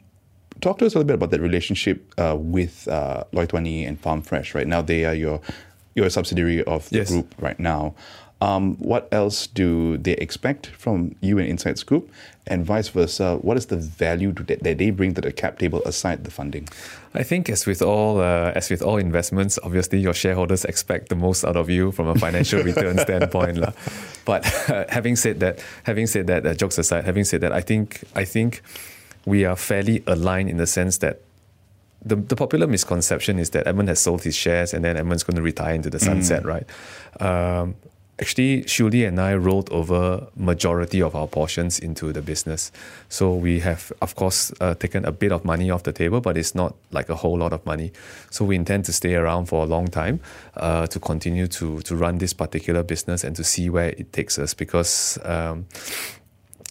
talk 0.61 0.79
to 0.79 0.87
us 0.87 0.95
a 0.95 0.99
little 0.99 1.07
bit 1.07 1.15
about 1.15 1.31
that 1.31 1.41
relationship 1.41 2.13
uh, 2.19 2.37
with 2.37 2.89
uh, 2.89 3.25
Loi 3.33 3.47
and 3.53 4.01
Farm 4.01 4.23
Fresh. 4.23 4.55
Right 4.55 4.67
now, 4.67 4.83
they 4.83 5.05
are 5.05 5.15
your 5.15 5.41
you're 5.95 6.07
a 6.07 6.11
subsidiary 6.11 6.65
of 6.65 6.89
the 6.89 6.99
yes. 6.99 7.11
group 7.11 7.35
right 7.39 7.61
now. 7.61 7.95
Um, 8.43 8.75
what 8.79 9.07
else 9.13 9.47
do 9.47 9.97
they 9.99 10.15
expect 10.15 10.67
from 10.67 11.15
you 11.21 11.39
and 11.39 11.47
Inside 11.47 11.79
Scoop, 11.79 12.11
and 12.45 12.67
vice 12.67 12.89
versa? 12.89 13.37
What 13.37 13.57
is 13.57 13.67
the 13.67 13.77
value 13.77 14.33
that, 14.33 14.65
that 14.65 14.79
they 14.79 14.91
bring 14.91 15.15
to 15.15 15.21
the 15.21 15.31
cap 15.31 15.61
table 15.61 15.81
aside 15.87 16.25
the 16.25 16.31
funding? 16.33 16.69
I 17.15 17.23
think, 17.23 17.49
as 17.49 17.67
with 17.67 17.83
all 17.83 18.21
uh, 18.21 18.51
as 18.57 18.69
with 18.69 18.83
all 18.83 18.97
investments, 18.97 19.61
obviously 19.63 20.01
your 20.01 20.13
shareholders 20.13 20.65
expect 20.65 21.09
the 21.09 21.15
most 21.15 21.45
out 21.45 21.57
of 21.57 21.71
you 21.71 21.93
from 21.93 22.09
a 22.09 22.17
financial 22.17 22.61
return 22.71 22.99
standpoint, 22.99 23.59
lah. 23.59 23.73
But 24.25 24.43
uh, 24.69 24.87
having 24.89 25.15
said 25.15 25.39
that, 25.39 25.63
having 25.85 26.09
said 26.09 26.27
that, 26.27 26.45
uh, 26.45 26.55
jokes 26.55 26.79
aside, 26.79 27.05
having 27.05 27.23
said 27.23 27.43
that, 27.43 27.53
I 27.53 27.61
think 27.61 28.03
I 28.17 28.25
think 28.25 28.61
we 29.25 29.45
are 29.45 29.55
fairly 29.55 30.03
aligned 30.09 30.51
in 30.51 30.57
the 30.57 30.67
sense 30.67 30.99
that 30.99 31.21
the, 32.05 32.17
the 32.17 32.35
popular 32.35 32.67
misconception 32.67 33.39
is 33.39 33.51
that 33.51 33.69
Edmund 33.69 33.89
has 33.89 34.01
sold 34.01 34.25
his 34.25 34.35
shares 34.35 34.75
and 34.75 34.85
then 34.85 34.97
Edmund's 34.97 35.23
going 35.23 35.37
to 35.37 35.43
retire 35.43 35.75
into 35.75 35.91
the 35.91 36.01
sunset, 36.01 36.43
mm. 36.43 36.47
right? 36.51 36.67
Um, 37.23 37.77
actually 38.21 38.63
Shuli 38.65 39.07
and 39.07 39.21
I 39.21 39.35
rolled 39.35 39.71
over 39.71 40.27
majority 40.37 41.03
of 41.03 41.15
our 41.15 41.27
portions 41.27 41.79
into 41.79 42.13
the 42.13 42.23
business. 42.23 42.71
So 43.09 43.35
we 43.35 43.61
have, 43.61 43.93
of 44.01 44.15
course, 44.15 44.53
uh, 44.61 44.75
taken 44.75 45.05
a 45.05 45.13
bit 45.13 45.33
of 45.33 45.45
money 45.45 45.71
off 45.71 45.83
the 45.83 45.93
table, 45.93 46.21
but 46.21 46.37
it's 46.37 46.55
not 46.55 46.75
like 46.91 47.09
a 47.09 47.17
whole 47.17 47.39
lot 47.39 47.53
of 47.53 47.65
money. 47.67 47.93
So 48.31 48.45
we 48.45 48.57
intend 48.57 48.85
to 48.87 48.93
stay 48.93 49.15
around 49.15 49.47
for 49.47 49.63
a 49.63 49.67
long 49.67 49.89
time 49.89 50.21
uh, 50.57 50.87
to 50.89 51.01
continue 51.01 51.47
to 51.49 51.81
to 51.83 51.97
run 51.97 52.19
this 52.19 52.33
particular 52.33 52.83
business 52.83 53.25
and 53.25 53.35
to 53.37 53.45
see 53.45 53.71
where 53.71 53.89
it 53.89 54.13
takes 54.13 54.39
us 54.39 54.55
because. 54.55 55.19
Um, 55.25 55.67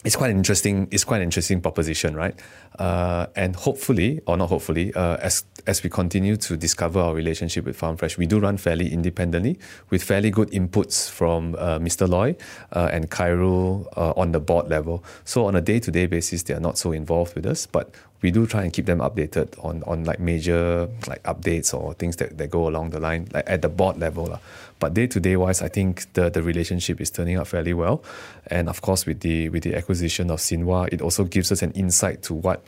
it's 0.04 0.16
quite 0.16 0.30
interesting. 0.30 0.88
It's 0.90 1.04
quite 1.04 1.18
an 1.18 1.24
interesting 1.24 1.60
proposition, 1.60 2.16
right? 2.16 2.34
Uh, 2.78 3.26
and 3.36 3.54
hopefully, 3.54 4.20
or 4.26 4.36
not 4.36 4.48
hopefully, 4.48 4.92
uh, 4.94 5.16
as 5.16 5.44
as 5.66 5.82
we 5.82 5.90
continue 5.90 6.36
to 6.36 6.56
discover 6.56 6.98
our 6.98 7.14
relationship 7.14 7.64
with 7.64 7.76
Farm 7.76 7.96
Fresh, 7.96 8.18
we 8.18 8.26
do 8.26 8.40
run 8.40 8.56
fairly 8.56 8.92
independently 8.92 9.58
with 9.90 10.02
fairly 10.02 10.30
good 10.30 10.50
inputs 10.50 11.08
from 11.08 11.54
uh, 11.56 11.78
Mr. 11.78 12.08
Loi 12.08 12.34
uh, 12.72 12.88
and 12.92 13.10
Cairo 13.10 13.86
uh, 13.96 14.12
on 14.16 14.32
the 14.32 14.40
board 14.40 14.68
level. 14.68 15.04
So 15.24 15.46
on 15.46 15.54
a 15.54 15.60
day-to-day 15.60 16.06
basis, 16.06 16.42
they 16.42 16.54
are 16.54 16.60
not 16.60 16.78
so 16.78 16.90
involved 16.90 17.36
with 17.36 17.46
us, 17.46 17.66
but 17.66 17.94
we 18.22 18.30
do 18.30 18.46
try 18.46 18.62
and 18.62 18.72
keep 18.72 18.86
them 18.86 18.98
updated 18.98 19.52
on, 19.64 19.82
on 19.84 20.04
like 20.04 20.18
major 20.20 20.88
like 21.06 21.22
updates 21.24 21.74
or 21.74 21.94
things 21.94 22.16
that, 22.16 22.38
that 22.38 22.50
go 22.50 22.68
along 22.68 22.90
the 22.90 23.00
line, 23.00 23.28
like 23.32 23.44
at 23.46 23.62
the 23.62 23.68
board 23.68 23.98
level. 23.98 24.38
But 24.82 24.94
day 24.94 25.06
to 25.06 25.20
day 25.20 25.36
wise, 25.36 25.62
I 25.62 25.68
think 25.68 26.12
the, 26.14 26.28
the 26.28 26.42
relationship 26.42 27.00
is 27.00 27.08
turning 27.08 27.36
out 27.36 27.46
fairly 27.46 27.72
well. 27.72 28.02
And 28.48 28.68
of 28.68 28.82
course 28.82 29.06
with 29.06 29.20
the 29.20 29.48
with 29.50 29.62
the 29.62 29.76
acquisition 29.76 30.28
of 30.28 30.40
Sinwa, 30.40 30.92
it 30.92 31.00
also 31.00 31.22
gives 31.22 31.52
us 31.52 31.62
an 31.62 31.70
insight 31.70 32.24
to 32.24 32.34
what 32.34 32.64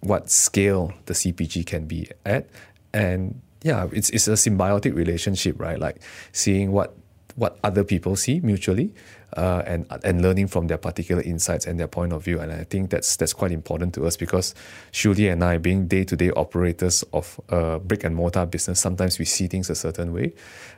what 0.00 0.30
scale 0.30 0.94
the 1.04 1.12
CPG 1.12 1.66
can 1.66 1.84
be 1.84 2.08
at. 2.24 2.46
And 2.94 3.42
yeah, 3.60 3.88
it's 3.92 4.08
it's 4.08 4.26
a 4.26 4.38
symbiotic 4.40 4.94
relationship, 4.94 5.60
right? 5.60 5.78
Like 5.78 6.00
seeing 6.32 6.72
what 6.72 6.96
what 7.36 7.58
other 7.64 7.84
people 7.84 8.16
see 8.16 8.40
mutually 8.40 8.92
uh, 9.36 9.62
and 9.66 9.86
and 10.04 10.22
learning 10.22 10.46
from 10.46 10.68
their 10.68 10.78
particular 10.78 11.22
insights 11.22 11.66
and 11.66 11.78
their 11.78 11.88
point 11.88 12.12
of 12.12 12.22
view. 12.24 12.40
And 12.40 12.52
I 12.52 12.64
think 12.64 12.90
that's 12.90 13.16
that's 13.16 13.32
quite 13.32 13.52
important 13.52 13.94
to 13.94 14.06
us 14.06 14.16
because 14.16 14.54
Shuli 14.92 15.32
and 15.32 15.42
I, 15.42 15.58
being 15.58 15.86
day 15.86 16.04
to 16.04 16.16
day 16.16 16.30
operators 16.30 17.02
of 17.12 17.40
a 17.48 17.78
brick 17.80 18.04
and 18.04 18.14
mortar 18.14 18.46
business, 18.46 18.80
sometimes 18.80 19.18
we 19.18 19.24
see 19.24 19.46
things 19.48 19.70
a 19.70 19.74
certain 19.74 20.12
way. 20.12 20.34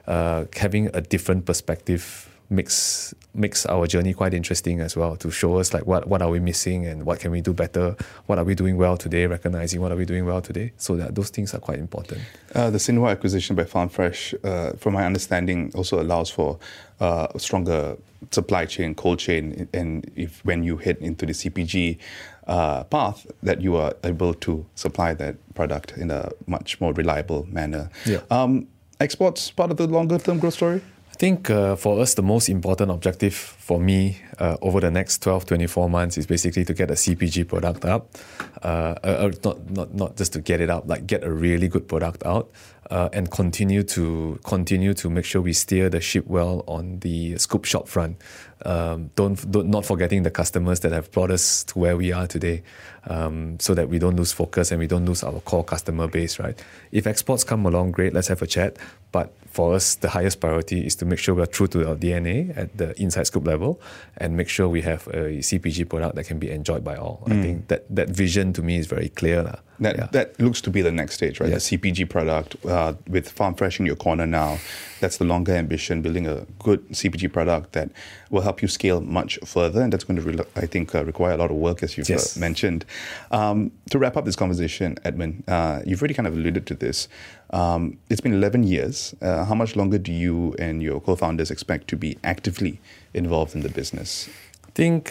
Uh, 0.06 0.44
having 0.56 0.88
a 0.94 1.00
different 1.00 1.44
perspective 1.44 2.35
makes 2.48 3.14
makes 3.34 3.66
our 3.66 3.86
journey 3.86 4.14
quite 4.14 4.32
interesting 4.32 4.80
as 4.80 4.96
well 4.96 5.14
to 5.16 5.30
show 5.30 5.58
us 5.58 5.74
like 5.74 5.86
what 5.86 6.08
what 6.08 6.22
are 6.22 6.30
we 6.30 6.40
missing 6.40 6.86
and 6.86 7.04
what 7.04 7.20
can 7.20 7.30
we 7.30 7.40
do 7.40 7.52
better? 7.52 7.96
What 8.26 8.38
are 8.38 8.44
we 8.44 8.54
doing 8.54 8.76
well 8.76 8.96
today 8.96 9.26
recognizing 9.26 9.80
what 9.80 9.92
are 9.92 9.96
we 9.96 10.04
doing 10.04 10.24
well 10.24 10.40
today? 10.40 10.72
So 10.76 10.96
that 10.96 11.14
those 11.14 11.30
things 11.30 11.54
are 11.54 11.58
quite 11.60 11.78
important. 11.78 12.20
Uh, 12.54 12.70
the 12.70 12.78
Sinwa 12.78 13.10
acquisition 13.10 13.56
by 13.56 13.64
Farm 13.64 13.88
Fresh 13.88 14.34
uh, 14.44 14.72
from 14.72 14.94
my 14.94 15.04
understanding 15.04 15.70
also 15.74 16.00
allows 16.00 16.30
for 16.30 16.58
uh, 17.00 17.28
a 17.34 17.38
stronger 17.38 17.96
supply 18.30 18.64
chain 18.64 18.94
cold 18.94 19.18
chain 19.18 19.68
and 19.72 20.10
if 20.16 20.44
when 20.44 20.62
you 20.62 20.76
hit 20.76 20.98
into 20.98 21.26
the 21.26 21.32
CPG 21.32 21.98
uh, 22.46 22.84
path 22.84 23.26
that 23.42 23.60
you 23.60 23.76
are 23.76 23.92
able 24.04 24.32
to 24.32 24.64
supply 24.74 25.12
that 25.14 25.36
product 25.54 25.92
in 25.96 26.10
a 26.10 26.30
much 26.46 26.80
more 26.80 26.92
reliable 26.92 27.46
manner. 27.50 27.90
Yeah. 28.04 28.20
Um, 28.30 28.68
exports 29.00 29.50
part 29.50 29.70
of 29.70 29.76
the 29.76 29.86
longer 29.86 30.18
term 30.18 30.38
growth 30.38 30.54
story 30.54 30.80
I 31.16 31.18
think 31.18 31.48
uh, 31.48 31.76
for 31.76 31.98
us, 31.98 32.12
the 32.12 32.20
most 32.20 32.50
important 32.50 32.90
objective 32.90 33.32
for 33.32 33.80
me 33.80 34.18
uh, 34.38 34.58
over 34.60 34.80
the 34.80 34.90
next 34.90 35.22
12, 35.22 35.46
24 35.46 35.88
months 35.88 36.18
is 36.18 36.26
basically 36.26 36.62
to 36.66 36.74
get 36.74 36.90
a 36.90 36.92
CPG 36.92 37.48
product 37.48 37.86
up. 37.86 38.14
Uh, 38.62 38.96
uh, 39.02 39.06
uh, 39.06 39.32
not, 39.42 39.70
not, 39.70 39.94
not 39.94 40.16
just 40.18 40.34
to 40.34 40.42
get 40.42 40.60
it 40.60 40.68
up, 40.68 40.86
like 40.86 41.06
get 41.06 41.24
a 41.24 41.30
really 41.30 41.68
good 41.68 41.88
product 41.88 42.22
out 42.26 42.50
uh, 42.90 43.08
and 43.14 43.30
continue 43.30 43.82
to 43.82 44.38
continue 44.44 44.92
to 44.92 45.08
make 45.08 45.24
sure 45.24 45.40
we 45.40 45.54
steer 45.54 45.88
the 45.88 46.02
ship 46.02 46.26
well 46.26 46.62
on 46.66 46.98
the 47.00 47.38
scoop 47.38 47.64
shop 47.64 47.88
front. 47.88 48.18
Um, 48.66 49.10
don't, 49.14 49.50
don't 49.50 49.68
not 49.68 49.86
forgetting 49.86 50.24
the 50.24 50.30
customers 50.30 50.80
that 50.80 50.92
have 50.92 51.10
brought 51.12 51.30
us 51.30 51.64
to 51.64 51.78
where 51.78 51.96
we 51.96 52.12
are 52.12 52.26
today, 52.26 52.62
um, 53.06 53.58
so 53.60 53.74
that 53.74 53.88
we 53.88 53.98
don't 53.98 54.16
lose 54.16 54.32
focus 54.32 54.72
and 54.72 54.80
we 54.80 54.86
don't 54.86 55.06
lose 55.06 55.22
our 55.22 55.40
core 55.40 55.64
customer 55.64 56.08
base. 56.08 56.38
Right? 56.38 56.60
If 56.90 57.06
exports 57.06 57.44
come 57.44 57.64
along, 57.64 57.92
great. 57.92 58.12
Let's 58.12 58.28
have 58.28 58.42
a 58.42 58.46
chat. 58.46 58.76
But 59.12 59.32
for 59.56 59.74
us, 59.74 59.94
the 59.94 60.10
highest 60.10 60.40
priority 60.40 60.84
is 60.84 60.94
to 60.96 61.06
make 61.06 61.18
sure 61.18 61.34
we're 61.34 61.46
true 61.46 61.66
to 61.68 61.88
our 61.88 61.96
DNA 61.96 62.54
at 62.56 62.76
the 62.76 63.00
inside 63.00 63.26
scoop 63.26 63.46
level 63.46 63.80
and 64.18 64.36
make 64.36 64.50
sure 64.50 64.68
we 64.68 64.82
have 64.82 65.06
a 65.06 65.40
CPG 65.48 65.88
product 65.88 66.16
that 66.16 66.24
can 66.24 66.38
be 66.38 66.50
enjoyed 66.50 66.84
by 66.84 66.96
all. 66.96 67.22
Mm. 67.24 67.32
I 67.32 67.42
think 67.42 67.68
that 67.68 67.84
that 67.88 68.10
vision 68.10 68.52
to 68.52 68.62
me 68.62 68.76
is 68.76 68.86
very 68.86 69.08
clear. 69.08 69.58
That, 69.78 69.96
yeah. 69.96 70.08
that 70.12 70.38
looks 70.38 70.60
to 70.62 70.70
be 70.70 70.82
the 70.82 70.92
next 70.92 71.14
stage, 71.14 71.40
right? 71.40 71.50
Yes. 71.50 71.70
The 71.70 71.78
CPG 71.78 72.10
product 72.10 72.56
uh, 72.66 72.94
with 73.08 73.30
Farm 73.30 73.54
Fresh 73.54 73.80
in 73.80 73.86
your 73.86 73.96
corner 73.96 74.26
now. 74.26 74.58
That's 75.00 75.16
the 75.16 75.24
longer 75.24 75.54
ambition, 75.54 76.02
building 76.02 76.26
a 76.26 76.46
good 76.58 76.86
CPG 76.90 77.32
product 77.32 77.72
that 77.72 77.90
will 78.30 78.42
help 78.42 78.62
you 78.62 78.68
scale 78.68 79.00
much 79.00 79.38
further. 79.44 79.82
And 79.82 79.92
that's 79.92 80.04
going 80.04 80.16
to, 80.16 80.22
re- 80.22 80.44
I 80.56 80.66
think, 80.66 80.94
uh, 80.94 81.04
require 81.04 81.32
a 81.32 81.36
lot 81.36 81.50
of 81.50 81.56
work, 81.56 81.82
as 81.82 81.96
you've 81.96 82.10
uh, 82.10 82.14
yes. 82.14 82.36
mentioned. 82.36 82.84
Um, 83.30 83.72
to 83.90 83.98
wrap 83.98 84.16
up 84.16 84.24
this 84.24 84.36
conversation, 84.36 84.96
Edmund, 85.04 85.44
uh, 85.48 85.82
you've 85.86 86.00
already 86.00 86.14
kind 86.14 86.26
of 86.26 86.34
alluded 86.34 86.66
to 86.66 86.74
this. 86.74 87.08
Um, 87.50 87.98
it's 88.10 88.20
been 88.20 88.34
11 88.34 88.64
years. 88.64 89.14
Uh, 89.20 89.44
how 89.44 89.54
much 89.54 89.76
longer 89.76 89.98
do 89.98 90.12
you 90.12 90.54
and 90.58 90.82
your 90.82 91.00
co 91.00 91.16
founders 91.16 91.50
expect 91.50 91.88
to 91.88 91.96
be 91.96 92.18
actively 92.24 92.80
involved 93.14 93.54
in 93.54 93.62
the 93.62 93.68
business? 93.68 94.28
I 94.66 94.70
think 94.70 95.10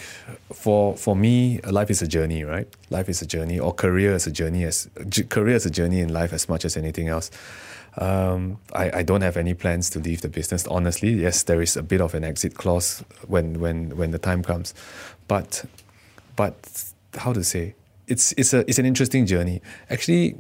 for 0.53 0.95
for 0.95 1.15
me, 1.15 1.59
life 1.61 1.89
is 1.89 2.01
a 2.01 2.07
journey, 2.07 2.43
right? 2.43 2.67
Life 2.91 3.09
is 3.09 3.21
a 3.21 3.25
journey, 3.25 3.59
or 3.59 3.73
career 3.73 4.13
is 4.13 4.27
a 4.27 4.31
journey. 4.31 4.63
As 4.63 4.87
career 5.29 5.55
is 5.55 5.65
a 5.65 5.71
journey 5.71 6.01
in 6.01 6.13
life 6.13 6.33
as 6.33 6.47
much 6.47 6.65
as 6.65 6.77
anything 6.77 7.07
else. 7.07 7.31
Um, 7.97 8.59
I, 8.73 8.99
I 8.99 9.03
don't 9.03 9.21
have 9.21 9.37
any 9.37 9.53
plans 9.53 9.89
to 9.91 9.99
leave 9.99 10.21
the 10.21 10.27
business. 10.27 10.67
Honestly, 10.67 11.11
yes, 11.11 11.43
there 11.43 11.61
is 11.61 11.77
a 11.77 11.83
bit 11.83 12.01
of 12.01 12.13
an 12.13 12.23
exit 12.23 12.55
clause 12.55 13.03
when 13.27 13.59
when 13.59 13.95
when 13.97 14.11
the 14.11 14.19
time 14.19 14.43
comes, 14.43 14.73
but 15.27 15.65
but 16.35 16.55
how 17.17 17.31
to 17.31 17.43
say 17.43 17.75
it's 18.07 18.33
it's 18.33 18.53
a 18.53 18.59
it's 18.69 18.79
an 18.79 18.85
interesting 18.85 19.25
journey. 19.25 19.61
Actually, 19.89 20.37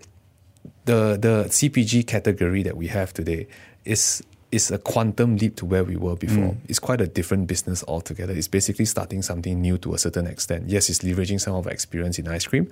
the 0.85 1.17
the 1.19 1.45
CPG 1.47 2.05
category 2.07 2.63
that 2.63 2.77
we 2.77 2.87
have 2.87 3.13
today 3.13 3.47
is 3.85 4.23
is 4.51 4.71
a 4.71 4.77
quantum 4.77 5.37
leap 5.37 5.55
to 5.57 5.65
where 5.65 5.83
we 5.83 5.95
were 5.95 6.15
before. 6.15 6.51
Mm. 6.51 6.57
It's 6.69 6.79
quite 6.79 7.01
a 7.01 7.07
different 7.07 7.47
business 7.47 7.83
altogether. 7.87 8.33
It's 8.33 8.47
basically 8.47 8.85
starting 8.85 9.21
something 9.21 9.59
new 9.59 9.77
to 9.79 9.93
a 9.93 9.97
certain 9.97 10.27
extent. 10.27 10.69
Yes, 10.69 10.89
it's 10.89 10.99
leveraging 10.99 11.41
some 11.41 11.55
of 11.55 11.67
our 11.67 11.73
experience 11.73 12.19
in 12.19 12.27
ice 12.27 12.45
cream, 12.45 12.71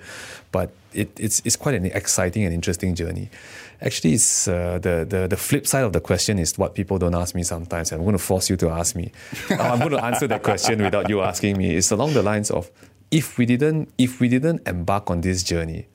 but 0.52 0.72
it, 0.94 1.12
it's, 1.20 1.42
it's 1.44 1.56
quite 1.56 1.76
an 1.76 1.86
exciting 1.88 2.46
and 2.46 2.54
interesting 2.54 2.96
journey. 2.96 3.30
Actually, 3.82 4.14
it's 4.14 4.48
uh, 4.48 4.80
the, 4.80 5.06
the, 5.08 5.28
the 5.28 5.38
flip 5.38 5.68
side 5.68 5.84
of 5.84 5.94
the 5.94 6.00
question 6.00 6.40
is 6.40 6.58
what 6.58 6.76
people 6.76 6.98
don't 7.00 7.16
ask 7.16 7.36
me 7.36 7.44
sometimes. 7.44 7.92
I'm 7.92 8.02
going 8.02 8.14
to 8.14 8.18
force 8.20 8.50
you 8.50 8.56
to 8.58 8.70
ask 8.70 8.96
me. 8.96 9.12
I'm 9.50 9.80
going 9.80 9.92
to 9.92 10.04
answer 10.04 10.28
that 10.28 10.44
question 10.44 10.82
without 10.82 11.10
you 11.10 11.22
asking 11.22 11.58
me. 11.58 11.76
It's 11.76 11.92
along 11.92 12.14
the 12.14 12.24
lines 12.24 12.50
of 12.50 12.72
if 13.12 13.38
we 13.38 13.46
didn't 13.46 13.94
if 13.98 14.20
we 14.20 14.28
didn't 14.28 14.68
embark 14.68 15.12
on 15.12 15.22
this 15.22 15.44
journey, 15.44 15.88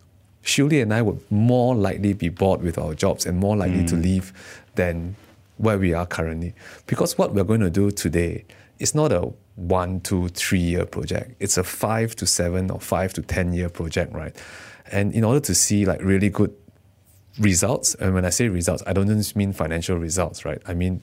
Shuli 0.44 0.80
and 0.82 0.92
I 0.94 1.02
would 1.02 1.20
more 1.30 1.74
likely 1.74 2.12
be 2.12 2.28
bored 2.28 2.62
with 2.62 2.78
our 2.78 2.94
jobs 2.94 3.26
and 3.26 3.38
more 3.38 3.56
likely 3.56 3.82
mm. 3.82 3.88
to 3.88 3.96
leave 3.96 4.32
than 4.76 5.16
where 5.58 5.78
we 5.78 5.92
are 5.92 6.06
currently. 6.06 6.54
Because 6.86 7.18
what 7.18 7.34
we're 7.34 7.44
going 7.44 7.60
to 7.60 7.70
do 7.70 7.90
today 7.90 8.44
is 8.78 8.94
not 8.94 9.12
a 9.12 9.30
one, 9.56 10.00
two, 10.00 10.28
three 10.28 10.60
year 10.60 10.86
project. 10.86 11.34
It's 11.40 11.58
a 11.58 11.64
five 11.64 12.14
to 12.16 12.26
seven 12.26 12.70
or 12.70 12.80
five 12.80 13.12
to 13.14 13.22
10 13.22 13.52
year 13.52 13.68
project, 13.68 14.14
right? 14.14 14.34
And 14.90 15.12
in 15.12 15.24
order 15.24 15.40
to 15.40 15.54
see 15.54 15.84
like 15.84 16.00
really 16.02 16.30
good 16.30 16.54
results, 17.38 17.94
and 17.96 18.14
when 18.14 18.24
I 18.24 18.30
say 18.30 18.48
results, 18.48 18.82
I 18.86 18.92
don't 18.92 19.08
just 19.08 19.36
mean 19.36 19.52
financial 19.52 19.98
results, 19.98 20.44
right? 20.44 20.62
I 20.66 20.74
mean 20.74 21.02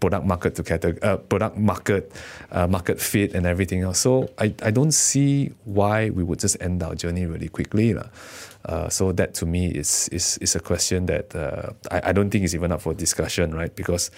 product 0.00 0.24
market 0.24 0.54
to 0.54 0.62
category, 0.62 1.02
uh, 1.02 1.18
product 1.18 1.58
market, 1.58 2.12
uh, 2.50 2.66
market 2.66 3.00
fit, 3.00 3.34
and 3.34 3.46
everything 3.46 3.82
else. 3.82 3.98
So 3.98 4.30
I, 4.38 4.54
I 4.62 4.70
don't 4.70 4.92
see 4.92 5.52
why 5.64 6.10
we 6.10 6.24
would 6.24 6.38
just 6.38 6.56
end 6.60 6.82
our 6.82 6.94
journey 6.94 7.26
really 7.26 7.48
quickly. 7.48 7.94
Uh, 8.66 8.88
so 8.90 9.10
that 9.12 9.32
to 9.32 9.46
me 9.46 9.68
is 9.68 10.08
is, 10.12 10.36
is 10.38 10.54
a 10.54 10.60
question 10.60 11.06
that 11.06 11.34
uh, 11.34 11.72
I, 11.90 12.10
I 12.10 12.12
don't 12.12 12.30
think 12.30 12.44
is 12.44 12.54
even 12.54 12.72
up 12.72 12.82
for 12.82 12.92
discussion, 12.92 13.54
right? 13.54 13.74
Because 13.74 14.10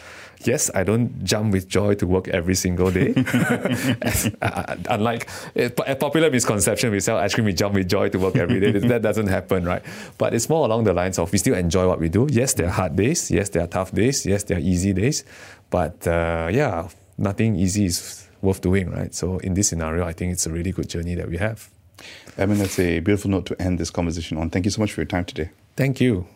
yes, 0.44 0.68
I 0.74 0.82
don't 0.82 1.22
jump 1.22 1.52
with 1.52 1.68
joy 1.68 1.94
to 1.94 2.06
work 2.06 2.26
every 2.28 2.56
single 2.56 2.90
day. 2.90 3.14
Unlike 4.88 5.28
a 5.54 5.94
popular 5.94 6.28
misconception, 6.30 6.90
we 6.90 6.98
sell 6.98 7.18
ice 7.18 7.34
cream, 7.34 7.44
we 7.44 7.52
jump 7.52 7.74
with 7.74 7.88
joy 7.88 8.08
to 8.08 8.18
work 8.18 8.34
every 8.36 8.58
day. 8.58 8.72
that 8.88 9.02
doesn't 9.02 9.28
happen, 9.28 9.64
right? 9.64 9.82
But 10.18 10.34
it's 10.34 10.48
more 10.48 10.66
along 10.66 10.84
the 10.84 10.92
lines 10.92 11.20
of 11.20 11.30
we 11.30 11.38
still 11.38 11.54
enjoy 11.54 11.86
what 11.86 12.00
we 12.00 12.08
do. 12.08 12.26
Yes, 12.30 12.54
there 12.54 12.66
are 12.66 12.72
hard 12.72 12.96
days. 12.96 13.30
Yes, 13.30 13.48
there 13.50 13.62
are 13.62 13.68
tough 13.68 13.92
days. 13.92 14.26
Yes, 14.26 14.42
there 14.42 14.58
are 14.58 14.60
easy 14.60 14.92
days. 14.92 15.24
But 15.70 16.04
uh, 16.06 16.48
yeah, 16.50 16.88
nothing 17.16 17.54
easy 17.56 17.84
is 17.86 18.28
worth 18.40 18.60
doing, 18.60 18.90
right? 18.90 19.14
So 19.14 19.38
in 19.38 19.54
this 19.54 19.68
scenario, 19.68 20.04
I 20.04 20.12
think 20.12 20.32
it's 20.32 20.46
a 20.46 20.50
really 20.50 20.72
good 20.72 20.88
journey 20.88 21.14
that 21.14 21.28
we 21.28 21.38
have. 21.38 21.70
I 22.38 22.46
mean, 22.46 22.58
that's 22.58 22.78
a 22.78 23.00
beautiful 23.00 23.30
note 23.30 23.46
to 23.46 23.60
end 23.60 23.78
this 23.78 23.90
conversation 23.90 24.38
on. 24.38 24.50
Thank 24.50 24.64
you 24.64 24.70
so 24.70 24.80
much 24.80 24.92
for 24.92 25.00
your 25.00 25.06
time 25.06 25.24
today. 25.24 25.50
Thank 25.76 26.00
you. 26.00 26.26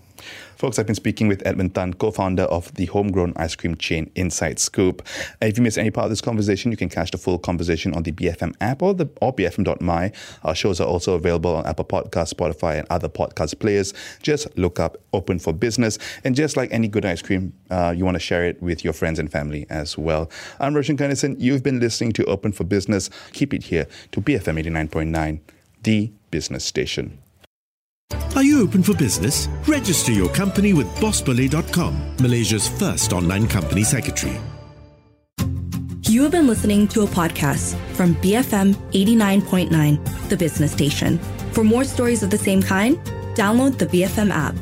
Folks, 0.57 0.79
I've 0.79 0.87
been 0.87 0.95
speaking 0.95 1.29
with 1.29 1.47
Edmund 1.47 1.75
Tan, 1.75 1.95
co 1.95 2.11
founder 2.11 2.45
of 2.45 2.73
the 2.75 2.87
homegrown 2.87 3.35
ice 3.37 3.55
cream 3.55 3.77
chain 3.77 4.11
Inside 4.15 4.59
Scoop. 4.59 5.07
If 5.43 5.59
you 5.59 5.63
missed 5.63 5.77
any 5.77 5.91
part 5.91 6.07
of 6.07 6.11
this 6.11 6.23
conversation, 6.23 6.71
you 6.71 6.77
can 6.77 6.89
catch 6.89 7.11
the 7.11 7.19
full 7.19 7.39
conversation 7.39 7.95
on 7.95 8.05
the 8.05 8.13
BFM 8.13 8.55
app 8.61 8.83
or, 8.83 8.95
the, 8.95 9.09
or 9.21 9.35
BFM.my. 9.35 10.13
Our 10.45 10.55
shows 10.55 10.81
are 10.81 10.87
also 10.87 11.15
available 11.15 11.55
on 11.55 11.67
Apple 11.67 11.85
Podcasts, 11.85 12.33
Spotify, 12.33 12.79
and 12.79 12.87
other 12.89 13.09
podcast 13.09 13.59
players. 13.59 13.93
Just 14.23 14.57
look 14.57 14.81
up 14.81 14.97
Open 15.13 15.39
for 15.39 15.53
Business. 15.53 15.99
And 16.25 16.35
just 16.35 16.57
like 16.57 16.73
any 16.73 16.89
good 16.89 17.05
ice 17.05 17.21
cream, 17.21 17.53
uh, 17.71 17.93
you 17.95 18.05
want 18.05 18.15
to 18.15 18.21
share 18.21 18.47
it 18.47 18.63
with 18.63 18.83
your 18.83 18.95
friends 18.95 19.19
and 19.19 19.31
family 19.31 19.67
as 19.69 19.99
well. 19.99 20.31
I'm 20.59 20.75
Roshan 20.75 20.97
Kanesan. 20.97 21.37
You've 21.39 21.63
been 21.63 21.81
listening 21.81 22.13
to 22.13 22.25
Open 22.25 22.53
for 22.53 22.65
Business. 22.65 23.11
Keep 23.33 23.53
it 23.53 23.65
here 23.65 23.87
to 24.13 24.23
BFM 24.23 24.63
89.9, 24.65 25.41
the 25.87 26.13
business 26.31 26.65
station. 26.65 27.19
Are 28.35 28.43
you 28.43 28.61
open 28.61 28.83
for 28.83 28.95
business? 28.95 29.49
Register 29.67 30.13
your 30.13 30.29
company 30.29 30.75
with 30.75 30.87
BossBolly.com, 30.97 32.17
Malaysia's 32.21 32.69
first 32.69 33.13
online 33.13 33.49
company 33.49 33.85
secretary. 33.85 34.39
You 36.03 36.23
have 36.23 36.33
been 36.33 36.47
listening 36.47 36.89
to 36.89 37.03
a 37.03 37.07
podcast 37.07 37.77
from 37.95 38.15
BFM 38.17 38.75
89.9, 38.93 40.29
the 40.29 40.37
business 40.37 40.73
station. 40.73 41.19
For 41.53 41.65
more 41.65 41.85
stories 41.85 42.23
of 42.23 42.31
the 42.31 42.39
same 42.39 42.63
kind, 42.63 42.99
download 43.35 43.79
the 43.79 43.87
BFM 43.87 44.31
app. 44.31 44.55